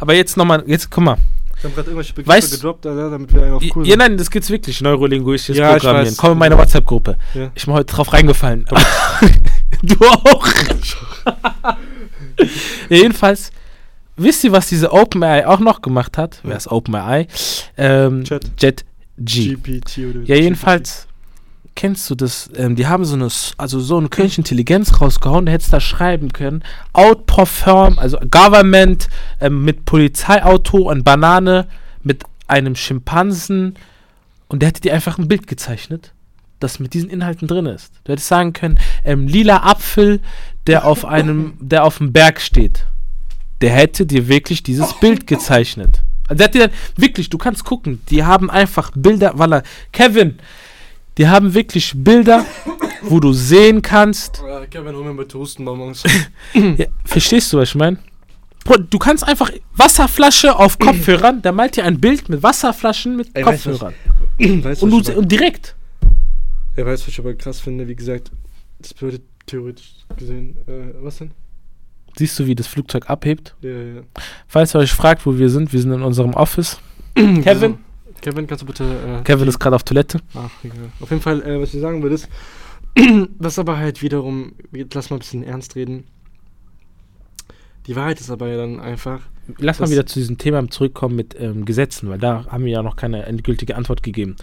Aber 0.01 0.13
jetzt 0.15 0.37
nochmal, 0.37 0.65
jetzt 0.67 0.91
guck 0.91 1.05
mal. 1.05 1.19
ich 1.57 1.63
habe 1.63 1.75
gerade 1.75 1.91
irgendwelche 1.91 2.15
Begriffe 2.15 2.37
Weißt- 2.39 2.51
gedroppt, 2.51 2.85
Alter, 2.87 3.11
damit 3.11 3.33
wir 3.33 3.43
einfach 3.45 3.63
cool 3.77 3.87
ja, 3.87 3.91
sind. 3.93 3.99
nein, 4.01 4.17
das 4.19 4.29
gibt's 4.29 4.51
wirklich, 4.51 4.81
neurolinguistisches 4.81 5.57
Ja, 5.61 5.71
Programmieren. 5.77 6.17
Komm 6.17 6.33
in 6.33 6.39
meine 6.39 6.59
WhatsApp-Gruppe. 6.59 7.17
Ja. 7.35 7.53
Ich 7.55 7.65
bin 7.65 7.75
heute 7.75 7.95
drauf 7.95 8.13
reingefallen. 8.13 8.67
Du 9.83 9.95
auch. 10.05 10.47
ja, 11.29 12.47
jedenfalls, 12.97 13.51
wisst 14.17 14.45
ihr, 14.45 14.53
was 14.53 14.69
diese 14.69 14.93
OpenAI 14.93 15.47
auch 15.47 15.61
noch 15.61 15.83
gemacht 15.83 16.19
hat? 16.19 16.41
Wer 16.43 16.57
ist 16.57 16.71
OpenAI? 16.71 17.27
Ähm, 17.77 18.25
Chat. 18.25 18.51
Jet 18.59 18.85
G. 19.19 19.55
GPT 19.55 19.99
oder 19.99 20.21
Ja, 20.25 20.37
jedenfalls, 20.37 21.07
kennst 21.75 22.09
du 22.11 22.15
das? 22.15 22.51
Ähm, 22.57 22.77
die 22.77 22.87
haben 22.87 23.05
so 23.05 23.15
eine, 23.15 23.29
also 23.57 23.81
so 23.81 23.97
eine 23.97 24.09
künstliche 24.09 24.41
Intelligenz 24.43 25.01
rausgehauen, 25.01 25.47
da 25.47 25.53
hättest 25.53 25.73
du 25.73 25.77
da 25.77 25.81
schreiben 25.81 26.33
können. 26.33 26.63
Outperform, 26.93 27.99
also 27.99 28.19
Government 28.31 29.09
ähm, 29.41 29.65
mit 29.65 29.85
Polizeiauto 29.85 30.91
und 30.91 31.05
Banane 31.05 31.67
mit 32.03 32.25
einem 32.49 32.77
Schimpansen 32.77 33.75
und 34.49 34.61
der 34.61 34.69
hätte 34.69 34.81
dir 34.83 34.95
einfach 34.95 35.19
ein 35.19 35.29
Bild 35.29 35.47
gezeichnet, 35.47 36.13
das 36.61 36.79
mit 36.79 36.95
diesen 36.95 37.11
Inhalten 37.11 37.49
drin 37.49 37.67
ist. 37.67 37.93
Du 38.05 38.13
hättest 38.13 38.29
sagen 38.29 38.53
können, 38.53 38.79
ähm, 39.05 39.27
lila 39.27 39.63
Apfel, 39.65 40.21
der 40.67 40.85
auf 40.85 41.05
einem, 41.05 41.55
der 41.61 41.85
auf 41.85 41.99
dem 41.99 42.13
Berg 42.13 42.41
steht. 42.41 42.87
Der 43.61 43.71
hätte 43.71 44.07
dir 44.07 44.29
wirklich 44.29 44.63
dieses 44.63 44.93
Bild 44.95 45.27
gezeichnet. 45.27 46.03
Also 46.29 46.39
der 46.39 46.45
hat 46.47 46.55
dir 46.55 46.69
dann, 46.69 46.77
wirklich, 46.97 47.31
du 47.31 47.39
kannst 47.39 47.65
gucken, 47.65 48.03
die 48.11 48.25
haben 48.25 48.51
einfach 48.51 48.91
Bilder, 48.95 49.33
weil 49.37 49.55
er, 49.55 49.63
Kevin, 49.93 50.39
die 51.19 51.29
haben 51.29 51.55
wirklich 51.55 51.93
Bilder, 51.95 52.45
wo 53.03 53.21
du 53.21 53.33
sehen 53.33 53.81
kannst, 53.81 54.43
Kevin, 54.71 54.95
hol 54.95 55.05
mir 55.05 55.15
bitte 55.15 55.39
Hustenbonbons. 55.39 56.03
ja, 56.55 56.87
verstehst 57.05 57.53
du, 57.53 57.59
was 57.59 57.71
ich 57.71 57.75
meine? 57.77 57.99
Du 58.91 58.99
kannst 58.99 59.23
einfach 59.23 59.51
Wasserflasche 59.75 60.57
auf 60.59 60.79
Kopfhörern, 60.79 61.41
der 61.41 61.53
malt 61.53 61.77
dir 61.77 61.85
ein 61.85 62.01
Bild 62.01 62.29
mit 62.29 62.43
Wasserflaschen 62.43 63.17
mit 63.17 63.29
Ey? 63.35 63.45
Kopfhörern. 63.45 63.95
weißt 64.39 64.83
Und, 64.83 64.91
du, 64.91 65.13
und 65.17 65.31
direkt. 65.31 65.77
ja, 66.77 66.85
weißt, 66.85 67.05
du, 67.05 67.07
was 67.07 67.13
ich 67.13 67.19
aber 67.21 67.35
krass 67.35 67.61
finde? 67.61 67.87
Wie 67.87 67.95
gesagt, 67.95 68.33
das 68.81 68.93
bedeutet 68.93 69.23
theoretisch 69.47 69.93
gesehen, 70.17 70.57
äh, 70.67 70.93
was 71.01 71.19
denn? 71.19 71.31
Siehst 72.19 72.39
du, 72.39 72.47
wie 72.47 72.55
das 72.55 72.67
Flugzeug 72.67 73.11
abhebt? 73.11 73.55
Ja, 73.61 73.71
ja. 73.71 74.01
Falls 74.49 74.75
ihr 74.75 74.79
euch 74.79 74.93
fragt, 74.93 75.27
wo 75.27 75.37
wir 75.39 75.51
sind, 75.51 75.73
wir 75.73 75.81
sind 75.81 75.93
in 75.93 76.03
unserem 76.03 76.33
Office. 76.35 76.79
Kevin? 77.15 77.79
Kevin, 78.23 78.47
kannst 78.47 78.63
du 78.63 78.67
bitte. 78.67 78.85
Äh, 78.85 79.23
Kevin 79.25 79.49
ist 79.49 79.59
gerade 79.59 79.77
auf 79.77 79.83
Toilette. 79.83 80.21
Ach, 80.35 80.51
egal. 80.65 80.79
Auf 81.01 81.11
jeden 81.11 81.23
Fall, 81.23 81.43
äh, 81.43 81.61
was 81.61 81.75
ich 81.75 81.81
sagen 81.81 82.03
will, 82.03 82.13
ist, 82.13 82.29
was 83.39 83.59
aber 83.59 83.77
halt 83.77 84.01
wiederum, 84.03 84.53
lass 84.93 85.11
mal 85.11 85.17
ein 85.17 85.21
bisschen 85.21 85.43
ernst 85.43 85.77
reden. 85.77 86.05
Die 87.87 87.95
Wahrheit 87.95 88.21
ist 88.21 88.31
aber 88.31 88.49
ja 88.49 88.57
dann 88.57 88.81
einfach, 88.81 89.21
Lass 89.59 89.79
mal 89.79 89.85
Das- 89.85 89.93
wieder 89.93 90.07
zu 90.07 90.19
diesem 90.19 90.39
Thema 90.39 90.69
zurückkommen 90.71 91.15
mit 91.15 91.37
ähm, 91.39 91.65
Gesetzen, 91.67 92.09
weil 92.09 92.19
da 92.19 92.47
haben 92.49 92.65
wir 92.65 92.73
ja 92.73 92.83
noch 92.83 92.97
keine 92.97 93.25
endgültige 93.27 93.77
Antwort 93.77 94.03
gegeben. 94.03 94.35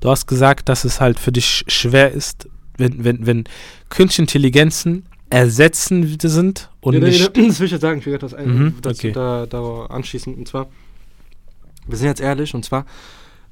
Du 0.00 0.08
hast 0.08 0.26
gesagt, 0.28 0.68
dass 0.68 0.84
es 0.84 1.00
halt 1.00 1.18
für 1.18 1.32
dich 1.32 1.64
schwer 1.66 2.12
ist, 2.12 2.48
wenn, 2.78 3.02
wenn, 3.02 3.26
wenn 3.26 3.44
künstliche 3.88 4.22
Intelligenzen 4.22 5.04
ersetzen 5.32 6.18
sind 6.20 6.70
und 6.80 6.94
ja, 6.94 7.00
nicht. 7.00 7.20
da- 7.36 7.42
das 7.46 7.58
will 7.58 7.66
ich 7.66 7.72
jetzt 7.72 7.80
sagen, 7.80 7.98
ich 8.00 8.06
will 8.06 8.12
gerade 8.12 8.26
das 8.30 8.34
ein, 8.34 8.48
Mhm, 8.48 8.74
dazu, 8.82 8.98
okay. 8.98 9.12
da, 9.12 9.46
da 9.46 9.86
anschließen. 9.86 10.34
Und 10.34 10.46
zwar, 10.46 10.68
wir 11.86 11.96
sind 11.96 12.08
jetzt 12.08 12.20
ehrlich, 12.20 12.54
und 12.54 12.64
zwar, 12.64 12.84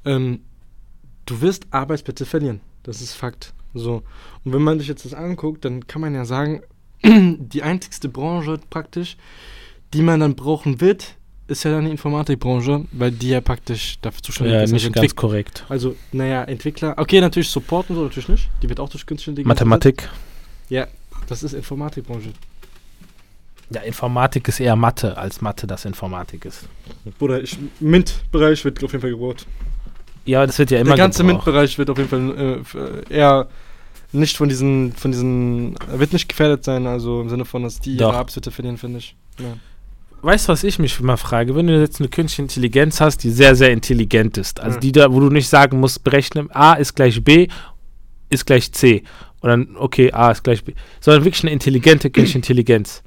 ähm, 0.05 0.41
du 1.25 1.41
wirst 1.41 1.65
Arbeitsplätze 1.71 2.25
verlieren. 2.25 2.61
Das 2.83 3.01
ist 3.01 3.13
Fakt. 3.13 3.53
So. 3.73 4.03
Und 4.43 4.53
wenn 4.53 4.61
man 4.61 4.79
sich 4.79 4.87
jetzt 4.87 5.05
das 5.05 5.13
anguckt, 5.13 5.65
dann 5.65 5.87
kann 5.87 6.01
man 6.01 6.13
ja 6.13 6.25
sagen, 6.25 6.61
die 7.03 7.63
einzigste 7.63 8.09
Branche 8.09 8.59
praktisch, 8.69 9.17
die 9.93 10.01
man 10.01 10.19
dann 10.19 10.35
brauchen 10.35 10.81
wird, 10.81 11.15
ist 11.47 11.63
ja 11.63 11.71
dann 11.71 11.85
die 11.85 11.91
Informatikbranche, 11.91 12.85
weil 12.91 13.11
die 13.11 13.29
ja 13.29 13.41
praktisch 13.41 13.97
dafür 14.01 14.21
zuständig 14.23 14.53
Ja, 14.53 14.61
ist. 14.61 14.71
nicht 14.71 14.85
also 14.85 14.93
ganz 15.01 15.15
korrekt. 15.15 15.65
Also, 15.67 15.95
naja, 16.11 16.43
Entwickler. 16.43 16.93
Okay, 16.97 17.19
natürlich 17.19 17.49
Support 17.49 17.89
und 17.89 17.95
so, 17.97 18.03
natürlich 18.03 18.29
nicht. 18.29 18.49
Die 18.61 18.69
wird 18.69 18.79
auch 18.79 18.87
durch 18.89 19.05
künstliche. 19.05 19.45
Mathematik. 19.47 20.07
Ja, 20.69 20.87
das 21.31 21.43
ist 21.43 21.53
Informatikbranche. 21.53 22.29
Ja, 23.73 23.81
Informatik 23.81 24.47
ist 24.49 24.59
eher 24.59 24.75
Mathe, 24.75 25.17
als 25.17 25.39
Mathe 25.41 25.65
das 25.65 25.85
Informatik 25.85 26.43
ist. 26.45 26.67
Bruder, 27.17 27.41
ich, 27.41 27.57
MINT-Bereich 27.79 28.65
wird 28.65 28.83
auf 28.83 28.91
jeden 28.91 29.01
Fall 29.01 29.11
gebraucht. 29.11 29.45
Ja, 30.25 30.45
das 30.45 30.59
wird 30.59 30.71
ja 30.71 30.79
immer 30.79 30.89
Der 30.95 30.97
ganze. 30.97 31.23
MINT-Bereich 31.23 31.77
wird 31.77 31.89
auf 31.89 31.97
jeden 31.97 32.09
Fall 32.09 32.61
äh, 33.09 33.13
eher 33.13 33.47
nicht 34.11 34.35
von 34.35 34.49
diesen, 34.49 34.91
von 34.91 35.11
diesen, 35.11 35.75
wird 35.93 36.11
nicht 36.11 36.27
gefährdet 36.27 36.65
sein, 36.65 36.85
also 36.85 37.21
im 37.21 37.29
Sinne 37.29 37.45
von, 37.45 37.63
dass 37.63 37.79
die 37.79 37.95
Doch. 37.95 38.09
ihre 38.09 38.17
Arbeitsplätze 38.17 38.51
verlieren, 38.51 38.77
finde 38.77 38.97
ich. 38.99 39.15
Ja. 39.39 39.53
Weißt 40.21 40.47
du, 40.49 40.51
was 40.51 40.65
ich 40.65 40.77
mich 40.77 40.99
immer 40.99 41.15
frage? 41.15 41.55
Wenn 41.55 41.67
du 41.67 41.79
jetzt 41.79 41.99
eine 42.01 42.09
künstliche 42.09 42.41
Intelligenz 42.43 42.99
hast, 42.99 43.19
die 43.23 43.31
sehr, 43.31 43.55
sehr 43.55 43.71
intelligent 43.71 44.37
ist, 44.37 44.59
also 44.59 44.75
Ja. 44.75 44.79
die 44.81 44.91
da, 44.91 45.11
wo 45.13 45.21
du 45.21 45.29
nicht 45.29 45.47
sagen 45.47 45.79
musst, 45.79 46.03
berechnen, 46.03 46.51
A 46.51 46.73
ist 46.73 46.93
gleich 46.93 47.23
B, 47.23 47.47
ist 48.29 48.45
gleich 48.45 48.71
C. 48.73 49.03
Und 49.41 49.49
dann, 49.49 49.75
okay, 49.75 50.11
A 50.11 50.31
ist 50.31 50.43
gleich 50.43 50.63
B. 50.63 50.73
Sondern 50.99 51.25
wirklich 51.25 51.43
eine 51.43 51.51
intelligente 51.51 52.09
künstliche 52.09 52.37
Intelligenz. 52.37 53.03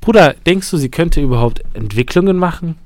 Bruder, 0.00 0.34
denkst 0.46 0.70
du, 0.70 0.76
sie 0.76 0.90
könnte 0.90 1.20
überhaupt 1.20 1.62
Entwicklungen 1.72 2.36
machen? 2.36 2.76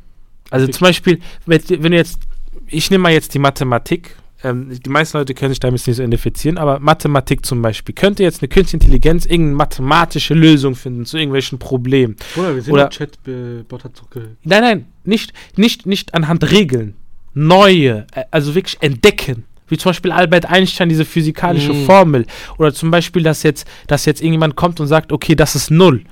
Also 0.50 0.66
zum 0.68 0.84
Beispiel, 0.84 1.20
wenn, 1.46 1.60
du 1.66 1.96
jetzt, 1.96 2.20
ich 2.66 2.90
nehme 2.90 3.02
mal 3.02 3.12
jetzt 3.12 3.34
die 3.34 3.38
Mathematik, 3.38 4.16
ähm, 4.44 4.70
die 4.70 4.90
meisten 4.90 5.18
Leute 5.18 5.34
können 5.34 5.50
sich 5.50 5.60
damit 5.60 5.84
nicht 5.86 5.96
so 5.96 6.02
identifizieren, 6.02 6.58
aber 6.58 6.78
Mathematik 6.78 7.44
zum 7.44 7.60
Beispiel, 7.60 7.94
könnte 7.94 8.22
jetzt 8.22 8.40
eine 8.40 8.48
künstliche 8.48 8.84
Intelligenz 8.84 9.26
irgendeine 9.26 9.56
mathematische 9.56 10.34
Lösung 10.34 10.74
finden 10.76 11.06
zu 11.06 11.16
irgendwelchen 11.16 11.58
Problemen? 11.58 12.16
Oder 12.36 12.54
wir 12.54 12.62
sehen, 12.62 12.72
Oder- 12.72 12.88
der 12.88 13.06
Chatbot 13.06 13.84
hat 13.84 13.96
so 13.96 14.04
ge 14.10 14.22
Nein, 14.44 14.62
nein, 14.62 14.86
nicht, 15.04 15.32
nicht, 15.56 15.86
nicht 15.86 16.14
anhand 16.14 16.50
Regeln. 16.50 16.94
Neue, 17.34 18.06
äh, 18.14 18.24
also 18.30 18.54
wirklich 18.54 18.78
entdecken. 18.80 19.44
Wie 19.68 19.76
zum 19.78 19.90
Beispiel 19.90 20.12
Albert 20.12 20.46
Einstein, 20.46 20.88
diese 20.88 21.04
physikalische 21.04 21.72
Mhm. 21.72 21.84
Formel. 21.86 22.26
Oder 22.58 22.72
zum 22.74 22.90
Beispiel, 22.90 23.22
dass 23.22 23.42
jetzt, 23.42 23.66
dass 23.86 24.04
jetzt 24.04 24.20
irgendjemand 24.20 24.56
kommt 24.56 24.80
und 24.80 24.86
sagt, 24.86 25.12
okay, 25.12 25.34
das 25.34 25.54
ist 25.54 25.70
null. 25.70 26.02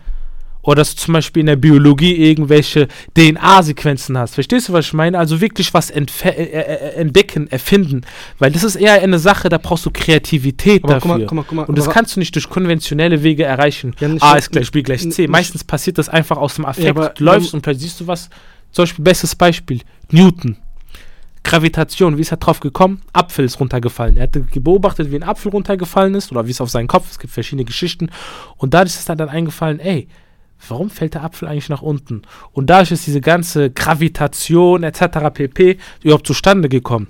Oder 0.63 0.77
dass 0.77 0.97
du 0.97 1.01
zum 1.03 1.15
Beispiel 1.15 1.41
in 1.41 1.47
der 1.47 1.55
Biologie 1.55 2.17
irgendwelche 2.17 2.89
DNA-Sequenzen 3.17 4.19
hast. 4.19 4.35
Verstehst 4.35 4.69
du, 4.69 4.73
was 4.73 4.87
ich 4.87 4.93
meine? 4.95 5.17
Also 5.17 5.41
wirklich 5.41 5.73
was 5.75 5.95
entfe- 5.95 6.31
äh, 6.35 6.43
äh, 6.43 6.95
entdecken, 6.97 7.47
erfinden. 7.49 8.03
Weil 8.41 8.51
das 8.51 8.65
ist 8.65 8.75
eher 8.75 8.95
eine 9.01 9.21
Sache, 9.21 9.49
da 9.49 9.59
brauchst 9.59 9.87
du 9.87 9.91
Kreativität 9.93 10.83
Aber 10.83 10.95
dafür. 10.95 11.01
guck 11.01 11.19
mal, 11.19 11.27
guck 11.27 11.33
mal, 11.37 11.43
guck 11.45 11.57
mal. 11.57 11.65
und 11.67 11.79
das 11.79 11.89
kannst 11.89 12.17
du 12.17 12.21
nicht 12.21 12.35
durch 12.35 12.49
konventionelle 12.49 13.23
Wege 13.23 13.45
erreichen. 13.45 13.95
Ja, 14.01 14.09
A 14.21 14.37
ist 14.37 14.51
gleich 14.51 14.71
B 14.73 14.83
gleich 14.83 15.09
C. 15.11 15.29
Meistens 15.29 15.63
passiert 15.63 15.99
das 15.99 16.09
einfach 16.09 16.37
aus 16.37 16.57
dem 16.57 16.65
Affekt. 16.65 16.89
aber 16.89 17.11
du 17.11 17.23
läufst 17.25 17.55
und 17.55 17.63
plötzlich 17.63 17.85
siehst 17.91 18.01
du 18.01 18.07
was. 18.09 18.29
Zum 18.73 18.83
Beispiel, 18.83 19.05
bestes 19.05 19.35
Beispiel: 19.37 19.81
Newton. 20.11 20.57
Gravitation, 21.47 22.17
wie 22.17 22.23
ist 22.23 22.33
er 22.33 22.39
drauf 22.39 22.59
gekommen? 22.59 23.03
Apfel 23.13 23.45
ist 23.45 23.61
runtergefallen. 23.61 24.17
Er 24.17 24.25
hatte 24.25 24.41
beobachtet, 24.41 25.13
wie 25.13 25.17
ein 25.17 25.23
Apfel 25.23 25.53
runtergefallen 25.53 26.17
ist 26.17 26.33
oder 26.33 26.45
wie 26.49 26.51
es 26.51 26.61
auf 26.61 26.71
seinen 26.71 26.89
Kopf. 26.89 27.09
Es 27.09 27.21
gibt 27.21 27.33
verschiedene 27.33 27.65
Geschichten. 27.65 28.11
Und 28.57 28.75
dadurch 28.75 28.97
ist 28.97 29.09
er 29.09 29.15
dann 29.15 29.29
eingefallen, 29.29 29.79
ey, 29.79 30.09
warum 30.69 30.91
fällt 30.91 31.15
der 31.15 31.23
Apfel 31.23 31.47
eigentlich 31.47 31.69
nach 31.69 31.83
unten? 31.83 32.23
Und 32.53 32.69
dadurch 32.69 32.91
ist 32.91 33.07
diese 33.07 33.21
ganze 33.21 33.71
Gravitation 33.71 34.83
etc. 34.83 35.01
pp. 35.33 35.79
überhaupt 36.03 36.27
zustande 36.27 36.69
gekommen. 36.69 37.07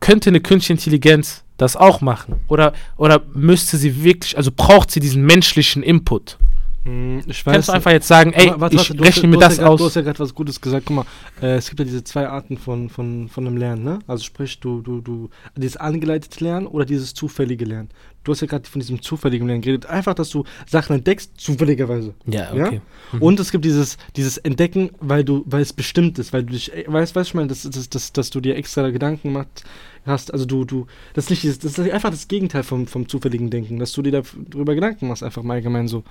Könnte 0.00 0.28
eine 0.28 0.40
künstliche 0.40 0.74
Intelligenz 0.74 1.42
das 1.56 1.76
auch 1.76 2.02
machen? 2.02 2.36
Oder, 2.48 2.74
oder 2.98 3.22
müsste 3.32 3.78
sie 3.78 4.04
wirklich, 4.04 4.36
also 4.36 4.50
braucht 4.54 4.90
sie 4.90 5.00
diesen 5.00 5.24
menschlichen 5.24 5.82
Input? 5.82 6.36
Hm, 6.84 7.22
Ich 7.26 7.44
weiß 7.44 7.52
Kannst 7.52 7.68
du 7.68 7.72
einfach 7.72 7.90
jetzt 7.90 8.08
sagen, 8.08 8.32
ey, 8.32 8.48
Warte, 8.48 8.60
warte, 8.60 8.76
ich 8.76 8.90
hast 8.90 9.00
rechne 9.00 9.28
mir 9.28 9.38
das 9.38 9.58
grad, 9.58 9.68
aus. 9.68 9.78
Du 9.80 9.84
hast 9.86 9.96
ja 9.96 10.02
gerade 10.02 10.18
was 10.18 10.34
Gutes 10.34 10.60
gesagt. 10.60 10.86
Guck 10.86 10.96
mal, 10.96 11.04
äh, 11.42 11.56
es 11.56 11.68
gibt 11.68 11.78
ja 11.80 11.84
diese 11.84 12.02
zwei 12.04 12.26
Arten 12.28 12.56
von, 12.56 12.88
von, 12.88 13.28
von 13.28 13.46
einem 13.46 13.58
Lernen, 13.58 13.84
ne? 13.84 13.98
Also 14.06 14.24
sprich, 14.24 14.60
du, 14.60 14.80
du, 14.80 15.00
du, 15.02 15.28
dieses 15.56 15.76
angeleitete 15.76 16.42
Lernen 16.42 16.66
oder 16.66 16.86
dieses 16.86 17.12
zufällige 17.12 17.66
Lernen. 17.66 17.90
Du 18.22 18.32
hast 18.32 18.40
ja 18.40 18.46
gerade 18.46 18.68
von 18.68 18.80
diesem 18.80 19.00
zufälligen 19.00 19.46
Lernen 19.46 19.62
geredet. 19.62 19.86
Einfach, 19.86 20.14
dass 20.14 20.28
du 20.28 20.44
Sachen 20.66 20.96
entdeckst, 20.96 21.32
zufälligerweise. 21.40 22.14
Ja, 22.26 22.54
Ja? 22.54 22.66
okay. 22.66 22.80
Mhm. 23.12 23.22
Und 23.22 23.40
es 23.40 23.50
gibt 23.50 23.64
dieses, 23.64 23.96
dieses 24.16 24.36
Entdecken, 24.36 24.90
weil 25.00 25.24
du, 25.24 25.42
weil 25.46 25.62
es 25.62 25.72
bestimmt 25.72 26.18
ist, 26.18 26.32
weil 26.32 26.44
du 26.44 26.52
dich, 26.52 26.72
äh, 26.74 26.84
weißt, 26.86 27.16
weißt 27.16 27.28
du, 27.28 27.30
ich 27.30 27.34
meine, 27.34 27.48
dass, 27.48 27.62
dass, 27.62 27.88
dass, 27.88 28.12
dass 28.12 28.30
du 28.30 28.40
dir 28.40 28.56
extra 28.56 28.90
Gedanken 28.90 29.32
macht, 29.32 29.64
hast, 30.04 30.32
also 30.32 30.44
du, 30.44 30.64
du, 30.64 30.86
das 31.14 31.24
ist 31.24 31.30
nicht 31.30 31.42
dieses, 31.42 31.58
das 31.58 31.78
ist 31.78 31.90
einfach 31.90 32.10
das 32.10 32.28
Gegenteil 32.28 32.62
vom, 32.62 32.86
vom 32.86 33.08
zufälligen 33.08 33.50
Denken, 33.50 33.78
dass 33.78 33.92
du 33.92 34.02
dir 34.02 34.22
darüber 34.22 34.74
Gedanken 34.74 35.08
machst, 35.08 35.22
einfach 35.22 35.42
mal 35.42 35.54
allgemein 35.54 35.88
so. 35.88 36.04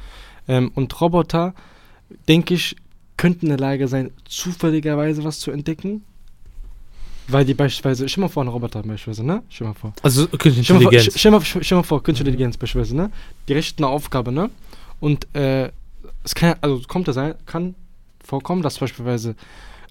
Ähm, 0.48 0.72
und 0.76 1.00
Roboter, 1.02 1.54
denke 2.28 2.54
ich, 2.56 2.76
könnten 3.18 3.48
in 3.48 3.50
der 3.50 3.60
Lage 3.60 3.88
sein, 3.88 4.12
zufälligerweise 4.26 5.24
was 5.24 5.40
zu 5.40 5.52
entdecken. 5.52 6.04
Weil 7.30 7.46
die 7.46 7.54
beispielsweise, 7.54 8.10
stell 8.10 8.22
mal 8.22 8.28
vor, 8.28 8.44
ein 8.44 8.48
Roboter 8.48 8.82
beispielsweise, 8.82 9.26
ne? 9.26 9.44
Stell 9.50 9.68
mal 9.68 9.74
vor. 9.74 9.94
Also 10.02 10.28
künstliche 10.28 10.64
Stell 10.64 10.76
mal, 10.76 10.82
vor, 10.84 10.92
Intelligenz. 10.92 11.20
stell, 11.20 11.32
mal, 11.32 11.42
stell 11.42 11.78
mal 11.78 11.84
vor, 11.84 12.04
künstliche 12.04 12.30
Intelligenz 12.30 12.58
beispielsweise, 12.58 12.96
ne? 12.96 13.12
Die 13.48 13.54
richtet 13.54 13.80
eine 13.80 13.88
Aufgabe, 13.88 14.32
ne? 14.32 14.50
Und 15.00 15.28
äh, 15.36 15.72
es 16.24 16.36
kann, 16.36 16.56
also 16.62 16.82
kommt 16.88 17.08
ja 17.08 17.14
sein, 17.14 17.36
kann 17.46 17.76
vorkommen, 18.24 18.62
dass 18.62 18.80
beispielsweise 18.80 19.36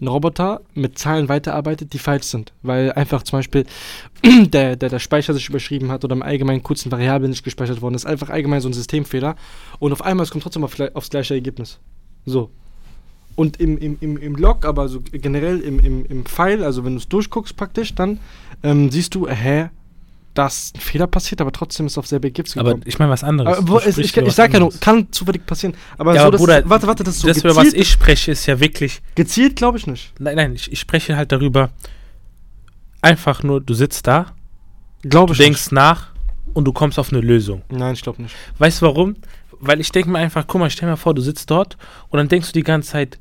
ein 0.01 0.09
Roboter 0.09 0.61
mit 0.75 0.99
Zahlen 0.99 1.29
weiterarbeitet, 1.29 1.93
die 1.93 1.99
falsch 1.99 2.25
sind. 2.27 2.53
Weil 2.63 2.93
einfach 2.93 3.23
zum 3.23 3.39
Beispiel 3.39 3.67
der, 4.25 4.77
der, 4.77 4.89
der 4.89 4.99
Speicher 4.99 5.35
sich 5.35 5.49
überschrieben 5.49 5.91
hat 5.91 6.05
oder 6.05 6.15
im 6.15 6.23
Allgemeinen 6.23 6.63
kurzen 6.63 6.93
Variablen 6.93 7.31
nicht 7.31 7.45
gespeichert 7.45 7.81
worden 7.83 7.95
ist. 7.95 8.07
Einfach 8.07 8.31
allgemein 8.31 8.61
so 8.61 8.69
ein 8.69 8.75
Systemfehler. 8.75 9.37
Und 9.79 9.93
auf 9.93 10.03
einmal 10.03 10.25
es 10.25 10.31
kommt 10.31 10.45
trotzdem 10.45 10.65
auf, 10.65 10.79
aufs 10.95 11.11
gleiche 11.11 11.35
Ergebnis. 11.35 11.79
So. 12.25 12.51
Und 13.39 13.61
im, 13.61 13.79
im, 13.79 13.97
im, 14.01 14.17
im 14.17 14.35
Log, 14.35 14.65
aber 14.65 14.89
so 14.89 15.01
generell 15.13 15.61
im, 15.61 15.79
im, 15.79 16.05
im 16.07 16.27
File, 16.27 16.65
also 16.65 16.85
wenn 16.85 16.95
du 16.95 16.99
es 16.99 17.07
durchguckst 17.09 17.57
praktisch, 17.57 17.95
dann 17.95 18.19
ähm, 18.65 18.91
siehst 18.91 19.15
du, 19.15 19.29
äh, 19.29 19.35
hä, 19.37 19.69
da 20.35 20.49
ist 20.49 20.75
ein 20.75 20.81
Fehler 20.81 21.07
passiert, 21.07 21.41
aber 21.41 21.53
trotzdem 21.53 21.87
ist 21.87 21.99
auf 21.99 22.09
selbe 22.09 22.27
Aber 22.27 22.43
gekommen. 22.43 22.83
ich 22.85 22.99
meine 22.99 23.13
was 23.13 23.23
anderes. 23.23 23.59
Aber 23.59 23.81
Du 23.81 23.89
es, 23.89 23.97
ich, 23.97 24.17
ich 24.17 24.27
was 24.27 24.35
sag 24.35 24.53
ja 24.53 24.59
nur, 24.59 24.73
kann 24.81 25.13
zufällig 25.13 25.47
passieren. 25.47 25.77
Aber 25.99 26.17
Ja, 26.17 26.23
so, 26.23 26.27
aber 26.27 26.33
dass, 26.33 26.41
Bruder, 26.41 26.69
warte, 26.69 26.87
warte, 26.89 27.05
das 27.05 27.15
ist 27.15 27.21
so 27.21 27.29
das, 27.29 27.39
über 27.39 27.55
was 27.55 27.67
gezielt, 27.67 27.83
ich 27.83 27.91
spreche, 27.93 28.33
ist 28.33 28.47
ja 28.47 28.59
wirklich. 28.59 29.03
gezielt 29.15 29.55
glaube 29.55 29.79
ich 29.79 29.87
nicht. 29.87 30.13
Nein, 30.19 30.35
nein, 30.35 30.55
ich, 30.57 30.73
ich 30.73 30.81
spreche 30.81 31.17
halt 31.17 31.31
darüber. 31.31 31.71
Einfach 33.03 33.45
nur, 33.45 33.61
du 33.61 33.73
sitzt 33.73 34.09
da, 34.09 34.33
Glaube 35.03 35.29
du 35.29 35.33
ich 35.35 35.47
denkst 35.47 35.71
nach 35.71 36.09
und 36.55 36.65
du 36.65 36.73
kommst 36.73 36.99
auf 36.99 37.13
eine 37.13 37.21
Lösung. 37.21 37.63
nicht. 37.69 37.79
Nein, 37.79 37.95
ich 37.95 38.03
glaube 38.03 38.21
nicht. 38.21 38.35
Weißt 38.59 38.83
du 38.83 38.87
warum? 38.87 39.15
Weil 39.61 39.79
ich 39.81 39.93
denke 39.93 40.11
mir 40.11 40.19
einfach, 40.19 40.45
guck 40.49 40.61
mal, 40.61 40.71
stell 40.71 40.89
mir 40.89 40.97
vor, 40.97 41.15
du 41.15 41.23
sitzt 41.23 41.49
dort 41.53 41.77
und 42.09 42.17
dann 42.19 42.27
denkst 42.29 42.49
du 42.49 42.53
die 42.53 42.65
ganze 42.65 42.91
Zeit, 42.91 43.19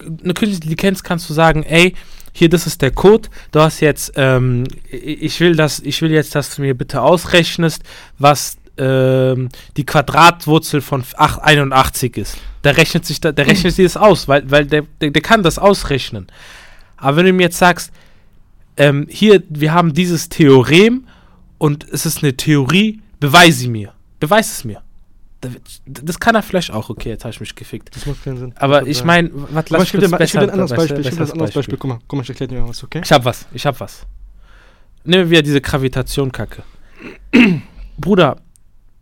eine 0.00 0.34
künstliche 0.34 0.56
Intelligenz 0.56 1.02
kannst 1.02 1.28
du 1.28 1.34
sagen, 1.34 1.62
ey, 1.62 1.94
hier, 2.32 2.48
das 2.48 2.66
ist 2.66 2.82
der 2.82 2.90
Code, 2.90 3.28
du 3.50 3.60
hast 3.60 3.80
jetzt, 3.80 4.12
ähm, 4.16 4.64
ich 4.90 5.40
will 5.40 5.56
das, 5.56 5.80
ich 5.80 6.02
will 6.02 6.10
jetzt, 6.10 6.34
dass 6.34 6.54
du 6.54 6.62
mir 6.62 6.74
bitte 6.74 7.00
ausrechnest, 7.00 7.82
was 8.18 8.58
ähm, 8.76 9.48
die 9.76 9.86
Quadratwurzel 9.86 10.82
von 10.82 11.02
8, 11.16 11.42
81 11.42 12.16
ist. 12.18 12.36
Der 12.62 12.76
rechnet 12.76 13.06
sich, 13.06 13.20
der 13.20 13.36
rechnet 13.38 13.74
sich 13.74 13.86
das 13.86 13.96
aus, 13.96 14.28
weil, 14.28 14.50
weil 14.50 14.66
der, 14.66 14.82
der, 15.00 15.10
der 15.10 15.22
kann 15.22 15.42
das 15.42 15.58
ausrechnen. 15.58 16.26
Aber 16.96 17.18
wenn 17.18 17.26
du 17.26 17.32
mir 17.32 17.44
jetzt 17.44 17.58
sagst, 17.58 17.90
ähm, 18.76 19.06
hier, 19.08 19.42
wir 19.48 19.72
haben 19.72 19.94
dieses 19.94 20.28
Theorem 20.28 21.06
und 21.58 21.86
es 21.90 22.04
ist 22.04 22.22
eine 22.22 22.36
Theorie, 22.36 23.00
beweise 23.18 23.60
sie 23.60 23.68
mir. 23.68 23.92
Beweis 24.20 24.52
es 24.52 24.64
mir. 24.64 24.82
Das 25.84 26.18
kann 26.18 26.34
er 26.34 26.42
vielleicht 26.42 26.70
auch. 26.70 26.88
Okay, 26.88 27.10
jetzt 27.10 27.24
habe 27.24 27.32
ich 27.32 27.40
mich 27.40 27.54
gefickt. 27.54 27.94
Das 27.94 28.06
macht 28.06 28.24
keinen 28.24 28.38
Sinn. 28.38 28.54
Aber 28.56 28.86
ich 28.86 29.04
meine, 29.04 29.30
was 29.32 29.70
mal, 29.70 29.82
ich 29.82 29.92
gebe 29.92 30.08
dir, 30.08 30.20
ich 30.20 30.32
geb 30.32 30.40
dir 30.40 30.40
ein 30.40 30.50
anderes 30.50 30.70
Beispiel. 30.72 31.00
Ich 31.00 31.10
gebe 31.10 31.16
dir 31.16 31.22
ein 31.22 31.32
anderes 31.32 31.54
Beispiel. 31.54 31.78
Guck 31.78 31.88
mal, 31.88 31.98
guck 32.08 32.16
mal, 32.16 32.22
ich 32.22 32.28
erkläre 32.28 32.48
dir 32.48 32.68
was, 32.68 32.82
okay? 32.82 33.02
Ich 33.04 33.12
hab 33.12 33.24
was, 33.24 33.46
ich 33.52 33.66
hab 33.66 33.78
was. 33.80 34.06
Nehmen 35.04 35.24
wir 35.24 35.30
wieder 35.30 35.42
diese 35.42 35.60
Gravitation-Kacke. 35.60 36.62
Bruder, 37.98 38.38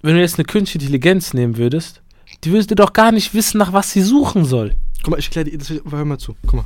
wenn 0.02 0.16
du 0.16 0.20
jetzt 0.20 0.38
eine 0.38 0.44
künstliche 0.44 0.84
Intelligenz 0.84 1.32
nehmen 1.32 1.56
würdest, 1.56 2.02
die 2.42 2.50
würdest 2.50 2.70
du 2.70 2.74
doch 2.74 2.92
gar 2.92 3.12
nicht 3.12 3.32
wissen, 3.32 3.58
nach 3.58 3.72
was 3.72 3.92
sie 3.92 4.02
suchen 4.02 4.44
soll. 4.44 4.74
Guck 5.02 5.12
mal, 5.12 5.18
ich 5.18 5.26
erkläre 5.26 5.50
dir, 5.50 5.58
das, 5.58 5.70
hör 5.70 6.04
mal 6.04 6.18
zu. 6.18 6.36
Guck 6.42 6.54
mal. 6.54 6.64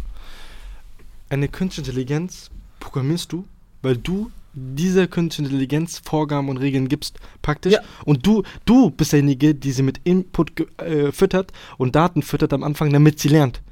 Eine 1.28 1.48
künstliche 1.48 1.90
Intelligenz 1.90 2.50
programmierst 2.80 3.30
du, 3.30 3.44
weil 3.82 3.96
du 3.96 4.30
dieser 4.54 5.06
künstlichen 5.06 5.50
Intelligenz 5.50 6.00
Vorgaben 6.04 6.48
und 6.48 6.56
Regeln 6.56 6.88
gibst, 6.88 7.18
praktisch. 7.42 7.74
Ja. 7.74 7.80
Und 8.04 8.26
du, 8.26 8.42
du 8.64 8.90
bist 8.90 9.12
derjenige, 9.12 9.54
die 9.54 9.72
sie 9.72 9.82
mit 9.82 10.00
Input 10.04 10.52
äh, 10.80 11.12
füttert 11.12 11.52
und 11.76 11.94
Daten 11.94 12.22
füttert 12.22 12.52
am 12.52 12.62
Anfang, 12.62 12.92
damit 12.92 13.20
sie 13.20 13.28
lernt. 13.28 13.62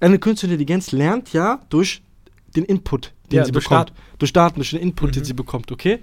Eine 0.00 0.18
künstliche 0.18 0.54
Intelligenz 0.54 0.92
lernt 0.92 1.32
ja 1.32 1.60
durch 1.68 2.02
den 2.54 2.64
Input, 2.64 3.12
den 3.30 3.38
Ja, 3.38 3.44
sie 3.44 3.52
durch 3.52 3.64
bekommt. 3.68 3.92
Durch 4.18 4.32
Daten, 4.32 4.56
durch 4.56 4.70
den 4.70 4.80
Input, 4.80 5.14
den 5.14 5.22
Mhm. 5.22 5.26
sie 5.26 5.34
bekommt, 5.34 5.70
okay? 5.72 6.00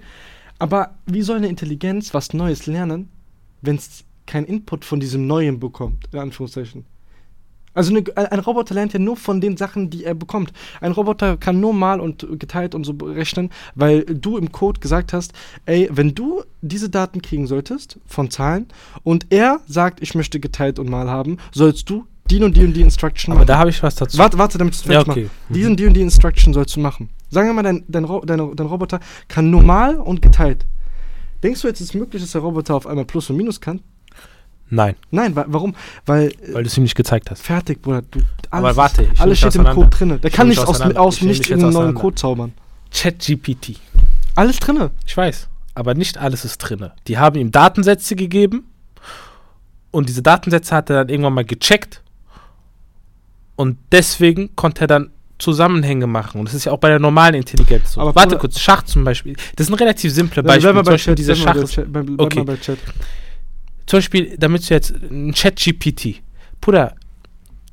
Aber 0.58 0.94
wie 1.06 1.22
soll 1.22 1.36
eine 1.38 1.48
Intelligenz 1.48 2.14
was 2.14 2.32
Neues 2.32 2.66
lernen, 2.66 3.08
wenn 3.60 3.76
es 3.76 4.04
keinen 4.26 4.46
Input 4.46 4.84
von 4.84 5.00
diesem 5.00 5.26
Neuen 5.26 5.58
bekommt, 5.60 6.08
in 6.12 6.18
Anführungszeichen? 6.18 6.86
Also 7.74 7.94
eine, 7.94 8.04
ein 8.16 8.38
Roboter 8.38 8.74
lernt 8.74 8.92
ja 8.92 8.98
nur 8.98 9.16
von 9.16 9.40
den 9.40 9.56
Sachen, 9.56 9.90
die 9.90 10.04
er 10.04 10.14
bekommt. 10.14 10.52
Ein 10.80 10.92
Roboter 10.92 11.36
kann 11.36 11.60
nur 11.60 11.74
mal 11.74 12.00
und 12.00 12.26
geteilt 12.38 12.74
und 12.74 12.84
so 12.84 12.94
berechnen, 12.94 13.50
weil 13.74 14.04
du 14.04 14.36
im 14.38 14.52
Code 14.52 14.80
gesagt 14.80 15.12
hast, 15.12 15.32
ey, 15.66 15.88
wenn 15.92 16.14
du 16.14 16.42
diese 16.62 16.88
Daten 16.88 17.20
kriegen 17.20 17.46
solltest 17.46 17.98
von 18.06 18.30
Zahlen 18.30 18.66
und 19.02 19.26
er 19.30 19.60
sagt, 19.66 20.00
ich 20.02 20.14
möchte 20.14 20.40
geteilt 20.40 20.78
und 20.78 20.88
mal 20.88 21.10
haben, 21.10 21.38
sollst 21.52 21.90
du 21.90 22.06
die 22.30 22.42
und 22.42 22.56
die 22.56 22.64
und 22.64 22.72
die 22.74 22.80
Instruction 22.80 23.32
Aber 23.32 23.40
machen. 23.40 23.48
da 23.48 23.58
habe 23.58 23.70
ich 23.70 23.82
was 23.82 23.96
dazu. 23.96 24.16
Warte, 24.16 24.38
warte, 24.38 24.56
damit 24.56 24.74
ich 24.74 24.80
es 24.80 24.86
ja, 24.86 24.92
fertig 24.92 25.08
mache. 25.08 25.20
okay. 25.20 25.30
Mhm. 25.48 25.54
Die 25.54 25.66
und 25.66 25.76
die 25.80 25.86
und 25.86 25.94
die 25.94 26.00
Instruction 26.00 26.54
sollst 26.54 26.74
du 26.76 26.80
machen. 26.80 27.10
Sagen 27.30 27.48
wir 27.48 27.54
mal, 27.54 27.62
dein, 27.62 27.84
dein, 27.88 28.06
dein, 28.24 28.56
dein 28.56 28.66
Roboter 28.66 29.00
kann 29.28 29.50
normal 29.50 29.96
und 29.96 30.22
geteilt. 30.22 30.66
Denkst 31.42 31.60
du 31.60 31.68
jetzt, 31.68 31.80
ist 31.80 31.88
es 31.88 31.94
möglich, 31.94 32.22
dass 32.22 32.32
der 32.32 32.40
Roboter 32.40 32.74
auf 32.74 32.86
einmal 32.86 33.04
Plus 33.04 33.28
und 33.28 33.36
Minus 33.36 33.60
kann? 33.60 33.80
Nein, 34.70 34.96
Nein, 35.10 35.36
wa 35.36 35.44
warum? 35.48 35.74
Weil, 36.06 36.28
äh, 36.28 36.54
weil 36.54 36.62
du 36.62 36.68
es 36.68 36.76
ihm 36.76 36.82
nicht 36.84 36.94
gezeigt 36.96 37.30
hast. 37.30 37.42
fertig, 37.42 37.82
Bruder. 37.82 38.02
Du, 38.10 38.20
Aber 38.50 38.66
alles, 38.68 38.76
warte, 38.76 39.08
ich 39.12 39.20
alles 39.20 39.38
steht 39.38 39.54
im. 39.56 39.64
Code 39.64 39.90
drin. 39.90 40.20
Der 40.20 40.30
kann 40.30 40.48
nicht 40.48 40.58
aus, 40.58 40.80
aus 40.80 41.20
nicht 41.20 41.38
jetzt 41.40 41.50
irgendeinen 41.50 41.74
neuen. 41.74 41.94
Code 41.94 42.14
zaubern. 42.16 42.52
ChatGPT. 42.92 43.80
Alles 44.34 44.58
drinne. 44.58 44.90
Ich 45.06 45.16
weiß, 45.16 45.48
aber 45.74 45.94
nicht 45.94 46.18
alles 46.18 46.44
ist 46.44 46.58
drinne. 46.58 46.92
Die 47.06 47.18
haben 47.18 47.38
ihm 47.38 47.52
Datensätze 47.52 48.16
gegeben 48.16 48.64
und 49.90 50.08
diese 50.08 50.22
Datensätze 50.22 50.74
hat 50.74 50.90
er 50.90 50.96
dann 50.96 51.08
irgendwann 51.08 51.34
mal 51.34 51.44
gecheckt 51.44 52.02
und 53.56 53.78
deswegen 53.92 54.54
konnte 54.56 54.82
er 54.82 54.86
dann 54.86 55.10
Zusammenhänge 55.38 56.06
machen. 56.06 56.38
Und 56.40 56.46
das 56.48 56.54
ist 56.54 56.64
ja 56.64 56.72
auch 56.72 56.78
bei 56.78 56.88
der 56.88 56.98
normalen 57.00 57.34
Intelligenz 57.34 57.92
so. 57.92 58.00
Aber 58.00 58.14
Warte 58.14 58.38
kurz, 58.38 58.58
Schach 58.58 58.82
zum 58.84 59.04
Beispiel. 59.04 59.36
Das 59.56 59.66
sind 59.66 59.74
relativ 59.74 60.12
simple 60.12 60.42
bei 60.42 60.58
Beispiel 60.58 60.96
Chat, 60.96 61.18
diese 61.18 61.36
Schach 61.36 61.54
bei 61.54 61.60
ist, 61.60 61.72
Chat, 61.72 61.92
bleib 61.92 62.08
Okay. 62.18 62.44
bei 62.44 62.56
Chat. 62.56 62.78
Zum 63.86 63.98
Beispiel, 63.98 64.36
damit 64.38 64.68
du 64.68 64.74
jetzt 64.74 64.90
ein 64.90 65.32
Chat-GPT, 65.32 66.22
Bruder, 66.60 66.94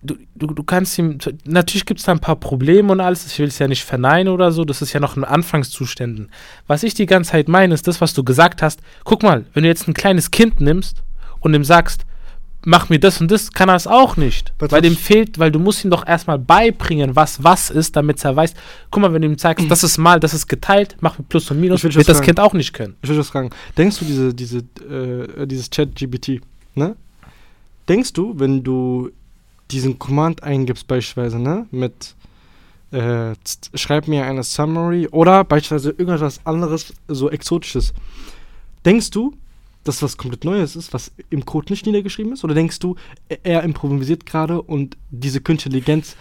du, 0.03 0.16
du, 0.36 0.47
du 0.47 0.64
kannst 0.64 0.97
ihm, 0.97 1.18
natürlich 1.45 1.86
gibt 1.86 1.99
es 1.99 2.05
da 2.05 2.12
ein 2.12 2.20
paar 2.20 2.36
Probleme 2.36 2.91
und 2.91 2.99
alles, 2.99 3.26
ich 3.26 3.39
will 3.39 3.47
es 3.47 3.59
ja 3.59 3.68
nicht 3.68 3.84
verneinen 3.84 4.34
oder 4.34 4.51
so, 4.51 4.66
das 4.66 4.82
ist 4.82 4.93
ja 4.93 4.99
noch 4.99 5.16
in 5.16 5.24
Anfangszuständen. 5.24 6.30
Was 6.68 6.84
ich 6.84 6.93
die 6.93 7.05
ganze 7.05 7.32
Zeit 7.32 7.47
meine, 7.47 7.74
ist 7.74 7.88
das, 7.88 8.01
was 8.01 8.14
du 8.14 8.24
gesagt 8.24 8.62
hast. 8.62 8.82
Guck 9.03 9.24
mal, 9.24 9.45
wenn 9.53 9.64
du 9.64 9.70
jetzt 9.70 9.88
ein 9.88 9.93
kleines 9.93 10.32
Kind 10.32 10.59
nimmst 10.59 11.03
und 11.39 11.53
ihm 11.53 11.64
sagst, 11.64 12.05
mach 12.66 12.89
mir 12.89 12.99
das 12.99 13.20
und 13.22 13.32
das, 13.32 13.51
kann 13.51 13.70
er 13.70 13.76
es 13.76 13.88
auch 13.88 14.18
nicht. 14.18 14.53
Was- 14.59 14.72
weil 14.72 14.82
dem 14.82 14.95
fehlt, 14.95 15.39
weil 15.39 15.51
du 15.51 15.59
musst 15.59 15.84
ihm 15.84 15.89
doch 15.91 16.05
erstmal 16.07 16.38
beibringen, 16.39 17.16
was 17.16 17.43
was 17.43 17.70
ist, 17.70 17.95
damit 17.95 18.24
er 18.24 18.36
weiß, 18.36 18.53
guck 18.91 19.01
mal, 19.01 19.14
wenn 19.14 19.22
du 19.22 19.28
ihm 19.30 19.38
sagst, 19.38 19.70
das 19.70 19.84
ist 19.84 19.97
mal, 19.97 20.20
das 20.20 20.34
ist 20.34 20.47
geteilt, 20.47 20.95
mach 21.01 21.18
mir 21.18 21.26
Plus 21.26 21.49
und 21.51 21.59
Minus, 21.59 21.84
wird 21.84 21.95
das 21.95 22.05
sagen. 22.05 22.26
Kind 22.26 22.39
auch 22.39 22.53
nicht 22.53 22.74
können. 22.74 22.95
Ich 23.01 23.09
will 23.09 23.18
was 23.18 23.30
fragen. 23.30 23.49
Denkst 23.78 23.99
du, 23.99 24.05
diese, 24.05 24.34
diese, 24.34 24.57
äh, 24.59 25.45
dieses 25.47 25.70
Chat-GPT, 25.70 26.41
ne? 26.76 26.95
Denkst 27.89 28.14
du, 28.14 28.39
wenn 28.39 28.64
du 28.64 29.09
diesen 29.72 29.97
Command 29.97 30.43
eingibst, 30.43 30.88
beispielsweise, 30.88 31.39
ne? 31.39 31.66
Mit 31.72 32.16
äh, 32.91 33.34
schreib 33.74 34.07
mir 34.09 34.26
eine 34.26 34.43
Summary 34.43 35.07
oder 35.07 35.43
beispielsweise 35.45 35.91
irgendwas 35.97 36.41
anderes, 36.45 36.93
so 37.07 37.30
Exotisches. 37.30 37.93
Denkst 38.86 39.12
du, 39.12 39.34
dass 39.84 40.02
was 40.04 40.18
komplett 40.18 40.46
Neues 40.46 40.76
ist, 40.76 40.94
was 40.94 41.12
im 41.30 41.46
Code 41.46 41.72
nicht 41.72 41.86
niedergeschrieben 41.86 42.34
ist? 42.34 42.44
Oder 42.44 42.54
denkst 42.54 42.80
du, 42.80 42.96
er- 43.30 43.40
er 43.44 43.64
improvisiert 43.64 44.26
gerade 44.26 44.62
und 44.62 44.98
diese 45.10 45.42
künstliche 45.42 45.76
Intelligenz 45.78 46.16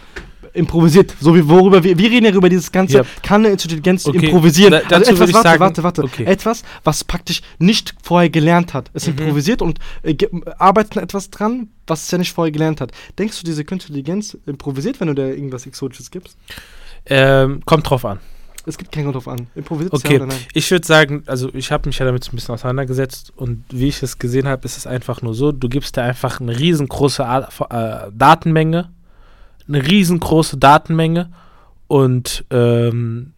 improvisiert, 0.53 1.15
so 1.21 1.35
wie 1.37 1.47
worüber 1.49 1.85
wir, 1.85 1.97
wir 1.97 2.11
reden 2.11 2.25
ja 2.27 2.33
über 2.33 2.49
dieses 2.49 2.73
ganze, 2.73 2.99
Ja. 2.99 3.05
kann 3.23 3.43
eine 3.45 3.53
Intelligenz 3.53 4.05
Okay, 4.07 4.27
improvisieren. 4.27 4.73
da- 4.89 4.97
also 4.97 5.13
etwas, 5.13 5.33
warte, 5.33 5.49
sagen- 5.49 5.61
warte, 5.61 5.83
warte, 5.85 6.03
okay. 6.03 6.25
etwas, 6.25 6.65
was 6.83 7.05
praktisch 7.05 7.43
nicht 7.61 7.95
vorher 8.03 8.31
gelernt 8.31 8.75
hat. 8.75 8.91
Es 8.93 9.07
Mhm. 9.07 9.13
improvisiert 9.19 9.63
und 9.63 9.79
äh, 10.03 10.17
arbeitet 10.59 10.97
etwas 10.97 11.31
dran, 11.31 11.69
was 11.87 12.05
es 12.05 12.11
ja 12.11 12.19
nicht 12.19 12.33
vorher 12.33 12.51
gelernt 12.51 12.81
hat. 12.81 12.91
Denkst 13.19 13.39
du, 13.39 13.45
diese 13.45 13.65
künstliche 13.65 13.99
Intelligenz 14.01 14.37
improvisiert, 14.47 14.99
wenn 14.99 15.09
du 15.09 15.15
da 15.15 15.27
irgendwas 15.27 15.67
Exotisches 15.67 16.11
gibst? 16.11 16.37
Ähm, 17.07 17.63
kommt 17.65 17.89
drauf 17.89 18.05
an. 18.05 18.19
Es 18.71 18.79
gibt 18.79 18.93
keinen 18.93 19.05
Grund 19.05 19.17
drauf 19.17 19.29
an. 19.29 19.49
Improvisiert 19.55 19.93
Okay, 19.93 20.15
ja 20.15 20.17
oder 20.21 20.27
nein? 20.27 20.39
ich 20.55 20.71
würde 20.71 20.87
sagen, 20.87 21.23
also 21.27 21.51
ich 21.55 21.71
habe 21.73 21.89
mich 21.89 21.99
ja 21.99 22.07
damit 22.07 22.27
ein 22.27 22.35
bisschen 22.35 22.55
auseinandergesetzt 22.55 23.33
und 23.37 23.65
wie 23.71 23.89
ich 23.89 24.03
es 24.03 24.19
gesehen 24.19 24.47
habe, 24.49 24.65
ist 24.65 24.77
es 24.77 24.87
einfach 24.87 25.23
nur 25.23 25.35
so, 25.35 25.53
du 25.53 25.69
gibst 25.69 25.97
dir 25.97 26.03
einfach 26.03 26.41
eine 26.41 26.59
riesengroße 26.59 27.25
A 27.27 27.49
äh, 27.71 28.11
Datenmenge, 28.17 28.91
eine 29.69 29.87
riesengroße 29.87 30.57
Datenmenge 30.57 31.31
und 31.87 32.45
ähm, 32.51 33.33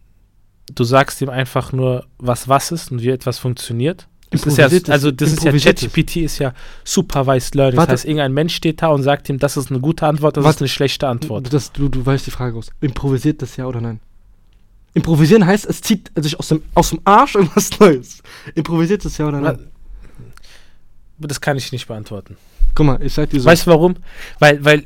du 0.73 0.83
sagst 0.83 1.21
ihm 1.21 1.29
einfach 1.29 1.73
nur, 1.73 2.05
was 2.17 2.47
was 2.47 2.71
ist 2.71 2.91
und 2.91 3.01
wie 3.01 3.09
etwas 3.09 3.39
funktioniert. 3.39 4.07
Das 4.33 4.45
ist 4.47 4.57
ja, 4.57 4.67
also 4.91 5.11
das 5.11 5.33
ist 5.33 5.43
ja. 5.43 5.51
ChatGPT 5.51 6.17
ist 6.17 6.39
ja 6.39 6.53
supervised 6.83 7.53
learning. 7.53 7.77
Warte. 7.77 7.91
Das 7.91 8.01
heißt, 8.01 8.05
irgendein 8.05 8.33
Mensch 8.33 8.55
steht 8.55 8.81
da 8.81 8.87
und 8.87 9.03
sagt 9.03 9.29
ihm, 9.29 9.37
das 9.37 9.57
ist 9.57 9.69
eine 9.69 9.79
gute 9.79 10.07
Antwort, 10.07 10.37
das 10.37 10.41
ist 10.41 10.45
Warte. 10.45 10.59
eine 10.61 10.69
schlechte 10.69 11.07
Antwort. 11.07 11.53
Das, 11.53 11.71
du, 11.71 11.87
du 11.87 12.03
weißt 12.03 12.25
die 12.25 12.31
Frage 12.31 12.57
aus. 12.57 12.71
Improvisiert 12.81 13.41
das 13.43 13.57
ja 13.57 13.67
oder 13.67 13.79
nein? 13.79 13.99
Improvisieren 14.93 15.45
heißt, 15.45 15.65
es 15.65 15.81
zieht 15.81 16.11
sich 16.15 16.37
aus 16.37 16.49
dem, 16.49 16.61
aus 16.75 16.91
dem 16.91 17.01
Arsch 17.03 17.35
irgendwas 17.35 17.79
Neues. 17.79 18.21
Improvisiert 18.55 19.03
das 19.05 19.17
ja 19.17 19.27
oder 19.27 19.39
nein? 19.39 19.59
Das 21.19 21.41
kann 21.41 21.57
ich 21.57 21.71
nicht 21.71 21.87
beantworten. 21.87 22.37
Guck 22.75 22.85
mal, 22.85 23.01
ich 23.03 23.13
sag 23.13 23.29
dir 23.29 23.39
so. 23.39 23.45
Weißt 23.45 23.67
du 23.67 23.71
warum? 23.71 23.95
Weil, 24.39 24.63
weil 24.65 24.85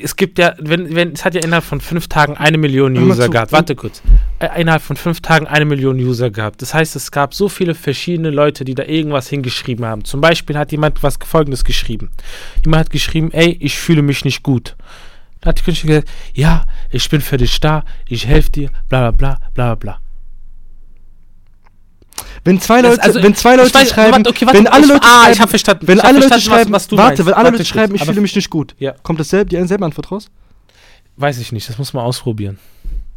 es 0.00 0.16
gibt 0.16 0.38
ja, 0.38 0.54
wenn, 0.58 0.94
wenn, 0.94 1.12
es 1.12 1.24
hat 1.24 1.34
ja 1.34 1.40
innerhalb 1.42 1.64
von 1.64 1.80
fünf 1.80 2.08
Tagen 2.08 2.36
eine 2.36 2.58
Million 2.58 2.96
User 2.96 3.28
gehabt. 3.28 3.52
Warte 3.52 3.74
kurz. 3.74 4.02
Äh, 4.38 4.60
innerhalb 4.60 4.82
von 4.82 4.96
fünf 4.96 5.20
Tagen 5.20 5.46
eine 5.46 5.64
Million 5.64 5.96
User 5.96 6.30
gehabt. 6.30 6.62
Das 6.62 6.74
heißt, 6.74 6.96
es 6.96 7.10
gab 7.10 7.34
so 7.34 7.48
viele 7.48 7.74
verschiedene 7.74 8.30
Leute, 8.30 8.64
die 8.64 8.74
da 8.74 8.84
irgendwas 8.84 9.28
hingeschrieben 9.28 9.86
haben. 9.86 10.04
Zum 10.04 10.20
Beispiel 10.20 10.58
hat 10.58 10.72
jemand 10.72 11.02
was 11.02 11.18
folgendes 11.24 11.64
geschrieben. 11.64 12.10
Jemand 12.64 12.80
hat 12.80 12.90
geschrieben, 12.90 13.30
ey, 13.32 13.56
ich 13.60 13.78
fühle 13.78 14.02
mich 14.02 14.24
nicht 14.24 14.42
gut. 14.42 14.76
Da 15.46 15.50
hat 15.50 15.60
die 15.60 15.62
Künstlerin 15.62 16.00
gesagt, 16.02 16.08
ja, 16.34 16.64
ich 16.90 17.08
bin 17.08 17.20
für 17.20 17.36
dich 17.36 17.60
da, 17.60 17.84
ich 18.08 18.26
helfe 18.26 18.50
dir, 18.50 18.70
bla 18.88 19.12
bla 19.12 19.38
bla 19.38 19.48
bla 19.54 19.74
bla. 19.76 20.00
wenn 22.44 22.60
zwei 22.60 22.80
Leute, 22.80 23.00
also, 23.00 23.22
wenn 23.22 23.34
zwei 23.36 23.54
Leute 23.54 23.70
weiß- 23.78 23.88
schreiben, 23.92 24.12
warte, 24.12 24.30
okay, 24.30 24.44
warte, 24.46 24.58
wenn 24.58 24.66
alle 24.66 24.82
ich- 24.82 24.88
Leute 24.88 25.02
ah, 25.04 25.08
schreiben, 25.22 25.32
ich 25.34 25.40
hab 25.40 25.50
verstanden. 25.50 25.86
wenn 25.88 25.98
hab 25.98 26.04
alle 26.06 26.18
Leute 26.18 26.28
verstanden, 26.28 26.50
was- 26.50 26.58
schreiben, 26.58 26.72
was 26.72 26.88
du 26.88 26.96
warte, 26.96 27.08
meinst. 27.10 27.26
wenn 27.26 27.34
alle 27.34 27.44
Warte 27.44 27.58
Leute 27.58 27.64
schreiben, 27.64 27.94
ich 27.94 28.04
fühle 28.04 28.20
mich 28.20 28.34
nicht 28.34 28.50
gut, 28.50 28.74
Ja. 28.80 28.92
kommt 29.04 29.20
dasselbe, 29.20 29.50
die 29.56 29.66
selbe 29.68 29.84
Antwort 29.84 30.10
raus? 30.10 30.26
Weiß 31.16 31.38
ich 31.38 31.52
nicht, 31.52 31.68
das 31.68 31.78
muss 31.78 31.92
man 31.92 32.04
ausprobieren. 32.04 32.58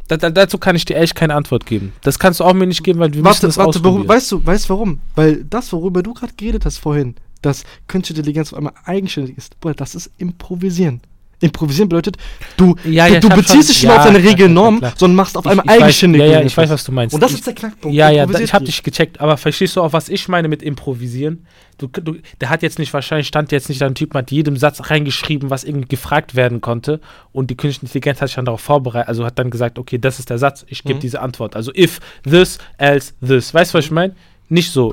Da, 0.06 0.16
da, 0.16 0.30
dazu 0.30 0.56
kann 0.58 0.76
ich 0.76 0.84
dir 0.84 0.96
echt 0.98 1.16
keine 1.16 1.34
Antwort 1.34 1.66
geben. 1.66 1.92
Das 2.02 2.20
kannst 2.20 2.38
du 2.38 2.44
auch 2.44 2.54
mir 2.54 2.66
nicht 2.68 2.84
geben, 2.84 3.00
weil 3.00 3.10
wir 3.12 3.16
müssen 3.22 3.24
Warte, 3.26 3.46
das 3.48 3.56
warte, 3.56 3.70
ausprobieren. 3.70 4.08
weißt 4.08 4.30
du, 4.32 4.46
weißt 4.46 4.70
warum? 4.70 5.00
Weil 5.16 5.42
das, 5.44 5.72
worüber 5.72 6.02
du 6.04 6.14
gerade 6.14 6.32
geredet 6.36 6.64
hast 6.64 6.78
vorhin, 6.78 7.16
dass 7.42 7.64
künstliche 7.88 8.20
Intelligenz 8.20 8.52
auf 8.52 8.58
einmal 8.58 8.74
eigenständig 8.84 9.36
ist, 9.36 9.58
Bruder, 9.58 9.74
das 9.74 9.96
ist 9.96 10.10
Improvisieren. 10.18 11.00
Improvisieren 11.40 11.88
bedeutet, 11.88 12.16
du, 12.56 12.76
Ja, 12.84 13.06
du, 13.08 13.14
ja, 13.14 13.20
du 13.20 13.28
beziehst 13.30 13.68
dich 13.70 13.82
nicht 13.82 13.84
ja, 13.84 13.96
auf 13.96 14.04
deine 14.04 14.20
klar, 14.20 14.34
klar. 14.36 14.92
sondern 14.96 15.16
machst 15.16 15.36
auf 15.38 15.44
Ich- 15.46 15.50
einmal 15.50 15.68
eigenständig 15.68 16.20
Ja, 16.20 16.26
ja, 16.26 16.42
ich 16.42 16.56
weiß, 16.56 16.68
was 16.70 16.84
du 16.84 16.92
meinst. 16.92 17.14
Und 17.14 17.22
das 17.22 17.30
ich, 17.32 17.38
ist 17.38 17.46
der 17.46 17.54
Knackpunkt. 17.54 17.96
ja, 17.96 18.10
ja, 18.10 18.26
da, 18.26 18.38
ich 18.40 18.52
habe 18.52 18.64
dich 18.64 18.82
gecheckt, 18.82 19.20
aber 19.20 19.36
verstehst 19.36 19.76
du 19.76 19.80
auch, 19.82 19.92
was 19.92 20.08
ich 20.08 20.28
meine 20.28 20.48
mit 20.48 20.62
improvisieren? 20.62 21.46
Du, 21.78 21.86
du, 21.86 22.16
der 22.42 22.50
hat 22.50 22.62
jetzt 22.62 22.78
nicht, 22.78 22.92
wahrscheinlich 22.92 23.26
stand 23.26 23.52
jetzt 23.52 23.70
nicht 23.70 23.80
da 23.80 23.86
ein 23.86 23.94
Typ, 23.94 24.12
hat 24.14 24.30
jedem 24.30 24.58
Satz 24.58 24.90
reingeschrieben, 24.90 25.48
was 25.48 25.64
irgendwie 25.64 25.88
gefragt 25.88 26.34
werden 26.34 26.60
konnte 26.60 27.00
und 27.32 27.48
die 27.50 27.56
künstliche 27.56 27.86
Intelligenz 27.86 28.20
hat 28.20 28.28
sich 28.28 28.36
dann 28.36 28.44
darauf 28.44 28.60
vorbereitet, 28.60 29.08
also 29.08 29.24
hat 29.24 29.38
dann 29.38 29.50
gesagt, 29.50 29.78
okay, 29.78 29.96
das 29.96 30.18
ist 30.18 30.28
der 30.28 30.36
Satz, 30.36 30.66
ich 30.68 30.82
gebe 30.82 30.96
Mhm. 30.96 31.00
diese 31.00 31.22
Antwort. 31.22 31.56
Also 31.56 31.72
if 31.74 32.00
this, 32.28 32.58
else 32.76 33.14
this. 33.26 33.54
Weißt 33.54 33.72
du, 33.72 33.78
was 33.78 33.86
ich 33.86 33.90
meine? 33.90 34.14
Nicht 34.50 34.70
so. 34.72 34.92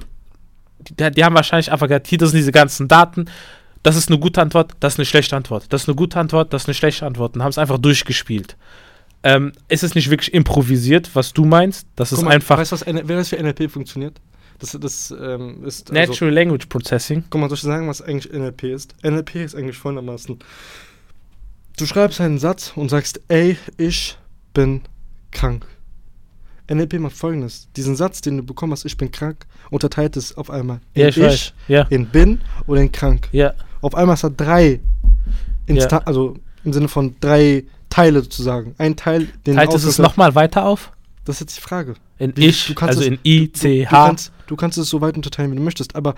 Die, 0.79 1.11
die 1.11 1.25
haben 1.25 1.35
wahrscheinlich 1.35 1.69
einfach 1.73 1.87
gesagt, 1.87 2.07
hier, 2.07 2.17
das 2.19 2.29
sind 2.31 2.37
diese 2.37 2.53
ganzen 2.53 2.87
Daten, 2.87 3.25
das 3.83 3.95
ist 3.95 4.09
eine 4.09 4.19
gute 4.19 4.41
Antwort, 4.41 4.75
das 4.79 4.93
ist 4.93 4.99
eine 4.99 5.05
schlechte 5.05 5.35
Antwort, 5.35 5.65
das 5.69 5.83
ist 5.83 5.87
eine 5.89 5.95
gute 5.95 6.19
Antwort, 6.19 6.53
das 6.53 6.63
ist 6.63 6.67
eine 6.67 6.75
schlechte 6.75 7.05
Antwort 7.05 7.35
und 7.35 7.43
haben 7.43 7.49
es 7.49 7.57
einfach 7.57 7.77
durchgespielt. 7.77 8.57
Ähm, 9.23 9.51
ist 9.67 9.83
es 9.83 9.95
nicht 9.95 10.09
wirklich 10.09 10.33
improvisiert, 10.33 11.11
was 11.13 11.33
du 11.33 11.45
meinst? 11.45 11.87
Das 11.95 12.11
ist 12.11 12.21
mal, 12.21 12.31
einfach 12.31 12.57
Weißt 12.57 12.71
du, 12.71 12.75
was, 12.75 13.07
das 13.07 13.29
für 13.29 13.41
NLP 13.41 13.69
funktioniert? 13.69 14.21
Das, 14.59 14.77
das 14.79 15.11
ähm, 15.11 15.63
ist. 15.65 15.91
Also, 15.91 16.11
Natural 16.11 16.33
Language 16.33 16.67
Processing. 16.67 17.23
guck 17.29 17.41
mal, 17.41 17.49
soll 17.49 17.57
ich 17.57 17.61
sagen, 17.61 17.87
was 17.87 18.01
eigentlich 18.01 18.31
NLP 18.31 18.63
ist? 18.63 18.95
NLP 19.03 19.35
ist 19.35 19.55
eigentlich 19.55 19.77
folgendermaßen: 19.77 20.39
Du 21.77 21.85
schreibst 21.85 22.21
einen 22.21 22.39
Satz 22.39 22.73
und 22.75 22.89
sagst, 22.89 23.21
ey, 23.27 23.57
ich 23.77 24.17
bin 24.53 24.81
krank. 25.31 25.65
NLP 26.69 26.99
macht 26.99 27.15
folgendes: 27.15 27.67
Diesen 27.75 27.95
Satz, 27.95 28.21
den 28.21 28.37
du 28.37 28.43
bekommen 28.43 28.71
hast, 28.73 28.85
ich 28.85 28.97
bin 28.97 29.11
krank, 29.11 29.45
unterteilt 29.69 30.17
es 30.17 30.35
auf 30.37 30.49
einmal 30.49 30.79
in 30.93 31.01
Ja, 31.03 31.07
ich, 31.09 31.19
weiß. 31.19 31.53
Ja, 31.67 31.81
in 31.89 32.07
bin 32.07 32.41
oder 32.67 32.81
in 32.81 32.91
krank. 32.91 33.29
ja. 33.31 33.53
Auf 33.81 33.93
einmal 33.95 34.15
ist 34.15 34.23
da 34.23 34.29
drei 34.29 34.79
Insta 35.67 35.99
also 35.99 36.35
im 36.63 36.73
Sinne 36.73 36.87
von 36.87 37.15
drei 37.19 37.63
Teile 37.89 38.21
sozusagen. 38.21 38.73
Ein 38.77 38.95
Teil, 38.95 39.27
den 39.45 39.55
Teilt 39.55 39.73
es 39.73 39.83
es 39.83 39.97
nochmal 39.99 40.33
weiter 40.35 40.65
auf? 40.65 40.91
Das 41.25 41.35
ist 41.37 41.39
jetzt 41.41 41.57
die 41.57 41.61
Frage. 41.61 41.93
In 42.17 42.35
Wie- 42.35 42.47
ich, 42.47 42.73
du 42.73 42.85
also 42.85 43.01
es- 43.01 43.07
in 43.07 43.19
I, 43.23 43.51
C, 43.51 43.83
Du 43.83 43.91
H. 43.91 44.07
kannst, 44.07 44.31
du 44.47 44.55
kannst 44.55 44.77
es 44.77 44.89
so 44.89 44.99
weit 45.01 45.15
unterteilen, 45.15 45.51
wie 45.51 45.55
du 45.55 45.61
möchtest, 45.61 45.95
aber 45.95 46.15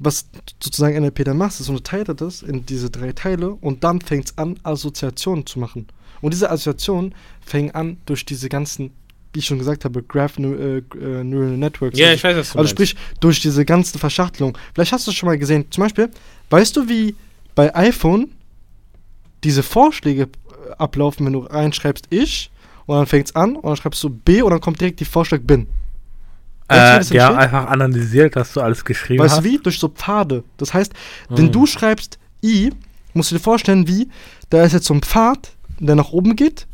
was 0.00 0.28
sozusagen 0.62 0.96
NLP 1.00 1.24
dann 1.24 1.36
macht, 1.38 1.58
ist, 1.60 1.68
unterteilt 1.68 2.08
er 2.08 2.14
das 2.14 2.42
in 2.42 2.66
diese 2.66 2.90
drei 2.90 3.12
Teile 3.12 3.50
und 3.50 3.84
dann 3.84 4.00
fängt 4.00 4.26
es 4.26 4.38
an, 4.38 4.58
Assoziationen 4.64 5.46
zu 5.46 5.58
machen. 5.60 5.86
Und 6.20 6.34
diese 6.34 6.50
Assoziationen 6.50 7.14
fängen 7.40 7.70
an 7.72 7.98
durch 8.06 8.24
diese 8.24 8.48
ganzen, 8.48 8.90
wie 9.32 9.40
ich 9.40 9.46
schon 9.46 9.58
gesagt 9.58 9.84
habe, 9.84 10.02
Graph 10.02 10.38
äh, 10.38 10.78
äh, 10.78 10.82
Neural 11.24 11.56
Networks. 11.56 11.98
Ja, 11.98 12.12
ich 12.12 12.24
weiß, 12.24 12.36
was 12.36 12.52
du 12.52 12.58
also 12.58 12.68
sprich, 12.70 12.96
durch 13.20 13.40
diese 13.40 13.64
ganzen 13.64 13.98
Verschachtelungen. 13.98 14.56
Vielleicht 14.74 14.92
hast 14.92 15.06
du 15.06 15.10
es 15.10 15.16
schon 15.16 15.28
mal 15.28 15.38
gesehen. 15.38 15.66
Zum 15.70 15.82
Beispiel, 15.84 16.08
weißt 16.50 16.76
du, 16.76 16.88
wie 16.88 17.14
bei 17.54 17.74
iPhone 17.74 18.30
diese 19.44 19.62
Vorschläge 19.62 20.22
äh, 20.22 20.72
ablaufen, 20.78 21.26
wenn 21.26 21.32
du 21.34 21.40
reinschreibst 21.40 22.06
ich 22.10 22.50
und 22.86 22.96
dann 22.96 23.06
fängt 23.06 23.28
es 23.28 23.36
an 23.36 23.56
und 23.56 23.64
dann 23.64 23.76
schreibst 23.76 24.02
du 24.02 24.10
B 24.10 24.42
und 24.42 24.50
dann 24.50 24.60
kommt 24.60 24.80
direkt 24.80 25.00
die 25.00 25.04
Vorschlag 25.04 25.40
bin. 25.42 25.68
Weißt 26.68 26.80
du, 26.80 26.94
Äh, 26.94 26.98
das 26.98 27.08
ja, 27.10 27.34
einfach 27.34 27.66
analysiert, 27.68 28.36
dass 28.36 28.52
du 28.52 28.60
alles 28.60 28.84
geschrieben 28.84 29.22
Weißt 29.22 29.34
du 29.34 29.38
hast. 29.38 29.44
wie? 29.44 29.58
Durch 29.58 29.78
so 29.78 29.88
Pfade. 29.88 30.44
Das 30.56 30.74
heißt, 30.74 30.92
wenn 31.30 31.46
Mhm. 31.46 31.52
du 31.52 31.66
schreibst 31.66 32.18
I, 32.44 32.70
musst 33.14 33.30
du 33.30 33.36
dir 33.36 33.40
vorstellen, 33.42 33.86
wie, 33.88 34.08
da 34.50 34.62
ist 34.64 34.72
jetzt 34.72 34.86
so 34.86 34.94
ein 34.94 35.02
Pfad, 35.02 35.52
der 35.78 35.94
nach 35.94 36.10
oben 36.10 36.36
geht, 36.36 36.66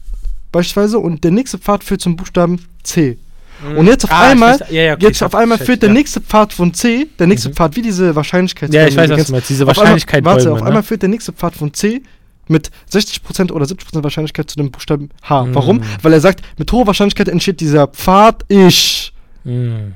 beispielsweise, 0.54 0.98
und 0.98 1.22
der 1.24 1.30
nächste 1.30 1.58
Pfad 1.58 1.84
führt 1.84 2.00
zum 2.00 2.16
Buchstaben 2.16 2.64
C. 2.82 3.18
Mhm. 3.62 3.78
Und 3.78 3.86
jetzt 3.86 4.04
auf 4.04 4.12
Ah, 4.12 4.30
einmal, 4.30 4.58
ja, 4.70 4.82
ja, 4.82 4.94
okay, 4.94 5.06
jetzt 5.06 5.22
auf 5.22 5.34
einmal 5.34 5.58
führt 5.58 5.82
der 5.82 5.90
ja. 5.90 5.94
nächste 5.94 6.20
Pfad 6.20 6.52
von 6.52 6.72
C, 6.74 7.06
der 7.18 7.26
nächste 7.26 7.48
Mhm. 7.50 7.54
Pfad, 7.54 7.76
wie 7.76 7.82
diese 7.82 8.14
Wahrscheinlichkeit. 8.14 8.72
Ja, 8.72 8.86
ich 8.86 8.96
weiß, 8.96 9.10
was 9.10 9.26
du 9.26 9.32
meinst. 9.32 9.48
Diese 9.50 9.66
Wahrscheinlichkeit 9.66 10.24
Warte, 10.24 10.44
Bäume, 10.44 10.54
auf 10.54 10.60
ne? 10.62 10.66
einmal 10.66 10.82
führt 10.82 11.02
der 11.02 11.08
nächste 11.08 11.32
Pfad 11.32 11.54
von 11.54 11.72
C 11.74 12.02
mit 12.48 12.70
60% 12.90 13.52
oder 13.52 13.66
70% 13.66 14.02
Wahrscheinlichkeit 14.02 14.50
zu 14.50 14.56
dem 14.56 14.70
Buchstaben 14.70 15.10
H. 15.22 15.44
Mhm. 15.44 15.54
Warum? 15.54 15.80
Weil 16.02 16.12
er 16.12 16.20
sagt, 16.20 16.42
mit 16.58 16.70
hoher 16.72 16.86
Wahrscheinlichkeit 16.86 17.28
entsteht 17.28 17.60
dieser 17.60 17.86
Pfad 17.88 18.44
ich. 18.48 19.12
Mhm. 19.44 19.94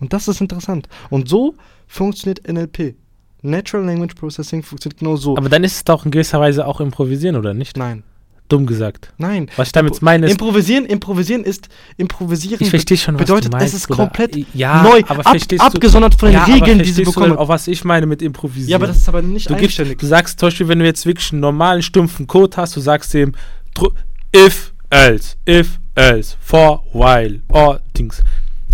Und 0.00 0.12
das 0.12 0.28
ist 0.28 0.40
interessant. 0.40 0.88
Und 1.10 1.28
so 1.28 1.54
funktioniert 1.86 2.46
NLP. 2.48 2.94
Natural 3.42 3.84
Language 3.86 4.14
Processing 4.14 4.62
funktioniert 4.62 4.98
genau 4.98 5.16
so. 5.16 5.36
Aber 5.36 5.48
dann 5.48 5.64
ist 5.64 5.76
es 5.76 5.84
doch 5.84 6.04
in 6.04 6.10
gewisser 6.10 6.40
Weise 6.40 6.66
auch 6.66 6.80
improvisieren, 6.80 7.36
oder 7.36 7.52
nicht? 7.54 7.76
Nein. 7.76 8.02
Dumm 8.48 8.66
gesagt. 8.66 9.12
Nein. 9.16 9.50
Was 9.56 9.68
ich 9.68 9.72
damit 9.72 10.02
meine 10.02 10.26
ist, 10.26 10.32
Improvisieren, 10.32 10.84
improvisieren 10.84 11.44
ist, 11.44 11.68
improvisieren 11.96 12.62
ich 12.62 12.68
verstehe 12.68 12.98
schon, 12.98 13.14
was 13.14 13.22
bedeutet, 13.22 13.52
du 13.52 13.56
meinst, 13.56 13.74
es 13.74 13.80
ist 13.80 13.88
komplett 13.88 14.36
ja, 14.52 14.82
neu, 14.82 15.02
aber 15.08 15.26
ab, 15.26 15.36
du, 15.48 15.56
abgesondert 15.56 16.14
von 16.14 16.28
den 16.28 16.34
ja, 16.34 16.44
Regeln, 16.44 16.78
die 16.80 16.90
sie 16.90 17.04
bekommen. 17.04 17.36
auch 17.38 17.48
was 17.48 17.66
ich 17.68 17.84
meine 17.84 18.04
mit 18.04 18.20
improvisieren? 18.20 18.68
Ja, 18.68 18.76
aber 18.76 18.86
das 18.86 18.98
ist 18.98 19.08
aber 19.08 19.22
nicht 19.22 19.48
du, 19.48 19.56
gibst, 19.56 19.78
du 19.78 20.06
sagst 20.06 20.38
zum 20.38 20.48
Beispiel, 20.48 20.68
wenn 20.68 20.78
du 20.78 20.84
jetzt 20.84 21.06
wirklich 21.06 21.32
einen 21.32 21.40
normalen, 21.40 21.80
stumpfen 21.80 22.26
Code 22.26 22.54
hast, 22.58 22.76
du 22.76 22.80
sagst 22.80 23.14
dem 23.14 23.34
if, 24.36 24.74
else, 24.90 25.36
if, 25.48 25.78
else, 25.94 26.36
for, 26.40 26.84
while, 26.92 27.40
or, 27.48 27.80
Dings. 27.96 28.22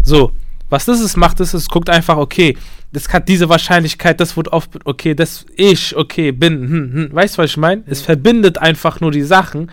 So, 0.03 0.33
was 0.69 0.85
das 0.85 1.01
ist, 1.01 1.17
macht 1.17 1.39
ist, 1.39 1.55
es 1.55 1.69
guckt 1.69 1.91
einfach, 1.91 2.17
okay, 2.17 2.57
das 2.93 3.09
hat 3.13 3.29
diese 3.29 3.49
Wahrscheinlichkeit, 3.49 4.21
das 4.21 4.37
wird 4.37 4.49
oft, 4.49 4.71
okay, 4.85 5.15
das 5.15 5.47
ich, 5.57 5.97
okay, 5.97 6.33
bin, 6.33 6.61
hm, 6.61 6.93
hm. 6.93 7.09
weißt 7.13 7.39
du, 7.39 7.43
was 7.43 7.51
ich 7.51 7.57
meine? 7.57 7.83
Es 7.87 8.03
verbindet 8.03 8.59
einfach 8.59 9.01
nur 9.01 9.13
die 9.13 9.23
Sachen. 9.23 9.71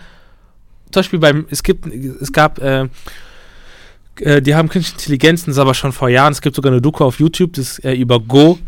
Zum 0.90 1.00
Beispiel 1.00 1.18
beim, 1.18 1.46
es 1.50 1.62
gibt, 1.62 1.86
es 1.86 2.32
gab, 2.32 2.60
äh, 2.60 2.88
äh, 4.20 4.40
die 4.40 4.54
haben 4.54 4.68
künstliche 4.68 4.96
Intelligenzen, 4.96 5.46
das 5.46 5.56
ist 5.56 5.60
aber 5.60 5.74
schon 5.74 5.92
vor 5.92 6.08
Jahren. 6.08 6.32
Es 6.32 6.40
gibt 6.40 6.56
sogar 6.56 6.72
eine 6.72 6.80
Doku 6.80 7.04
auf 7.04 7.18
YouTube, 7.18 7.54
das 7.54 7.78
ist 7.78 7.84
äh, 7.84 7.94
über 7.94 8.20
Go. 8.20 8.58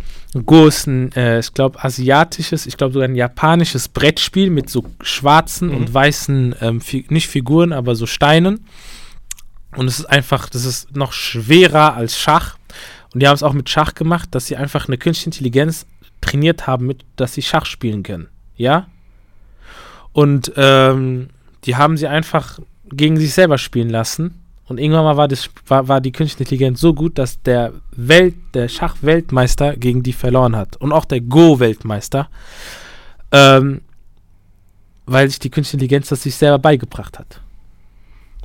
Go 0.46 0.66
ist 0.66 0.86
ein, 0.86 1.12
äh, 1.12 1.40
ich 1.40 1.54
glaube, 1.54 1.82
asiatisches, 1.82 2.66
ich 2.66 2.76
glaube 2.76 2.92
sogar 2.92 3.08
ein 3.08 3.16
japanisches 3.16 3.88
Brettspiel 3.88 4.50
mit 4.50 4.70
so 4.70 4.84
schwarzen 5.00 5.68
Mhm. 5.68 5.76
und 5.76 5.94
weißen, 5.94 6.54
ähm, 6.60 6.80
fi 6.80 7.04
nicht 7.08 7.28
Figuren, 7.28 7.72
aber 7.72 7.94
so 7.94 8.06
Steinen. 8.06 8.64
Und 9.76 9.86
es 9.86 10.00
ist 10.00 10.06
einfach, 10.06 10.48
das 10.48 10.64
ist 10.64 10.96
noch 10.96 11.12
schwerer 11.12 11.94
als 11.94 12.18
Schach. 12.18 12.56
Und 13.12 13.20
die 13.20 13.28
haben 13.28 13.34
es 13.34 13.42
auch 13.42 13.52
mit 13.52 13.68
Schach 13.68 13.94
gemacht, 13.94 14.28
dass 14.32 14.46
sie 14.46 14.56
einfach 14.56 14.86
eine 14.86 14.98
künstliche 14.98 15.28
Intelligenz 15.28 15.86
trainiert 16.20 16.66
haben, 16.66 16.86
mit, 16.86 17.04
dass 17.16 17.34
sie 17.34 17.42
Schach 17.42 17.66
spielen 17.66 18.02
können. 18.02 18.28
Ja? 18.56 18.88
Und 20.12 20.52
ähm, 20.56 21.28
die 21.64 21.76
haben 21.76 21.96
sie 21.96 22.06
einfach 22.06 22.58
gegen 22.90 23.16
sich 23.16 23.34
selber 23.34 23.58
spielen 23.58 23.90
lassen. 23.90 24.34
Und 24.66 24.78
irgendwann 24.78 25.04
mal 25.04 25.16
war, 25.16 25.26
das, 25.26 25.50
war, 25.66 25.88
war 25.88 26.00
die 26.00 26.12
künstliche 26.12 26.44
Intelligenz 26.44 26.80
so 26.80 26.94
gut, 26.94 27.18
dass 27.18 27.42
der 27.42 27.72
Welt, 27.90 28.36
der 28.54 28.68
Schachweltmeister 28.68 29.76
gegen 29.76 30.02
die 30.02 30.12
verloren 30.12 30.54
hat. 30.54 30.76
Und 30.76 30.92
auch 30.92 31.04
der 31.04 31.20
Go-Weltmeister. 31.20 32.28
Ähm, 33.32 33.80
weil 35.06 35.28
sich 35.28 35.40
die 35.40 35.50
künstliche 35.50 35.78
Intelligenz 35.78 36.08
das 36.08 36.22
sich 36.22 36.36
selber 36.36 36.60
beigebracht 36.60 37.18
hat. 37.18 37.40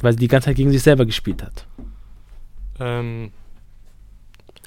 Weil 0.01 0.13
sie 0.13 0.19
die 0.19 0.27
ganze 0.27 0.47
Zeit 0.47 0.55
gegen 0.55 0.71
sich 0.71 0.81
selber 0.81 1.05
gespielt 1.05 1.43
hat. 1.43 1.67
Ähm, 2.79 3.31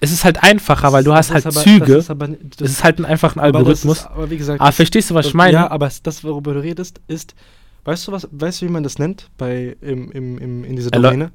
Es 0.01 0.13
ist 0.13 0.25
halt 0.25 0.43
einfacher, 0.43 0.93
weil 0.93 1.03
du 1.05 1.11
das 1.11 1.31
hast 1.31 1.35
halt 1.35 1.47
aber- 1.47 1.61
Züge. 1.63 1.87
Das 1.95 2.05
ist 2.05 2.11
aber, 2.11 2.29
das, 2.29 2.61
es 2.61 2.71
ist 2.71 2.85
halt 2.85 2.99
ein 3.01 3.05
einfacher 3.05 3.41
aber 3.43 3.59
Algorithmus. 3.59 3.99
Ist, 3.99 4.07
aber 4.07 4.31
wie 4.31 4.37
gesagt, 4.39 4.61
Aber 4.61 4.73
verstehst 4.73 5.11
du, 5.11 5.15
was 5.15 5.27
ich 5.27 5.35
meine? 5.35 5.55
Ja, 5.55 5.71
aber 5.71 5.91
das, 6.03 6.23
worüber 6.25 6.55
du 6.55 6.61
redest, 6.63 7.01
ist, 7.09 7.35
weißt 7.85 8.07
du 8.07 8.13
was, 8.13 8.29
weißt 8.31 8.63
du, 8.63 8.67
wie 8.67 8.71
man 8.71 8.83
das 8.85 8.99
nennt 8.99 9.29
bei 9.39 9.77
im, 9.81 10.11
im, 10.13 10.39
im, 10.39 10.65
in 10.65 10.77
dieser 10.77 10.91
Domäne? 10.91 11.33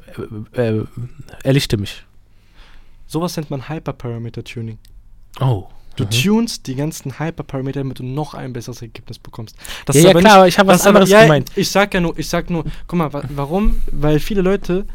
äh, 0.53 0.61
äh, 0.61 0.83
erlichte 1.43 1.77
mich. 1.77 2.05
Sowas 3.07 3.35
nennt 3.37 3.49
man 3.51 3.67
Hyperparameter 3.69 4.43
Tuning. 4.43 4.77
Oh. 5.39 5.65
Du 5.95 6.05
Mhm. 6.05 6.09
tunst 6.09 6.65
die 6.65 6.73
ganzen 6.75 7.19
Hyperparameter, 7.19 7.81
damit 7.81 7.99
du 7.99 8.03
noch 8.03 8.33
ein 8.33 8.51
besseres 8.53 8.81
Ergebnis 8.81 9.19
bekommst. 9.19 9.55
Das 9.85 9.95
ja, 9.95 10.03
ja 10.03 10.09
aber 10.09 10.21
klar, 10.21 10.31
nicht, 10.31 10.37
aber 10.39 10.47
ich 10.47 10.57
habe 10.59 10.67
was 10.69 10.77
ist 10.77 10.87
aber- 10.87 10.89
anderes 10.99 11.09
ja, 11.11 11.21
gemeint. 11.23 11.51
Ich 11.55 11.69
sag 11.69 11.93
ja 11.93 11.99
nur, 12.01 12.17
ich 12.17 12.27
sag 12.27 12.49
nur, 12.49 12.63
guck 12.87 12.97
mal, 12.97 13.13
wa 13.13 13.21
warum? 13.29 13.79
Weil 13.91 14.19
viele 14.19 14.41
Leute, 14.41 14.85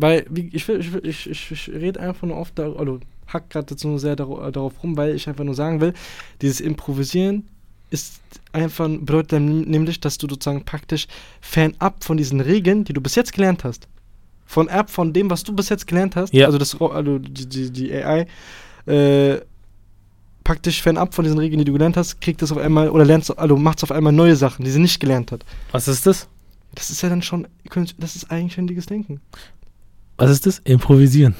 weil, 0.00 0.26
wie, 0.30 0.48
ich 0.52 0.68
ich, 0.68 0.94
ich, 1.02 1.30
ich, 1.30 1.50
ich 1.50 1.68
rede 1.68 2.00
einfach 2.00 2.26
nur 2.26 2.36
oft, 2.36 2.58
da, 2.58 2.72
also 2.72 3.00
hack 3.26 3.50
gerade 3.50 3.66
jetzt 3.70 3.84
nur 3.84 3.98
sehr 3.98 4.16
darauf, 4.16 4.82
rum, 4.82 4.96
weil 4.96 5.14
ich 5.14 5.28
einfach 5.28 5.44
nur 5.44 5.54
sagen 5.54 5.80
will, 5.80 5.92
dieses 6.40 6.60
Improvisieren 6.60 7.48
ist 7.90 8.20
einfach, 8.52 8.88
bedeutet 8.88 9.32
dann 9.32 9.62
nämlich, 9.62 10.00
dass 10.00 10.18
du 10.18 10.28
sozusagen 10.28 10.64
praktisch 10.64 11.06
fernab 11.40 12.04
von 12.04 12.16
diesen 12.16 12.40
Regeln, 12.40 12.84
die 12.84 12.92
du 12.92 13.00
bis 13.00 13.14
jetzt 13.14 13.32
gelernt 13.32 13.64
hast, 13.64 13.88
von 14.46 14.68
ab 14.68 14.90
von 14.90 15.12
dem, 15.12 15.30
was 15.30 15.42
du 15.42 15.52
bis 15.54 15.68
jetzt 15.68 15.86
gelernt 15.86 16.16
hast, 16.16 16.32
Ja. 16.32 16.46
also 16.46 16.58
das, 16.58 16.80
also 16.80 17.18
die, 17.18 17.46
die, 17.46 17.70
die 17.70 17.92
AI, 17.92 18.26
äh, 18.86 19.40
praktisch 20.44 20.80
fernab 20.80 21.14
von 21.14 21.24
diesen 21.24 21.38
Regeln, 21.38 21.58
die 21.58 21.64
du 21.64 21.72
gelernt 21.72 21.96
hast, 21.96 22.20
kriegt 22.20 22.40
es 22.40 22.50
auf 22.52 22.58
einmal, 22.58 22.88
oder 22.88 23.04
lernst, 23.04 23.36
also 23.38 23.56
macht 23.56 23.78
es 23.78 23.84
auf 23.84 23.92
einmal 23.92 24.12
neue 24.12 24.36
Sachen, 24.36 24.64
die 24.64 24.70
sie 24.70 24.80
nicht 24.80 25.00
gelernt 25.00 25.32
hat. 25.32 25.44
Was 25.72 25.88
ist 25.88 26.06
das? 26.06 26.28
Das 26.74 26.90
ist 26.90 27.02
ja 27.02 27.08
dann 27.08 27.22
schon, 27.22 27.46
das 27.98 28.16
ist 28.16 28.30
eigenständiges 28.30 28.86
Denken. 28.86 29.20
Was 30.18 30.30
ist 30.30 30.46
das? 30.46 30.60
Improvisieren. 30.64 31.34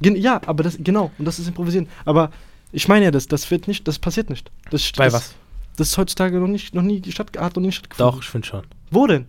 Gen 0.00 0.16
ja, 0.16 0.40
aber 0.46 0.64
das, 0.64 0.76
genau, 0.78 1.10
und 1.18 1.24
das 1.24 1.38
ist 1.38 1.46
Improvisieren. 1.48 1.88
Aber 2.04 2.30
ich 2.72 2.88
meine 2.88 3.06
ja, 3.06 3.10
das, 3.10 3.26
das 3.28 3.50
wird 3.50 3.68
nicht, 3.68 3.86
das 3.88 3.98
passiert 3.98 4.28
nicht. 4.28 4.50
Das, 4.70 4.92
Bei 4.96 5.04
das, 5.04 5.14
was? 5.14 5.34
Das 5.76 5.88
ist 5.88 5.98
heutzutage 5.98 6.38
noch 6.38 6.48
nicht, 6.48 6.74
noch 6.74 6.82
nie 6.82 7.00
statt, 7.10 7.30
hat 7.38 7.56
noch 7.56 7.62
nie 7.62 7.72
stattgefunden. 7.72 8.12
Doch, 8.12 8.22
ich 8.22 8.28
finde 8.28 8.46
schon. 8.46 8.62
Wo 8.90 9.06
denn? 9.06 9.26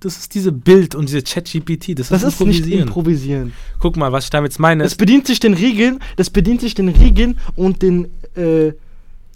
Das 0.00 0.16
ist 0.16 0.34
diese 0.34 0.50
Bild 0.52 0.94
und 0.94 1.08
diese 1.08 1.22
ChatGPT. 1.22 1.98
Das, 1.98 2.08
Das 2.08 2.22
ist 2.22 2.34
ist 2.34 2.40
nicht 2.40 2.60
Improvisieren. 2.60 2.82
Improvisieren. 2.88 3.52
Guck 3.80 3.96
mal, 3.96 4.12
was 4.12 4.24
ich 4.24 4.30
damit 4.30 4.58
meine. 4.58 4.82
Das 4.82 4.94
bedient 4.94 5.26
sich 5.26 5.40
den 5.40 5.54
Regeln, 5.54 5.98
das 6.16 6.30
bedient 6.30 6.60
sich 6.62 6.74
den 6.74 6.88
Regeln 6.88 7.38
und 7.54 7.82
den, 7.82 8.08
äh, 8.34 8.72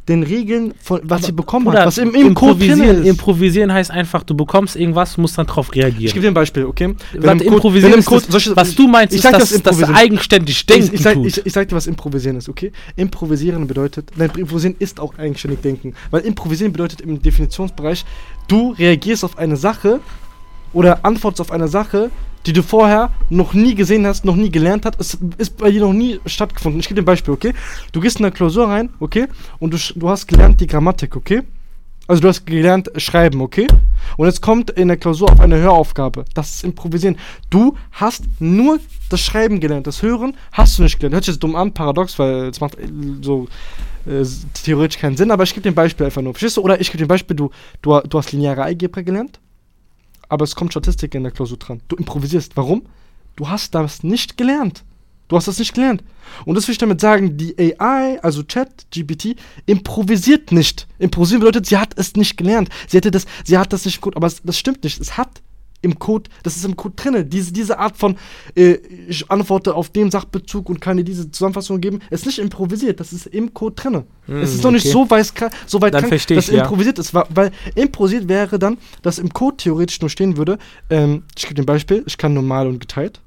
den 0.09 0.23
Regeln, 0.23 0.75
von, 0.83 1.01
was 1.05 1.19
Aber, 1.21 1.27
sie 1.27 1.33
bekommen 1.33 1.73
hat, 1.73 1.87
was 1.87 1.97
im, 1.99 2.15
im 2.15 2.35
Code 2.35 2.59
drin 2.59 2.69
improvisieren, 2.71 3.03
ist. 3.03 3.09
improvisieren 3.09 3.73
heißt 3.73 3.91
einfach, 3.91 4.23
du 4.23 4.35
bekommst 4.37 4.77
irgendwas, 4.77 5.17
musst 5.17 5.39
dann 5.39 5.47
drauf 5.47 5.69
ich 5.69 5.73
gebe 5.73 5.87
reagieren. 5.87 6.21
dir 6.23 6.29
ein 6.29 6.35
Beispiel, 6.35 6.65
okay? 6.67 6.95
Warte, 7.15 7.15
im 7.15 7.23
Code- 7.39 7.45
improvisieren 7.55 7.85
wenn 7.93 7.95
im 7.95 8.01
ist 8.01 8.07
Code 8.07 8.25
solche- 8.29 8.55
was 8.55 8.75
du 8.75 8.87
meinst, 8.87 9.13
ich 9.15 9.19
ist, 9.19 9.23
sag 9.23 9.33
dass 9.33 9.41
das 9.41 9.49
das 9.51 9.59
Improvisieren. 9.79 9.95
eigenständig 9.97 10.67
denken 10.67 10.85
ich, 10.89 10.93
ich, 10.93 11.01
sag, 11.03 11.17
ich, 11.25 11.47
ich 11.47 11.53
sag 11.53 11.69
dir, 11.69 11.75
was 11.77 11.87
Improvisieren 11.87 12.37
ist, 12.37 12.49
okay? 12.51 12.71
Improvisieren 12.97 13.67
bedeutet, 13.67 14.11
nein, 14.17 14.31
Improvisieren 14.37 14.77
ist 14.79 15.01
auch 15.01 15.17
eigenständig 15.19 15.61
denken. 15.63 15.95
Weil 16.11 16.21
Improvisieren 16.23 16.73
bedeutet 16.73 17.01
im 17.01 17.23
Definitionsbereich, 17.23 18.05
du 18.49 18.73
reagierst 18.73 19.25
auf 19.25 19.39
eine 19.39 19.57
Sache 19.57 20.01
oder 20.75 21.05
antwortest 21.05 21.41
auf 21.41 21.51
eine 21.51 21.69
Sache, 21.69 22.11
die 22.47 22.53
du 22.53 22.63
vorher 22.63 23.11
noch 23.31 23.55
nie 23.55 23.75
gesehen 23.75 24.07
hast, 24.07 24.25
noch 24.25 24.37
nie 24.37 24.51
gelernt 24.51 24.85
hast. 24.85 25.19
Ist 25.39 25.57
bei 25.57 25.71
dir 25.71 25.81
noch 25.81 25.93
nie 25.93 26.21
stattgefunden. 26.27 26.81
Ich 26.81 26.89
gebe 26.89 27.01
dir 27.01 27.03
ein 27.03 27.07
Beispiel, 27.07 27.35
okay? 27.35 27.55
Du 27.93 28.01
gehst 28.01 28.19
in 28.19 28.25
eine 28.25 28.33
Klausur 28.33 28.69
rein, 28.69 28.91
okay? 29.01 29.29
Und 29.59 29.73
du, 29.73 29.79
du 29.97 30.09
hast 30.09 30.27
gelernt 30.27 30.61
die 30.61 30.67
Grammatik, 30.67 31.17
okay? 31.17 31.43
Also 32.07 32.21
du 32.21 32.29
hast 32.29 32.45
gelernt 32.45 32.91
schreiben, 32.97 33.41
okay? 33.41 33.67
Und 34.19 34.27
jetzt 34.27 34.43
kommt 34.43 34.71
in 34.71 34.89
der 34.89 34.99
Klausur 34.99 35.33
auf 35.33 35.41
eine 35.41 35.57
Höraufgabe. 35.57 36.27
Das 36.35 36.57
ist 36.57 36.65
Improvisieren. 36.65 37.17
Du 37.49 37.77
hast 37.93 38.25
nur 38.41 38.79
das 39.09 39.21
Schreiben 39.21 39.59
gelernt. 39.59 39.87
Das 39.87 40.03
Hören 40.03 40.37
hast 40.53 40.79
du 40.79 40.83
nicht 40.83 40.99
gelernt. 40.99 41.15
Hört 41.15 41.25
sich 41.25 41.35
jetzt 41.35 41.43
dumm 41.43 41.57
an, 41.57 41.73
paradox, 41.73 42.19
weil 42.19 42.49
es 42.49 42.61
macht 42.61 42.79
äh, 42.79 42.89
so 43.23 43.49
äh, 44.07 44.23
theoretisch 44.53 45.01
keinen 45.01 45.17
Sinn. 45.17 45.31
Aber 45.31 45.45
ich 45.45 45.55
gebe 45.55 45.63
dir 45.63 45.71
ein 45.71 45.75
Beispiel 45.75 46.05
einfach 46.05 46.21
nur. 46.21 46.35
Verstehst 46.35 46.59
du? 46.59 46.61
Oder 46.61 46.79
ich 46.79 46.89
gebe 46.89 46.99
dir 46.99 47.07
ein 47.07 47.09
Beispiel, 47.09 47.37
du, 47.37 47.51
du, 47.81 47.99
du 48.01 48.19
hast 48.19 48.33
lineare 48.33 48.65
Algebra 48.65 49.01
gelernt, 49.01 49.41
aber 50.35 50.45
es 50.45 50.57
kommt 50.57 50.73
Statistik 50.73 51.15
in 51.15 51.23
der 51.23 51.33
Klausur 51.33 51.57
dran. 51.59 51.81
Du 51.89 51.97
improvisierst. 51.97 52.57
Warum? 52.57 52.83
Du 53.37 53.49
hast 53.49 53.75
das 53.75 54.03
nicht 54.03 54.37
gelernt. 54.37 54.85
Du 55.29 55.37
hast 55.37 55.49
das 55.49 55.59
nicht 55.59 55.75
gelernt. 55.75 56.03
Und 56.45 56.57
das 56.57 56.67
will 56.67 56.73
ich 56.73 56.79
damit 56.79 57.01
sagen, 57.01 57.37
die 57.37 57.57
AI, 57.59 58.21
also 58.21 58.43
Chat, 58.43 58.87
GPT, 58.91 59.37
improvisiert 59.67 60.53
nicht. 60.53 60.87
Improvisieren 60.99 61.41
bedeutet, 61.41 61.67
sie 61.67 61.79
hat 61.79 61.97
es 61.97 62.15
nicht 62.15 62.37
gelernt. 62.37 62.69
Sie 62.89 62.97
hätte 62.97 63.11
das, 63.11 63.27
sie 63.45 63.57
hat 63.57 63.73
das 63.73 63.85
nicht 63.85 64.01
Code, 64.01 64.17
aber 64.17 64.27
es, 64.27 64.43
das 64.43 64.59
stimmt 64.59 64.85
nicht. 64.85 65.01
Es 65.01 65.17
hat 65.17 65.41
im 65.85 65.99
Code, 65.99 66.31
das 66.43 66.57
ist 66.57 66.65
im 66.65 66.77
Code 66.77 66.95
drinne. 66.97 67.25
Diese, 67.25 67.53
diese 67.53 67.79
Art 67.79 67.97
von, 67.97 68.17
äh, 68.57 68.79
ich 69.09 69.31
antworte 69.31 69.75
auf 69.75 69.91
den 69.91 70.11
Sachbezug 70.11 70.69
und 70.69 70.81
kann 70.81 70.97
dir 70.97 71.05
diese 71.05 71.31
Zusammenfassung 71.31 71.81
geben, 71.81 72.01
ist 72.11 72.27
nicht 72.27 72.39
improvisiert. 72.39 72.99
Das 73.01 73.13
ist 73.13 73.27
im 73.27 73.55
Code 73.55 73.77
drinne. 73.77 74.05
Hm, 74.27 74.41
es 74.41 74.55
ist 74.55 74.65
noch 74.65 74.71
nicht 74.71 74.87
okay. 74.87 74.93
so 74.93 75.11
weit, 75.11 75.27
kra- 75.27 75.51
so 75.67 75.81
weit 75.81 75.95
Dann 75.95 76.01
krank, 76.03 76.11
versteh 76.11 76.35
dass 76.35 76.49
ich, 76.49 76.55
ja. 76.55 76.63
improvisiert 76.63 76.99
ist. 76.99 77.15
Weil 77.15 77.53
improvisiert 77.75 78.29
wäre 78.29 78.59
dann, 78.59 78.79
dass 79.03 79.19
im 79.19 79.33
Code 79.33 79.57
theoretisch 79.59 80.01
nur 80.01 80.11
stehen 80.11 80.37
würde, 80.37 80.59
ähm, 80.91 81.23
ich 81.37 81.45
gebe 81.45 81.55
dir 81.55 81.63
ein 81.63 81.67
Beispiel, 81.67 82.03
ich 82.07 82.19
kann 82.19 82.35
normal 82.35 82.67
und 82.67 82.81
geteilt. 82.81 83.21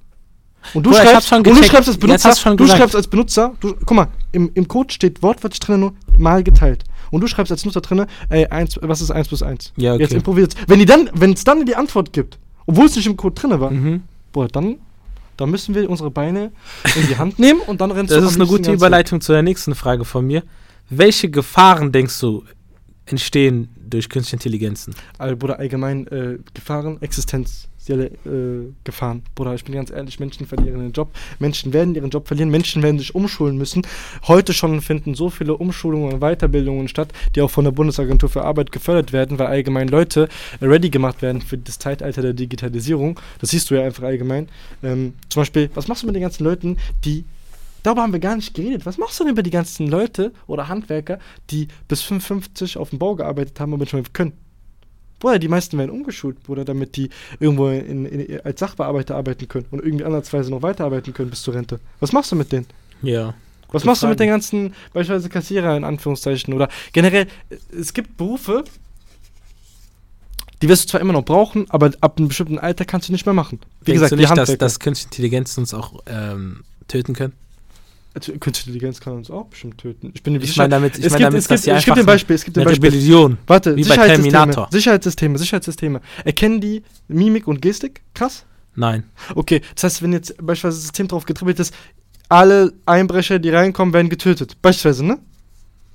Und 0.74 0.86
du, 0.86 0.92
ich 0.92 0.98
schreibst, 0.98 1.32
und 1.32 1.48
du 1.48 1.56
schreibst 1.64 1.88
als 1.88 1.98
Benutzer, 1.98 2.30
du 2.32 2.36
schon 2.36 2.58
du 2.58 2.64
gesagt. 2.64 2.80
schreibst 2.80 2.96
als 2.96 3.08
Benutzer, 3.08 3.56
du, 3.60 3.74
guck 3.86 3.96
mal, 3.96 4.08
im, 4.32 4.52
im 4.54 4.68
Code 4.68 4.94
steht 4.94 5.22
wortwörtlich 5.24 5.60
drin 5.60 5.80
nur 5.80 5.94
mal 6.18 6.44
geteilt. 6.44 6.84
Und 7.12 7.22
du 7.22 7.28
schreibst 7.28 7.52
als 7.52 7.64
Nutzer 7.64 7.80
drin, 7.82 8.06
ey, 8.30 8.48
eins, 8.48 8.78
was 8.82 9.00
ist 9.02 9.12
1 9.12 9.30
plus 9.30 9.42
1? 9.44 9.74
Ja, 9.78 9.94
okay. 9.94 10.04
Jetzt 10.04 10.14
improvisiert. 10.14 10.56
Wenn 10.68 10.80
die 10.80 10.86
dann, 10.86 11.10
wenn 11.14 11.34
es 11.34 11.44
dann 11.44 11.66
die 11.66 11.76
Antwort 11.76 12.12
gibt, 12.12 12.38
obwohl 12.68 12.86
es 12.86 12.96
nicht 12.96 13.08
im 13.08 13.18
Code 13.18 13.34
drin 13.34 13.60
war, 13.60 13.72
Mhm. 13.72 14.04
boah, 14.32 14.48
dann, 14.48 14.76
dann 15.38 15.50
müssen 15.50 15.74
wir 15.74 15.90
unsere 15.90 16.12
Beine 16.12 16.52
in 16.96 17.08
die 17.08 17.18
Hand 17.18 17.40
nehmen 17.40 17.62
und 17.62 17.82
dann 17.82 17.90
rennst 17.92 18.12
Das 18.12 18.20
du 18.22 18.28
ist 18.28 18.36
am 18.36 18.42
eine 18.42 18.50
gute 18.50 18.72
Überleitung 18.72 19.20
zu 19.22 19.32
der 19.32 19.42
nächsten 19.42 19.74
Frage 19.74 20.06
von 20.06 20.26
mir. 20.28 20.44
Welche 20.90 21.30
Gefahren 21.30 21.92
denkst 21.92 22.20
du 22.20 22.44
entstehen 23.06 23.70
durch 23.90 24.10
künstliche 24.10 24.36
Intelligenzen? 24.38 24.94
Bruder, 25.18 25.60
allgemein 25.60 26.08
äh, 26.08 26.38
Gefahren, 26.54 26.98
existenzielle 27.88 28.06
äh, 28.26 28.74
Gefahren. 28.84 29.24
Bruder, 29.36 29.54
ich 29.54 29.64
bin 29.64 29.76
ganz 29.76 29.92
ehrlich, 29.92 30.20
Menschen 30.20 30.46
verlieren 30.46 30.82
ihren 30.82 30.92
Job. 30.92 31.10
Menschen 31.40 31.74
werden 31.74 31.96
ihren 31.96 32.10
Job 32.10 32.28
verlieren. 32.28 32.50
Menschen 32.50 32.84
werden 32.84 33.00
sich 33.00 33.16
umschulen 33.16 33.58
müssen. 33.58 33.86
Heute 34.28 34.54
schon 34.54 34.82
finden 34.82 35.16
so 35.16 35.30
viele 35.30 35.56
Umschulungen 35.56 36.14
und 36.14 36.20
Weiterbildungen 36.20 36.88
statt, 36.88 37.12
die 37.36 37.42
auch 37.42 37.52
von 37.52 37.64
der 37.64 37.72
Bundesagentur 37.72 38.30
für 38.30 38.44
Arbeit 38.44 38.72
gefördert 38.72 39.14
werden, 39.14 39.40
weil 39.40 39.48
allgemein 39.48 39.88
Leute 39.88 40.28
ready 40.62 40.90
gemacht 40.90 41.22
werden 41.22 41.42
für 41.42 41.58
das 41.58 41.80
Zeitalter 41.80 42.22
der 42.22 42.34
Digitalisierung. 42.34 43.20
Das 43.40 43.52
siehst 43.52 43.70
du 43.70 43.76
ja 43.76 43.84
einfach 43.84 44.04
allgemein. 44.04 44.50
Ähm, 44.84 45.14
zum 45.30 45.42
Beispiel, 45.42 45.70
was 45.74 45.88
machst 45.88 46.04
du 46.04 46.08
mit 46.08 46.16
den 46.16 46.24
ganzen 46.24 46.44
Leuten, 46.44 46.78
die 47.06 47.26
Darüber 47.84 48.02
haben 48.02 48.12
wir 48.12 48.20
gar 48.20 48.36
nicht 48.36 48.54
geredet. 48.54 48.86
Was 48.86 48.98
machst 48.98 49.18
du 49.18 49.24
denn 49.24 49.36
bei 49.36 49.44
die 49.44 49.52
ganzen 49.52 49.88
Leute 49.88 50.34
oder 50.46 50.68
Handwerker, 50.68 51.20
die 51.52 51.70
bis 51.88 52.02
55 52.02 52.76
auf 52.76 52.90
dem 52.90 53.00
Bau 53.00 53.16
gearbeitet 53.16 53.58
haben, 53.62 53.72
aber 53.72 53.84
nicht 53.84 53.94
mehr 53.94 54.04
können? 54.12 54.34
Bruder, 55.20 55.40
die 55.40 55.48
meisten 55.48 55.78
werden 55.78 55.92
umgeschult, 55.92 56.44
Bruder, 56.44 56.64
damit 56.64 56.96
die 56.96 57.10
irgendwo 57.40 57.70
in, 57.70 58.06
in, 58.06 58.42
als 58.42 58.60
Sachbearbeiter 58.60 59.16
arbeiten 59.16 59.48
können 59.48 59.66
und 59.72 59.84
irgendwie 59.84 60.06
andersweise 60.06 60.52
noch 60.52 60.62
weiterarbeiten 60.62 61.14
können 61.14 61.30
bis 61.30 61.42
zur 61.42 61.56
Rente. 61.56 61.80
Was 62.00 62.12
machst 62.12 62.32
du 62.32 62.36
mit 62.36 62.52
denen? 62.52 62.68
Ja. 63.02 63.34
Was 63.72 63.84
machst 63.84 64.04
du 64.04 64.08
mit 64.08 64.18
Frage. 64.18 64.28
den 64.28 64.34
ganzen, 64.34 64.74
beispielsweise 64.94 65.30
Kassierer 65.30 65.76
in 65.76 65.84
Anführungszeichen 65.84 66.54
oder 66.54 66.70
generell, 66.94 67.28
es 67.78 67.94
gibt 67.94 68.16
Berufe, 68.16 68.64
die 70.62 70.70
wirst 70.70 70.86
du 70.86 70.88
zwar 70.90 71.02
immer 71.02 71.14
noch 71.14 71.26
brauchen, 71.26 71.70
aber 71.70 71.92
ab 72.02 72.18
einem 72.18 72.30
bestimmten 72.30 72.60
Alter 72.60 72.86
kannst 72.86 73.10
du 73.10 73.12
nicht 73.12 73.26
mehr 73.26 73.34
machen. 73.34 73.60
Wie 73.82 73.92
Denkst 73.92 73.96
gesagt, 73.96 74.12
du 74.12 74.16
die 74.16 74.22
nicht, 74.24 74.38
dass, 74.38 74.58
dass 74.58 74.80
künstliche 74.80 75.08
Intelligenz 75.08 75.58
uns 75.58 75.74
auch 75.74 76.02
ähm, 76.08 76.64
töten 76.88 77.14
können? 77.14 77.34
Also, 78.18 78.32
Künstliche 78.40 78.72
Intelligenz 78.72 79.00
kann 79.00 79.14
uns 79.14 79.30
auch 79.30 79.46
bestimmt 79.46 79.78
töten. 79.78 80.12
Ich 80.16 80.24
bin 80.24 80.42
Ich 80.42 80.58
meine 80.58 80.70
damit, 80.70 80.98
ich 80.98 81.06
es 81.06 81.12
meine 81.12 81.18
gibt, 81.18 81.28
damit, 81.28 81.40
es 81.40 81.48
dass 81.48 81.62
gibt, 81.62 81.76
einfach 81.76 81.94
dir 81.94 82.00
ein 82.00 82.06
Beispiel, 82.08 82.36
es 82.36 82.46
gibt 82.46 82.58
ein 82.58 82.64
Beispiel. 82.66 82.90
Rebellion. 82.90 83.38
Warte, 83.46 83.76
Wie 83.76 83.82
bei 83.82 83.90
Sicherheitssysteme, 83.90 84.32
Terminator. 84.32 84.68
Sicherheitssysteme, 84.72 85.38
Sicherheitssysteme. 85.38 86.02
Erkennen 86.26 86.60
die 86.60 86.82
Mimik 87.08 87.48
und 87.48 87.62
Gestik? 87.62 88.02
Krass. 88.16 88.46
Nein. 88.76 89.04
Okay, 89.36 89.62
das 89.76 89.84
heißt, 89.84 90.02
wenn 90.02 90.14
jetzt 90.14 90.36
beispielsweise 90.38 90.78
das 90.78 90.82
System 90.82 91.08
drauf 91.08 91.26
getribbelt 91.26 91.60
ist, 91.60 91.76
alle 92.28 92.74
Einbrecher, 92.88 93.38
die 93.38 93.50
reinkommen, 93.52 93.94
werden 93.94 94.10
getötet. 94.10 94.58
Beispielsweise, 94.64 95.06
ne? 95.06 95.20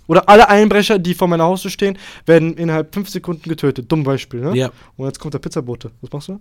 Oder 0.07 0.29
alle 0.29 0.49
Einbrecher, 0.49 1.01
die 1.01 1.15
vor 1.15 1.27
meiner 1.27 1.45
Haustür 1.45 1.73
stehen, 1.73 1.99
werden 2.27 2.55
innerhalb 2.55 2.95
5 2.95 3.09
Sekunden 3.09 3.49
getötet. 3.49 3.91
Dumm 3.91 4.05
Beispiel, 4.05 4.41
ne? 4.41 4.57
Ja. 4.57 4.71
Und 4.97 5.07
jetzt 5.07 5.19
kommt 5.19 5.35
der 5.35 5.41
Pizzabote. 5.41 5.91
Was 6.01 6.13
machst 6.13 6.29
du? 6.29 6.41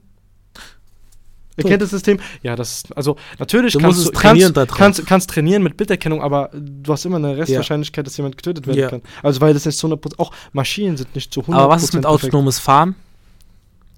Erkennt 1.58 1.82
das 1.82 1.90
System? 1.90 2.20
Ja, 2.44 2.56
das 2.56 2.76
ist, 2.76 2.98
also 2.98 3.18
natürlich 3.38 3.74
Du 3.74 3.80
kannst 3.80 3.98
musst 4.00 4.10
du 4.10 4.14
trainieren 4.14 4.54
kannst, 4.54 4.76
kannst, 4.76 5.06
kannst 5.06 5.30
trainieren 5.30 5.64
mit 5.64 5.76
Bilderkennung, 5.78 6.22
aber 6.22 6.50
du 6.54 6.92
hast 6.92 7.06
immer 7.06 7.18
eine 7.18 7.36
Restwahrscheinlichkeit, 7.38 8.06
dass 8.08 8.16
jemand 8.18 8.38
getötet 8.38 8.68
werden 8.68 8.80
Ja. 8.80 8.90
kann. 8.90 9.02
Also 9.22 9.42
weil 9.42 9.54
das 9.54 9.66
nicht 9.66 9.78
zu 9.78 9.88
100%, 9.88 10.14
auch 10.18 10.32
Maschinen 10.54 10.96
sind 10.98 11.14
nicht 11.14 11.34
zu 11.34 11.42
100% 11.42 11.54
Aber 11.54 11.70
was 11.70 11.84
ist 11.84 11.94
mit 11.94 12.04
perfekt. 12.04 12.24
autonomes 12.26 12.60
Fahren? 12.60 12.96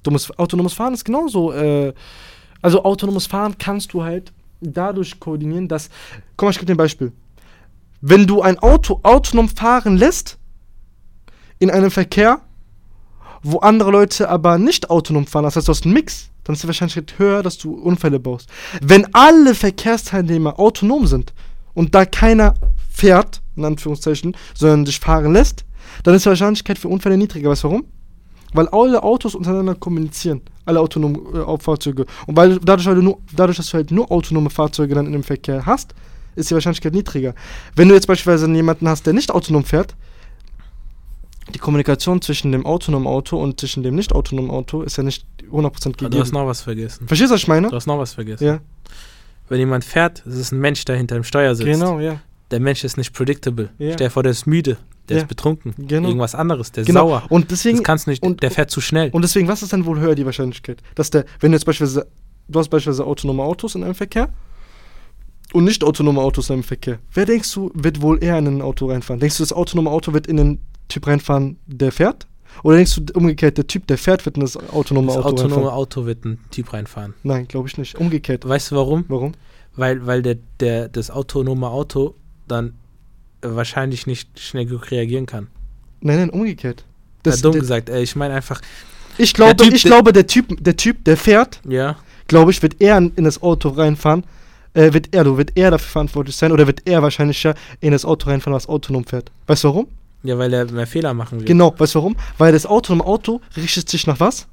Dummes, 0.03 0.37
autonomes 0.37 0.73
Fahren 0.73 0.93
ist 0.93 1.05
genauso. 1.05 1.53
Äh, 1.53 1.93
also 2.61 2.83
autonomes 2.83 3.27
Fahren 3.27 3.55
kannst 3.57 3.93
du 3.93 4.03
halt 4.03 4.33
dadurch 4.59 5.19
koordinieren, 5.19 5.67
dass. 5.67 5.89
Guck 6.35 6.47
mal, 6.47 6.51
ich 6.51 6.57
gebe 6.57 6.65
dir 6.67 6.73
ein 6.75 6.77
Beispiel. 6.77 7.11
Wenn 8.01 8.27
du 8.27 8.41
ein 8.41 8.59
Auto 8.59 8.99
autonom 9.03 9.47
fahren 9.47 9.95
lässt 9.95 10.37
in 11.59 11.69
einem 11.69 11.91
Verkehr, 11.91 12.41
wo 13.43 13.59
andere 13.59 13.91
Leute 13.91 14.27
aber 14.29 14.57
nicht 14.57 14.89
autonom 14.89 15.25
fahren, 15.27 15.43
das 15.43 15.55
heißt, 15.55 15.67
du 15.67 15.71
hast 15.71 15.85
einen 15.85 15.93
Mix, 15.93 16.29
dann 16.43 16.53
ist 16.53 16.63
die 16.63 16.67
Wahrscheinlichkeit 16.67 17.17
höher, 17.17 17.43
dass 17.43 17.57
du 17.57 17.73
Unfälle 17.73 18.19
baust. 18.19 18.49
Wenn 18.81 19.07
alle 19.13 19.55
Verkehrsteilnehmer 19.55 20.59
autonom 20.59 21.07
sind 21.07 21.33
und 21.73 21.95
da 21.95 22.05
keiner 22.05 22.55
fährt, 22.89 23.41
in 23.55 23.65
Anführungszeichen, 23.65 24.35
sondern 24.53 24.85
sich 24.85 24.99
fahren 24.99 25.33
lässt, 25.33 25.65
dann 26.03 26.15
ist 26.15 26.25
die 26.25 26.29
Wahrscheinlichkeit 26.29 26.77
für 26.77 26.87
Unfälle 26.87 27.17
niedriger. 27.17 27.49
Weißt 27.49 27.63
du 27.63 27.69
warum? 27.69 27.85
Weil 28.53 28.67
alle 28.69 29.01
Autos 29.01 29.35
untereinander 29.35 29.75
kommunizieren, 29.75 30.41
alle 30.65 30.79
autonomen 30.79 31.21
äh, 31.35 31.57
Fahrzeuge. 31.57 32.05
Und 32.27 32.37
weil 32.37 32.59
dadurch, 32.59 32.87
weil 32.87 32.95
nur, 32.97 33.19
dadurch, 33.35 33.57
dass 33.57 33.69
du 33.69 33.73
halt 33.73 33.91
nur 33.91 34.11
autonome 34.11 34.49
Fahrzeuge 34.49 34.93
dann 34.93 35.07
in 35.07 35.13
dem 35.13 35.23
Verkehr 35.23 35.65
hast, 35.65 35.95
ist 36.35 36.49
die 36.49 36.53
Wahrscheinlichkeit 36.53 36.93
niedriger. 36.93 37.33
Wenn 37.75 37.89
du 37.89 37.95
jetzt 37.95 38.07
beispielsweise 38.07 38.51
jemanden 38.51 38.87
hast, 38.87 39.05
der 39.05 39.13
nicht 39.13 39.31
autonom 39.31 39.63
fährt, 39.63 39.95
die 41.53 41.59
Kommunikation 41.59 42.21
zwischen 42.21 42.51
dem 42.51 42.65
autonomen 42.65 43.07
Auto 43.07 43.37
und 43.41 43.59
zwischen 43.59 43.83
dem 43.83 43.95
nicht 43.95 44.13
autonomen 44.13 44.49
Auto 44.51 44.81
ist 44.83 44.97
ja 44.97 45.03
nicht 45.03 45.25
100% 45.51 45.51
Du 45.51 45.59
hast 45.61 45.97
gegeben. 45.97 46.29
noch 46.31 46.47
was 46.47 46.61
vergessen. 46.61 47.07
Verstehst 47.07 47.31
du, 47.31 47.35
was 47.35 47.41
ich 47.41 47.47
meine? 47.47 47.69
Du 47.69 47.75
hast 47.75 47.85
noch 47.87 47.97
was 47.99 48.13
vergessen. 48.13 48.43
Ja, 48.45 48.59
Wenn 49.49 49.59
jemand 49.59 49.83
fährt, 49.83 50.25
es 50.25 50.35
ist 50.37 50.51
ein 50.51 50.59
Mensch, 50.59 50.85
der 50.85 50.95
hinter 50.95 51.15
dem 51.15 51.23
Steuer 51.23 51.53
sitzt. 51.55 51.67
genau, 51.69 51.99
ja. 51.99 52.19
Der 52.51 52.59
Mensch 52.59 52.83
ist 52.83 52.97
nicht 52.97 53.13
predictable. 53.13 53.69
Ja. 53.77 53.93
Stell 53.93 54.07
dir 54.07 54.11
vor, 54.11 54.23
der 54.23 54.31
ist 54.31 54.45
müde, 54.47 54.77
der 55.09 55.17
Ja. 55.17 55.23
ist 55.23 55.27
betrunken, 55.27 55.73
Genau. 55.77 56.07
irgendwas 56.07 56.33
anderes, 56.35 56.71
der 56.71 56.81
ist 56.83 56.87
Genau. 56.87 57.07
sauer. 57.07 57.23
Und 57.29 57.51
deswegen, 57.51 57.77
Das 57.77 57.83
kannst 57.83 58.05
du 58.07 58.11
nicht, 58.11 58.23
und- 58.23 58.41
der 58.41 58.51
fährt 58.51 58.71
zu 58.71 58.79
schnell. 58.79 59.09
Und 59.11 59.21
deswegen, 59.23 59.47
was 59.47 59.61
ist 59.63 59.73
denn 59.73 59.85
wohl 59.85 59.99
höher 59.99 60.15
die 60.15 60.25
Wahrscheinlichkeit? 60.25 60.81
Dass 60.95 61.09
der, 61.09 61.25
wenn 61.39 61.51
du 61.51 61.57
jetzt 61.57 61.65
beispielsweise, 61.65 62.07
du 62.47 62.59
hast 62.59 62.69
beispielsweise 62.69 63.05
autonome 63.05 63.43
Autos 63.43 63.75
in 63.75 63.83
einem 63.83 63.95
Verkehr 63.95 64.29
und 65.53 65.65
nicht 65.65 65.83
autonome 65.83 66.21
Autos 66.21 66.49
in 66.49 66.53
einem 66.53 66.63
Verkehr. 66.63 66.99
Wer 67.13 67.25
denkst 67.25 67.53
du, 67.53 67.69
wird 67.73 68.01
wohl 68.01 68.23
eher 68.23 68.37
in 68.37 68.47
ein 68.47 68.61
Auto 68.61 68.87
reinfahren? 68.89 69.19
Denkst 69.19 69.37
du, 69.37 69.43
das 69.43 69.53
autonome 69.53 69.89
Auto 69.89 70.13
wird 70.13 70.27
in 70.27 70.37
den 70.37 70.59
Typ 70.87 71.07
reinfahren, 71.07 71.57
der 71.67 71.91
fährt? 71.91 72.27
Oder 72.61 72.75
denkst 72.77 72.99
du 73.01 73.13
umgekehrt, 73.17 73.57
der 73.57 73.65
Typ, 73.67 73.87
der 73.87 73.97
fährt, 73.97 74.25
wird 74.25 74.35
in 74.37 74.41
das 74.41 74.55
autonome 74.57 75.07
das 75.07 75.17
Auto 75.17 75.27
autonome 75.29 75.55
reinfahren? 75.55 75.75
Auto 75.77 76.05
wird 76.05 76.25
ein 76.25 76.39
Typ 76.51 76.71
reinfahren. 76.73 77.13
Nein, 77.23 77.47
glaube 77.47 77.67
ich 77.67 77.77
nicht. 77.77 77.95
Umgekehrt. 77.95 78.47
Weißt 78.47 78.71
du 78.71 78.75
warum? 78.75 79.05
Warum? 79.07 79.33
Weil, 79.75 80.05
weil 80.05 80.21
der, 80.21 80.37
der, 80.59 80.87
das 80.87 81.09
autonome 81.09 81.67
Auto 81.67 82.13
dann 82.47 82.73
äh, 83.41 83.47
wahrscheinlich 83.49 84.05
nicht 84.05 84.39
schnell 84.39 84.65
genug 84.65 84.91
reagieren 84.91 85.25
kann. 85.25 85.47
Nein, 86.01 86.17
nein, 86.19 86.29
umgekehrt. 86.29 86.85
Das 87.23 87.35
Das, 87.35 87.41
dumm 87.41 87.53
der, 87.53 87.61
gesagt, 87.61 87.89
ich 87.89 88.15
meine 88.15 88.35
einfach, 88.35 88.61
ich 89.17 89.33
glaube, 89.33 89.55
der 89.55 89.65
Typ, 89.67 89.75
ich 89.75 89.81
der- 89.83 89.89
glaube, 89.91 90.13
der 90.13 90.27
Typ, 90.27 90.63
der 90.63 90.77
Typ, 90.77 91.03
der 91.05 91.17
fährt, 91.17 91.59
ja, 91.67 91.95
glaube 92.27 92.51
ich, 92.51 92.61
wird 92.61 92.79
eher 92.81 92.97
in 92.97 93.23
das 93.23 93.41
Auto 93.41 93.69
reinfahren. 93.69 94.25
Äh, 94.75 94.91
wird 94.93 95.13
er, 95.15 95.23
du 95.23 95.37
wird 95.37 95.51
er 95.55 95.71
dafür 95.71 95.87
verantwortlich 95.89 96.35
sein 96.35 96.51
oder 96.51 96.65
wird 96.67 96.81
er 96.85 97.01
wahrscheinlicher 97.01 97.53
in 97.79 97.91
das 97.91 98.05
Auto 98.05 98.29
reinfahren, 98.29 98.55
was 98.55 98.67
autonom 98.67 99.05
fährt. 99.05 99.31
Weißt 99.47 99.63
du 99.63 99.67
warum? 99.69 99.87
Ja, 100.23 100.37
weil 100.37 100.53
er 100.53 100.71
mehr 100.71 100.87
Fehler 100.87 101.13
machen 101.13 101.39
will. 101.39 101.45
Genau, 101.45 101.73
weißt 101.77 101.95
du 101.95 101.99
warum? 101.99 102.15
Weil 102.37 102.53
das 102.53 102.65
autonome 102.65 103.05
Auto 103.05 103.41
richtet 103.55 103.89
sich 103.89 104.07
nach 104.07 104.19
was? 104.19 104.47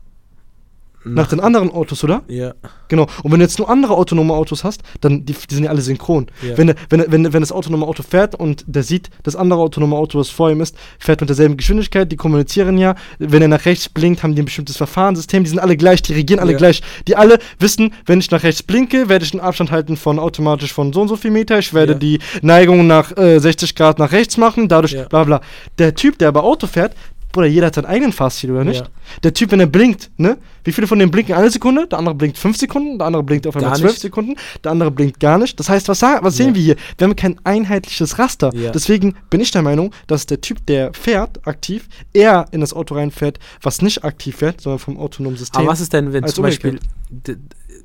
Nach 1.03 1.28
den 1.28 1.40
anderen 1.40 1.70
Autos, 1.70 2.05
oder? 2.05 2.22
Ja, 2.28 2.53
Genau. 2.88 3.07
Und 3.22 3.30
wenn 3.32 3.38
du 3.38 3.44
jetzt 3.44 3.59
nur 3.59 3.70
andere 3.70 3.94
autonome 3.94 4.34
Autos 4.34 4.64
hast, 4.64 4.82
dann 5.01 5.24
die, 5.24 5.32
die 5.48 5.55
sind 5.55 5.64
ja 5.64 5.70
alle 5.70 5.80
synchron. 5.80 6.26
ja. 6.42 6.59
Wenn, 6.59 6.74
wenn, 6.90 7.05
wenn, 7.11 7.32
wenn 7.32 7.40
das 7.40 7.53
autonome 7.53 7.86
Auto 7.86 8.03
fährt 8.03 8.34
und 8.34 8.64
der 8.66 8.82
sieht, 8.82 9.09
das 9.22 9.36
andere 9.36 9.61
autonome 9.61 9.94
Auto, 9.96 10.18
was 10.18 10.28
vor 10.28 10.51
ihm 10.51 10.61
ist, 10.61 10.76
fährt 10.98 11.20
mit 11.20 11.30
derselben 11.30 11.57
Geschwindigkeit, 11.57 12.11
die 12.11 12.16
kommunizieren 12.16 12.76
ja. 12.78 12.96
Wenn 13.18 13.42
er 13.42 13.48
nach 13.48 13.64
rechts 13.64 13.88
blinkt, 13.88 14.22
haben 14.22 14.34
die 14.34 14.42
ein 14.42 14.44
bestimmtes 14.44 14.76
Verfahrenssystem, 14.76 15.44
die 15.44 15.51
sind 15.51 15.61
alle 15.61 15.76
gleich, 15.76 16.03
die 16.03 16.12
regieren 16.14 16.40
alle 16.40 16.53
Ja. 16.53 16.59
gleich. 16.59 16.82
Die 17.09 17.16
alle 17.16 17.38
wissen, 17.61 17.94
wenn 18.07 18.18
ich 18.18 18.30
nach 18.32 18.42
rechts 18.42 18.62
blinke, 18.62 19.09
werde 19.09 19.24
ich 19.24 19.32
einen 19.32 19.40
Abstand 19.40 19.70
halten 19.70 19.96
von 19.96 20.18
automatisch 20.18 20.72
von 20.72 20.92
so 20.92 21.01
und 21.03 21.09
so 21.09 21.16
viel 21.16 21.30
Meter. 21.30 21.59
Ich 21.61 21.72
werde 21.72 21.92
Ja. 21.92 21.98
die 21.98 22.18
Neigung 22.42 22.86
nach 22.88 23.16
äh, 23.16 23.38
60 23.38 23.74
Grad 23.76 23.98
nach 24.01 24.11
rechts 24.12 24.36
machen, 24.36 24.68
dadurch 24.68 24.96
bla 25.09 25.24
bla. 25.24 25.40
Der 25.78 25.94
Typ, 25.94 26.18
der 26.18 26.28
aber 26.28 26.42
Auto 26.44 26.66
fährt, 26.66 26.94
Bruder, 27.32 27.46
jeder 27.46 27.66
hat 27.68 27.76
seinen 27.76 27.86
eigenen 27.86 28.12
Fahrstil, 28.12 28.50
oder 28.50 28.64
nicht? 28.64 28.80
Ja. 28.80 28.90
Der 29.22 29.32
Typ, 29.34 29.52
wenn 29.52 29.60
er 29.60 29.66
blinkt, 29.66 30.10
ne? 30.16 30.36
Wie 30.64 30.72
viele 30.72 30.86
von 30.86 30.98
denen 30.98 31.10
blinken 31.10 31.34
eine 31.34 31.50
Sekunde? 31.50 31.86
Der 31.86 31.98
andere 31.98 32.14
blinkt 32.14 32.38
fünf 32.38 32.56
Sekunden, 32.56 32.98
der 32.98 33.06
andere 33.06 33.22
blinkt 33.22 33.46
auf 33.46 33.56
einmal 33.56 33.76
zwölf. 33.76 33.98
Sekunden, 33.98 34.34
der 34.64 34.72
andere 34.72 34.90
blinkt 34.90 35.20
gar 35.20 35.38
nicht. 35.38 35.58
Das 35.60 35.68
heißt, 35.68 35.88
was, 35.88 36.02
was 36.02 36.22
Ja. 36.22 36.30
sehen 36.30 36.54
wir 36.54 36.62
hier? 36.62 36.76
Wir 36.98 37.06
haben 37.06 37.14
kein 37.14 37.38
einheitliches 37.44 38.18
Raster. 38.18 38.50
Ja. 38.54 38.72
Deswegen 38.72 39.14
bin 39.30 39.40
ich 39.40 39.52
der 39.52 39.62
Meinung, 39.62 39.92
dass 40.08 40.26
der 40.26 40.40
Typ, 40.40 40.66
der 40.66 40.92
fährt, 40.92 41.46
aktiv, 41.46 41.88
eher 42.12 42.46
in 42.50 42.60
das 42.60 42.72
Auto 42.72 42.94
reinfährt, 42.96 43.38
was 43.62 43.80
nicht 43.80 44.04
aktiv 44.04 44.36
fährt, 44.36 44.60
sondern 44.60 44.80
vom 44.80 44.98
autonomen 44.98 45.36
System. 45.38 45.60
Aber 45.62 45.70
was 45.70 45.80
ist 45.80 45.92
denn, 45.92 46.12
wenn 46.12 46.26
zum 46.26 46.42
Beispiel 46.42 46.80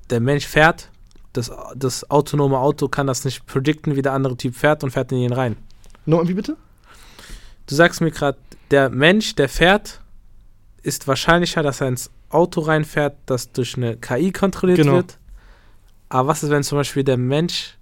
der 0.10 0.20
Mensch 0.20 0.46
fährt, 0.46 0.90
das, 1.34 1.52
das 1.76 2.10
autonome 2.10 2.58
Auto 2.58 2.88
kann 2.88 3.08
das 3.08 3.26
nicht 3.26 3.46
predikten, 3.46 3.96
wie 3.96 4.02
der 4.02 4.14
andere 4.14 4.38
Typ 4.38 4.56
fährt 4.56 4.84
und 4.84 4.92
fährt 4.92 5.12
in 5.12 5.20
ihn 5.20 5.34
rein. 5.34 5.58
No, 6.06 6.28
wie 6.28 6.34
bitte? 6.34 6.56
Du 7.68 7.76
sagst 7.76 8.00
mir 8.02 8.12
gerade, 8.12 8.38
der 8.72 8.90
Mensch, 8.90 9.36
der 9.36 9.50
fährt, 9.50 10.02
ist 10.84 11.08
wahrscheinlicher, 11.08 11.64
dass 11.64 11.82
er 11.82 11.88
ins 11.88 12.10
Auto 12.30 12.62
reinfährt, 12.62 13.16
das 13.26 13.52
durch 13.52 13.76
eine 13.78 13.98
KI 13.98 14.32
kontrolliert 14.32 14.78
Genau. 14.80 14.94
wird. 14.94 15.18
Aber 16.10 16.28
was 16.30 16.44
ist, 16.44 16.50
wenn 16.50 16.64
zum 16.64 16.78
Beispiel 16.78 17.04
der 17.04 17.18
Mensch 17.18 17.78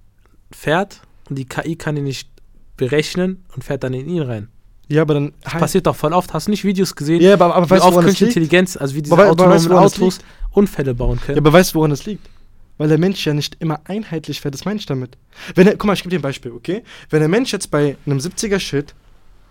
fährt 0.52 1.02
und 1.30 1.38
die 1.38 1.46
KI 1.46 1.76
kann 1.76 1.98
ihn 1.98 2.04
nicht 2.06 2.30
berechnen 2.78 3.44
und 3.56 3.64
fährt 3.64 3.84
dann 3.84 3.94
in 3.94 4.08
ihn 4.08 4.22
rein? 4.22 4.50
Ja, 4.90 5.02
aber 5.02 5.14
dann. 5.16 5.34
Das 5.44 5.54
passiert 5.54 5.88
doch 5.88 5.96
voll 5.96 6.14
oft. 6.14 6.34
Hast 6.34 6.48
du 6.48 6.52
nicht 6.52 6.64
Videos 6.64 6.96
gesehen, 6.96 7.22
ja, 7.22 7.34
aber, 7.34 7.56
aber 7.56 7.66
wie 7.66 7.70
weißt 7.72 7.86
du, 7.86 7.92
woran 7.92 8.06
künstliche? 8.06 8.30
Intelligenz, 8.32 8.78
also 8.78 8.96
wie 8.96 9.02
diese 9.02 9.14
Aber 9.14 9.24
weißt 9.24 9.32
autonomen 9.32 9.70
das 9.70 9.94
Autos 10.02 10.20
Unfälle 10.52 10.94
bauen 10.94 11.18
Ja, 11.20 11.26
können? 11.26 11.38
aber 11.40 11.54
weißt 11.54 11.72
du, 11.74 11.76
woran 11.80 11.90
das 11.92 12.06
liegt? 12.06 12.30
Weil 12.78 12.90
der 12.90 12.98
Mensch 12.98 13.26
ja 13.26 13.34
nicht 13.34 13.56
immer 13.60 13.82
einheitlich 13.86 14.42
fährt, 14.42 14.54
das 14.54 14.66
meine 14.66 14.80
ich 14.80 14.86
damit. 14.86 15.18
Wenn 15.56 15.68
er, 15.68 15.74
guck 15.78 15.86
mal, 15.86 15.94
ich 15.94 16.02
gebe 16.04 16.10
dir 16.10 16.20
ein 16.20 16.22
Beispiel, 16.24 16.52
okay? 16.52 16.84
Wenn 17.10 17.20
der 17.22 17.30
Mensch 17.30 17.52
jetzt 17.54 17.72
bei 17.72 17.98
einem 18.06 18.18
70er 18.18 18.60
Shit 18.60 18.94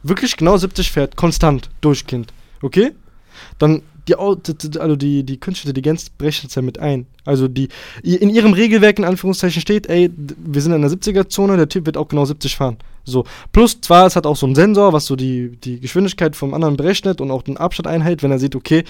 wirklich 0.02 0.36
genau 0.36 0.56
70 0.56 0.90
fährt, 0.90 1.16
konstant, 1.16 1.70
durchgehend, 1.80 2.32
okay? 2.62 2.92
Dann 3.58 3.82
die, 4.08 4.16
also 4.16 4.96
die, 4.96 5.22
die 5.22 5.38
künstliche 5.38 5.70
Intelligenz 5.70 6.10
berechnet 6.10 6.50
es 6.50 6.56
ja 6.56 6.62
mit 6.62 6.78
ein. 6.78 7.06
Also 7.24 7.46
die, 7.46 7.68
in 8.02 8.30
ihrem 8.30 8.52
Regelwerk 8.52 8.98
in 8.98 9.04
Anführungszeichen 9.04 9.62
steht, 9.62 9.88
ey, 9.88 10.10
wir 10.16 10.60
sind 10.60 10.72
in 10.72 10.82
der 10.82 10.90
70er-Zone, 10.90 11.56
der 11.56 11.68
Typ 11.68 11.86
wird 11.86 11.96
auch 11.96 12.08
genau 12.08 12.24
70 12.24 12.56
fahren. 12.56 12.78
So. 13.04 13.24
Plus, 13.52 13.80
zwar, 13.80 14.06
es 14.06 14.16
hat 14.16 14.26
auch 14.26 14.36
so 14.36 14.46
einen 14.46 14.56
Sensor, 14.56 14.92
was 14.92 15.06
so 15.06 15.14
die, 15.14 15.56
die 15.56 15.78
Geschwindigkeit 15.78 16.34
vom 16.34 16.52
anderen 16.52 16.76
berechnet 16.76 17.20
und 17.20 17.30
auch 17.30 17.42
den 17.42 17.56
Abstand 17.56 17.86
einhält. 17.86 18.22
Wenn 18.22 18.32
er 18.32 18.38
sieht, 18.38 18.56
okay, 18.56 18.84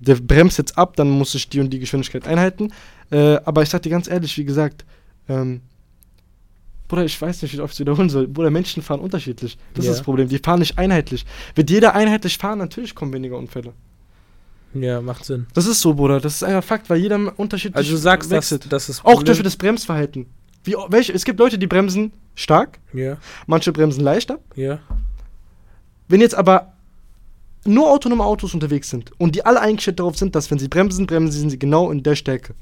der 0.00 0.16
bremst 0.16 0.58
jetzt 0.58 0.76
ab, 0.76 0.96
dann 0.96 1.10
muss 1.10 1.34
ich 1.34 1.48
die 1.48 1.60
und 1.60 1.70
die 1.70 1.78
Geschwindigkeit 1.78 2.26
einhalten. 2.26 2.72
Äh, 3.10 3.36
aber 3.44 3.62
ich 3.62 3.68
sag 3.68 3.82
dir 3.82 3.90
ganz 3.90 4.08
ehrlich, 4.08 4.36
wie 4.36 4.44
gesagt, 4.44 4.84
ähm, 5.28 5.60
Bruder, 6.88 7.04
ich 7.04 7.20
weiß 7.20 7.42
nicht, 7.42 7.56
wie 7.56 7.60
oft 7.60 7.72
ich 7.72 7.76
es 7.76 7.80
wiederholen 7.80 8.08
soll. 8.08 8.28
Bruder, 8.28 8.50
Menschen 8.50 8.82
fahren 8.82 9.00
unterschiedlich. 9.00 9.58
Das 9.74 9.84
Ja. 9.84 9.90
ist 9.90 9.98
das 9.98 10.04
Problem. 10.04 10.28
Die 10.28 10.38
fahren 10.38 10.60
nicht 10.60 10.78
einheitlich. 10.78 11.24
Wird 11.54 11.70
jeder 11.70 11.94
einheitlich 11.94 12.38
fahren, 12.38 12.58
natürlich 12.58 12.94
kommen 12.94 13.12
weniger 13.12 13.36
Unfälle. 13.38 13.72
Ja, 14.74 15.00
macht 15.00 15.24
Sinn. 15.24 15.46
Das 15.54 15.66
ist 15.66 15.80
so, 15.80 15.94
Bruder. 15.94 16.20
Das 16.20 16.34
ist 16.34 16.42
einfach 16.44 16.62
Fakt, 16.64 16.90
weil 16.90 16.98
jeder 16.98 17.18
unterschiedlich 17.38 17.76
Also 17.76 17.92
du 17.92 17.96
sagst, 17.96 18.30
wechselt. 18.30 18.70
dass 18.72 18.88
es 18.88 19.04
Auch 19.04 19.22
durch 19.22 19.42
das 19.42 19.56
Bremsverhalten. 19.56 20.26
Wie, 20.64 20.74
welche, 20.88 21.12
es 21.12 21.24
gibt 21.24 21.38
Leute, 21.38 21.58
die 21.58 21.66
bremsen 21.66 22.12
stark, 22.34 22.78
Ja, 22.92 23.16
manche 23.46 23.72
bremsen 23.72 24.02
leichter. 24.02 24.38
ja. 24.54 24.78
Wenn 26.08 26.20
jetzt 26.20 26.34
aber 26.36 26.72
nur 27.64 27.90
autonome 27.90 28.22
Autos 28.24 28.54
unterwegs 28.54 28.90
sind 28.90 29.10
und 29.18 29.34
die 29.34 29.44
alle 29.44 29.60
eingestellt 29.60 29.98
darauf 29.98 30.16
sind, 30.16 30.36
dass 30.36 30.50
wenn 30.52 30.58
sie 30.60 30.68
bremsen, 30.68 31.06
bremsen 31.06 31.50
sie 31.50 31.58
genau 31.58 31.90
in 31.90 32.02
der 32.04 32.14
Stärke. 32.14 32.54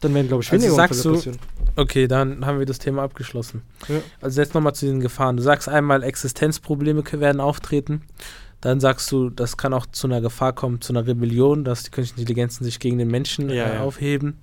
Dann 0.00 0.14
werden, 0.14 0.28
glaube 0.28 0.42
ich, 0.42 0.52
Also 0.52 0.62
weniger 0.62 0.76
sagst 0.76 1.04
Unfälle 1.06 1.34
du- 1.34 1.38
passieren. 1.38 1.38
Okay, 1.76 2.06
dann 2.08 2.44
haben 2.46 2.58
wir 2.58 2.66
das 2.66 2.78
Thema 2.78 3.02
abgeschlossen. 3.02 3.62
Ja. 3.88 3.96
Also 4.20 4.40
jetzt 4.40 4.54
nochmal 4.54 4.74
zu 4.74 4.86
den 4.86 5.00
Gefahren. 5.00 5.36
Du 5.36 5.42
sagst 5.42 5.68
einmal, 5.68 6.02
Existenzprobleme 6.02 7.02
werden 7.12 7.40
auftreten. 7.40 8.02
Dann 8.60 8.80
sagst 8.80 9.10
du, 9.12 9.30
das 9.30 9.56
kann 9.56 9.72
auch 9.72 9.86
zu 9.86 10.06
einer 10.08 10.20
Gefahr 10.20 10.52
kommen, 10.52 10.80
zu 10.80 10.92
einer 10.92 11.06
Rebellion, 11.06 11.62
dass 11.64 11.84
die 11.84 11.90
künstlichen 11.90 12.20
Intelligenzen 12.20 12.64
sich 12.64 12.80
gegen 12.80 12.98
den 12.98 13.08
Menschen 13.08 13.48
Ja, 13.50 13.66
äh, 13.66 13.74
ja. 13.76 13.80
aufheben. 13.82 14.38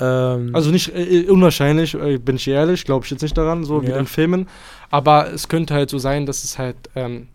Ähm, 0.00 0.50
Also 0.54 0.70
nicht 0.70 0.94
äh, 0.94 1.28
unwahrscheinlich, 1.28 1.94
äh, 1.94 2.18
bin 2.18 2.36
ich 2.36 2.48
ehrlich, 2.48 2.84
glaube 2.84 3.04
ich 3.04 3.10
jetzt 3.10 3.20
nicht 3.22 3.36
daran, 3.36 3.64
so 3.64 3.82
wie 3.82 3.88
Ja. 3.90 3.98
in 3.98 4.06
Filmen. 4.06 4.48
Aber 4.90 5.30
es 5.32 5.48
könnte 5.48 5.74
halt 5.74 5.90
so 5.90 5.98
sein, 5.98 6.24
dass 6.26 6.42
es 6.44 6.58
halt, 6.58 6.76
ähm, 6.94 7.28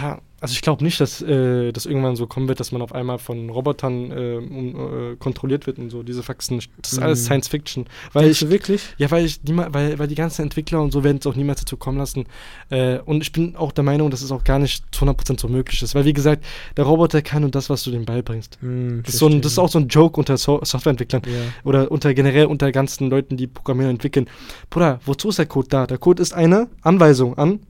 ja, 0.00 0.18
also 0.44 0.52
ich 0.52 0.62
glaube 0.62 0.84
nicht, 0.84 1.00
dass 1.00 1.20
äh, 1.22 1.72
das 1.72 1.86
irgendwann 1.86 2.14
so 2.16 2.26
kommen 2.26 2.46
wird, 2.48 2.60
dass 2.60 2.70
man 2.70 2.80
auf 2.82 2.94
einmal 2.94 3.18
von 3.18 3.50
Robotern 3.50 4.10
äh, 4.12 4.36
um, 4.36 5.12
äh, 5.12 5.16
kontrolliert 5.16 5.66
wird 5.66 5.78
und 5.78 5.90
so, 5.90 6.02
diese 6.02 6.22
Faxen. 6.22 6.60
Das 6.80 6.92
ist 6.92 6.98
alles 7.00 7.20
Mhm. 7.22 7.24
Science 7.24 7.48
Fiction. 7.48 7.86
Weil 8.12 8.28
ich, 8.30 8.48
wirklich? 8.48 8.82
ja, 8.98 9.10
weil 9.10 9.24
ich 9.24 9.40
niema- 9.46 9.68
weil, 9.72 9.98
weil 9.98 10.06
die 10.06 10.14
ganzen 10.14 10.42
Entwickler 10.42 10.80
und 10.80 10.92
so 10.92 11.02
werden 11.02 11.18
es 11.20 11.26
auch 11.26 11.34
niemals 11.34 11.60
dazu 11.60 11.76
kommen 11.76 11.98
lassen. 11.98 12.26
Äh, 12.70 12.98
und 13.00 13.22
ich 13.22 13.32
bin 13.32 13.56
auch 13.56 13.72
der 13.72 13.82
Meinung, 13.84 14.10
dass 14.10 14.22
es 14.22 14.30
auch 14.30 14.44
gar 14.44 14.58
nicht 14.58 14.84
zu 14.94 15.04
100% 15.04 15.40
so 15.40 15.48
möglich 15.48 15.82
ist. 15.82 15.94
Weil, 15.94 16.04
wie 16.04 16.12
gesagt, 16.12 16.44
der 16.76 16.84
Roboter 16.84 17.22
kann 17.22 17.42
nur 17.42 17.50
das, 17.50 17.70
was 17.70 17.82
du 17.82 17.90
dem 17.90 18.04
beibringst. 18.04 18.58
Hm, 18.60 19.02
Das 19.04 19.14
ist, 19.14 19.20
so 19.20 19.26
ein, 19.26 19.40
das 19.40 19.52
ist 19.52 19.58
auch 19.58 19.68
so 19.68 19.78
ein 19.78 19.88
Joke 19.88 20.18
unter 20.20 20.36
so 20.36 20.60
Softwareentwicklern 20.62 21.22
Ja. 21.26 21.32
oder 21.64 21.90
unter 21.90 22.14
generell 22.14 22.46
unter 22.46 22.70
ganzen 22.72 23.10
Leuten, 23.10 23.36
die 23.36 23.46
programmieren 23.46 23.90
und 23.90 23.96
entwickeln. 23.96 24.26
Bruder, 24.70 25.00
wozu 25.06 25.30
ist 25.30 25.38
der 25.38 25.46
Code 25.46 25.68
da? 25.68 25.86
Der 25.86 25.98
Code 25.98 26.20
ist 26.22 26.34
eine 26.34 26.68
Anweisung 26.82 27.38
an 27.38 27.60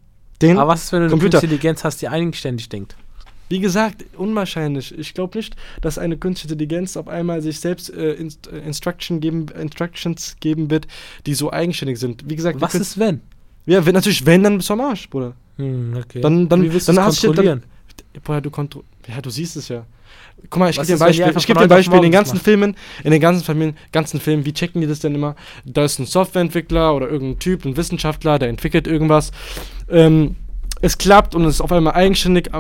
den. 0.49 0.59
Aber 0.59 0.73
was 0.73 0.85
ist, 0.85 0.93
wenn 0.93 1.01
du 1.01 1.05
eine 1.05 1.11
Computer. 1.11 1.31
künstliche 1.39 1.55
Intelligenz 1.55 1.85
hast, 1.85 2.03
die 2.03 2.09
eigenständig 2.09 2.69
denkt? 2.69 2.97
Wie 3.51 3.61
gesagt, 3.61 4.05
unwahrscheinlich. 4.17 4.97
Ich 4.99 5.13
glaube 5.15 5.37
nicht, 5.39 5.55
dass 5.83 5.99
eine 5.99 6.17
künstliche 6.17 6.55
Intelligenz 6.55 6.97
auf 6.97 7.09
einmal 7.09 7.43
sich 7.43 7.61
selbst 7.61 7.93
äh, 7.93 8.13
Inst 8.15 8.47
äh, 8.51 8.59
Instruction 8.59 9.21
geben, 9.21 9.47
Instructions 9.61 10.37
geben 10.41 10.71
wird, 10.71 10.87
die 11.27 11.35
so 11.35 11.53
eigenständig 11.53 11.99
sind. 11.99 12.29
Wie 12.29 12.37
gesagt, 12.37 12.61
Was 12.61 12.75
ist, 12.75 12.99
wenn? 12.99 13.21
Ja, 13.67 13.85
wenn 13.85 13.95
natürlich, 13.95 14.25
wenn, 14.27 14.43
dann 14.43 14.57
bist 14.57 14.69
du 14.71 14.73
am 14.75 14.81
Arsch, 14.81 15.09
Bruder. 15.11 15.35
Hm, 15.57 15.95
okay. 15.97 16.21
Dann- 16.21 16.49
dann- 16.49 16.63
Wie 16.63 16.73
willst 16.73 16.89
dann 16.89 16.97
du 16.97 17.03
hast 17.03 17.23
du- 17.23 17.29
dann- 17.29 17.37
kontrollieren? 17.37 17.63
Bruder, 18.25 18.41
du 18.41 18.51
kontro 18.51 18.83
Ja, 19.09 19.21
du 19.21 19.31
siehst 19.31 19.57
es 19.57 19.69
ja. 19.69 19.85
Guck 20.51 20.61
mal, 20.61 20.71
ich 20.71 20.77
gebe 20.77 20.87
dir 20.87 20.95
ein 20.95 20.99
Beispiel. 20.99 21.33
Ich 21.37 21.47
gebe 21.47 21.59
von 21.59 21.69
dir 21.69 21.75
ein 21.75 21.79
Beispiel. 21.79 21.97
In 21.97 22.03
den 22.03 22.13
ganzen 22.13 22.37
macht? 22.37 22.45
Filmen, 22.45 22.77
in 23.03 23.11
den 23.11 23.21
ganzen 23.21 23.45
Filmen, 23.45 23.77
ganzen 23.93 24.21
Filmen, 24.21 24.45
wie 24.45 24.53
checken 24.53 24.81
die 24.81 24.87
das 24.87 25.01
denn 25.01 25.15
immer? 25.15 25.37
Da 25.65 25.85
ist 25.85 25.99
ein 25.99 26.07
Softwareentwickler 26.07 26.95
oder 26.95 27.09
irgendein 27.09 27.39
Typ, 27.39 27.65
ein 27.65 27.77
Wissenschaftler, 27.77 28.39
der 28.39 28.49
entwickelt 28.49 28.87
irgendwas. 28.87 29.33
Ähm, 29.89 30.37
es 30.81 30.99
klappt 30.99 31.35
und 31.35 31.45
es 31.45 31.55
ist 31.55 31.61
auf 31.61 31.73
einmal 31.73 31.95
eigenständig. 31.95 32.51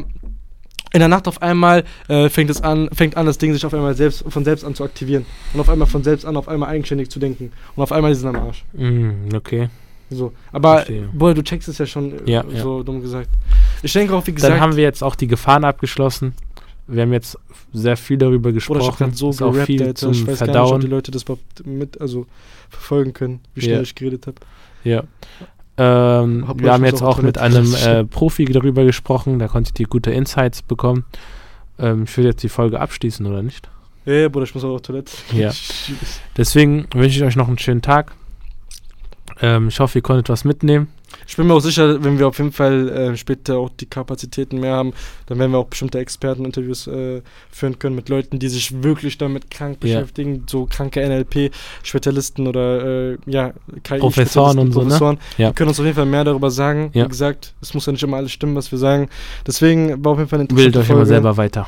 In 0.92 1.00
der 1.00 1.08
Nacht 1.08 1.26
auf 1.26 1.42
einmal 1.42 1.84
äh, 2.08 2.28
fängt 2.28 2.50
es 2.50 2.62
an, 2.62 2.88
fängt 2.92 3.16
an, 3.16 3.26
das 3.26 3.38
Ding 3.38 3.52
sich 3.52 3.66
auf 3.66 3.74
einmal 3.74 3.94
selbst 3.96 4.24
von 4.28 4.44
selbst 4.44 4.64
an 4.64 4.76
zu 4.76 4.84
aktivieren. 4.84 5.26
Und 5.52 5.60
auf 5.60 5.68
einmal 5.68 5.88
von 5.88 6.04
selbst 6.04 6.24
an, 6.24 6.36
auf 6.36 6.46
einmal 6.48 6.68
eigenständig 6.68 7.10
zu 7.10 7.18
denken. 7.18 7.50
Und 7.74 7.82
auf 7.82 7.90
einmal 7.90 8.12
ist 8.12 8.18
es 8.18 8.24
am 8.24 8.36
Arsch. 8.36 8.64
Hm, 8.76 9.28
okay. 9.34 9.68
So. 10.10 10.32
Aber, 10.52 10.76
Verstehe. 10.76 11.08
boah, 11.12 11.34
du 11.34 11.42
checkst 11.42 11.68
es 11.68 11.78
ja 11.78 11.86
schon 11.86 12.26
äh, 12.26 12.30
Ja, 12.30 12.44
so 12.62 12.82
dumm 12.82 13.00
gesagt. 13.00 13.28
Ich 13.82 13.92
denke 13.92 14.14
auch, 14.14 14.26
wie 14.26 14.32
gesagt. 14.32 14.52
Dann 14.52 14.60
haben 14.60 14.76
wir 14.76 14.84
jetzt 14.84 15.02
auch 15.02 15.16
die 15.16 15.26
Gefahren 15.26 15.64
abgeschlossen. 15.64 16.34
Wir 16.86 17.02
haben 17.02 17.12
jetzt 17.12 17.38
sehr 17.72 17.96
viel 17.96 18.18
darüber 18.18 18.50
ich 18.50 18.56
gesprochen. 18.56 18.94
grad 19.06 19.16
so 19.16 19.30
Ist 19.30 19.40
auch 19.42 19.52
gerappt, 19.52 19.66
viel 19.66 19.82
Alter. 19.82 19.94
zum 19.94 20.12
Ich 20.12 20.20
weiß 20.20 20.38
gar 20.40 20.46
nicht, 20.46 20.54
Verdauen. 20.54 20.74
ob 20.74 20.80
die 20.80 20.86
Leute 20.86 21.10
das 21.10 21.22
überhaupt 21.22 21.66
mit, 21.66 22.00
also 22.00 22.26
verfolgen 22.68 23.12
können, 23.12 23.40
wie 23.54 23.62
schnell 23.62 23.76
Ja. 23.76 23.82
ich 23.82 23.94
geredet 23.94 24.26
habe. 24.26 24.36
Ja. 24.84 25.02
Ähm, 25.76 26.46
Hab 26.46 26.60
wir 26.60 26.72
haben 26.72 26.84
ich 26.84 26.92
jetzt 26.92 27.02
auch 27.02 27.18
auch 27.18 27.22
mit 27.22 27.38
einem 27.38 27.74
äh, 27.74 28.04
Profi 28.04 28.44
darüber 28.44 28.84
gesprochen, 28.84 29.38
da 29.38 29.48
konntet 29.48 29.80
ihr 29.80 29.86
gute 29.86 30.10
Insights 30.12 30.62
bekommen. 30.62 31.04
Ähm, 31.78 32.04
ich 32.04 32.16
würde 32.16 32.28
jetzt 32.28 32.42
die 32.42 32.48
Folge 32.48 32.78
abschließen, 32.80 33.26
oder 33.26 33.42
nicht? 33.42 33.68
Ja, 34.04 34.12
ja, 34.12 34.28
Bruder, 34.28 34.44
ich 34.44 34.54
muss 34.54 34.62
auch 34.62 34.74
auf 34.74 34.82
Toilette. 34.82 35.10
Ja. 35.32 35.50
Deswegen 36.36 36.86
wünsche 36.94 37.16
ich 37.18 37.24
euch 37.24 37.34
noch 37.36 37.48
einen 37.48 37.58
schönen 37.58 37.82
Tag. 37.82 38.12
Ähm, 39.40 39.68
ich 39.68 39.80
hoffe, 39.80 39.98
ihr 39.98 40.02
konntet 40.02 40.28
was 40.28 40.44
mitnehmen. 40.44 40.88
Ich 41.26 41.36
bin 41.36 41.46
mir 41.46 41.54
auch 41.54 41.60
sicher, 41.60 42.02
wenn 42.04 42.18
wir 42.18 42.28
auf 42.28 42.38
jeden 42.38 42.52
Fall 42.52 42.88
äh, 42.88 43.16
später 43.16 43.56
auch 43.56 43.70
die 43.70 43.86
Kapazitäten 43.86 44.60
mehr 44.60 44.74
haben, 44.74 44.92
dann 45.26 45.38
werden 45.38 45.52
wir 45.52 45.58
auch 45.58 45.66
bestimmte 45.66 45.98
Experteninterviews 45.98 46.86
äh, 46.86 47.22
führen 47.50 47.78
können 47.78 47.96
mit 47.96 48.08
Leuten, 48.08 48.38
die 48.38 48.48
sich 48.48 48.82
wirklich 48.82 49.18
damit 49.18 49.50
krank 49.50 49.78
Ja. 49.82 50.00
beschäftigen, 50.00 50.44
so 50.48 50.66
kranke 50.66 51.00
NLP-Spezialisten 51.06 52.46
oder 52.46 53.12
äh, 53.12 53.18
ja, 53.26 53.52
KI 53.82 53.98
Professoren 53.98 54.58
und 54.58 54.72
so, 54.72 54.80
ne? 54.80 54.86
Professoren. 54.86 55.18
Ja. 55.38 55.48
Die 55.50 55.54
können 55.54 55.68
uns 55.68 55.78
auf 55.80 55.86
jeden 55.86 55.96
Fall 55.96 56.06
mehr 56.06 56.24
darüber 56.24 56.50
sagen. 56.50 56.90
Ja. 56.94 57.04
Wie 57.04 57.08
gesagt, 57.08 57.54
es 57.60 57.74
muss 57.74 57.86
ja 57.86 57.92
nicht 57.92 58.02
immer 58.02 58.16
alles 58.18 58.32
stimmen, 58.32 58.54
was 58.56 58.70
wir 58.70 58.78
sagen. 58.78 59.08
Deswegen 59.46 60.04
war 60.04 60.12
auf 60.12 60.18
jeden 60.18 60.28
Fall 60.30 60.40
eine 60.40 60.48
Bildet 60.48 60.66
interessante 60.66 60.80
euch 60.80 60.90
immer 60.90 60.96
Folge. 60.98 61.08
selber 61.08 61.36
weiter. 61.36 61.66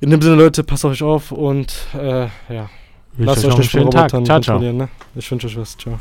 In 0.00 0.10
dem 0.10 0.20
Sinne, 0.20 0.34
Leute, 0.36 0.64
passt 0.64 0.84
auf 0.84 0.92
euch 0.92 1.02
auf 1.02 1.32
und 1.32 1.74
äh, 1.94 2.26
ja, 2.52 2.68
lasst 3.16 3.44
euch 3.44 3.52
euch 3.52 3.58
nicht 3.58 3.70
von 3.70 3.80
schönen 3.80 3.90
Tag. 3.90 4.12
Robotern 4.12 4.24
Ciao, 4.26 4.40
ciao. 4.40 4.58
Ne? 4.60 4.88
Ich 5.14 5.30
wünsche 5.30 5.46
euch 5.46 5.56
was. 5.56 5.76
Ciao. 5.78 5.98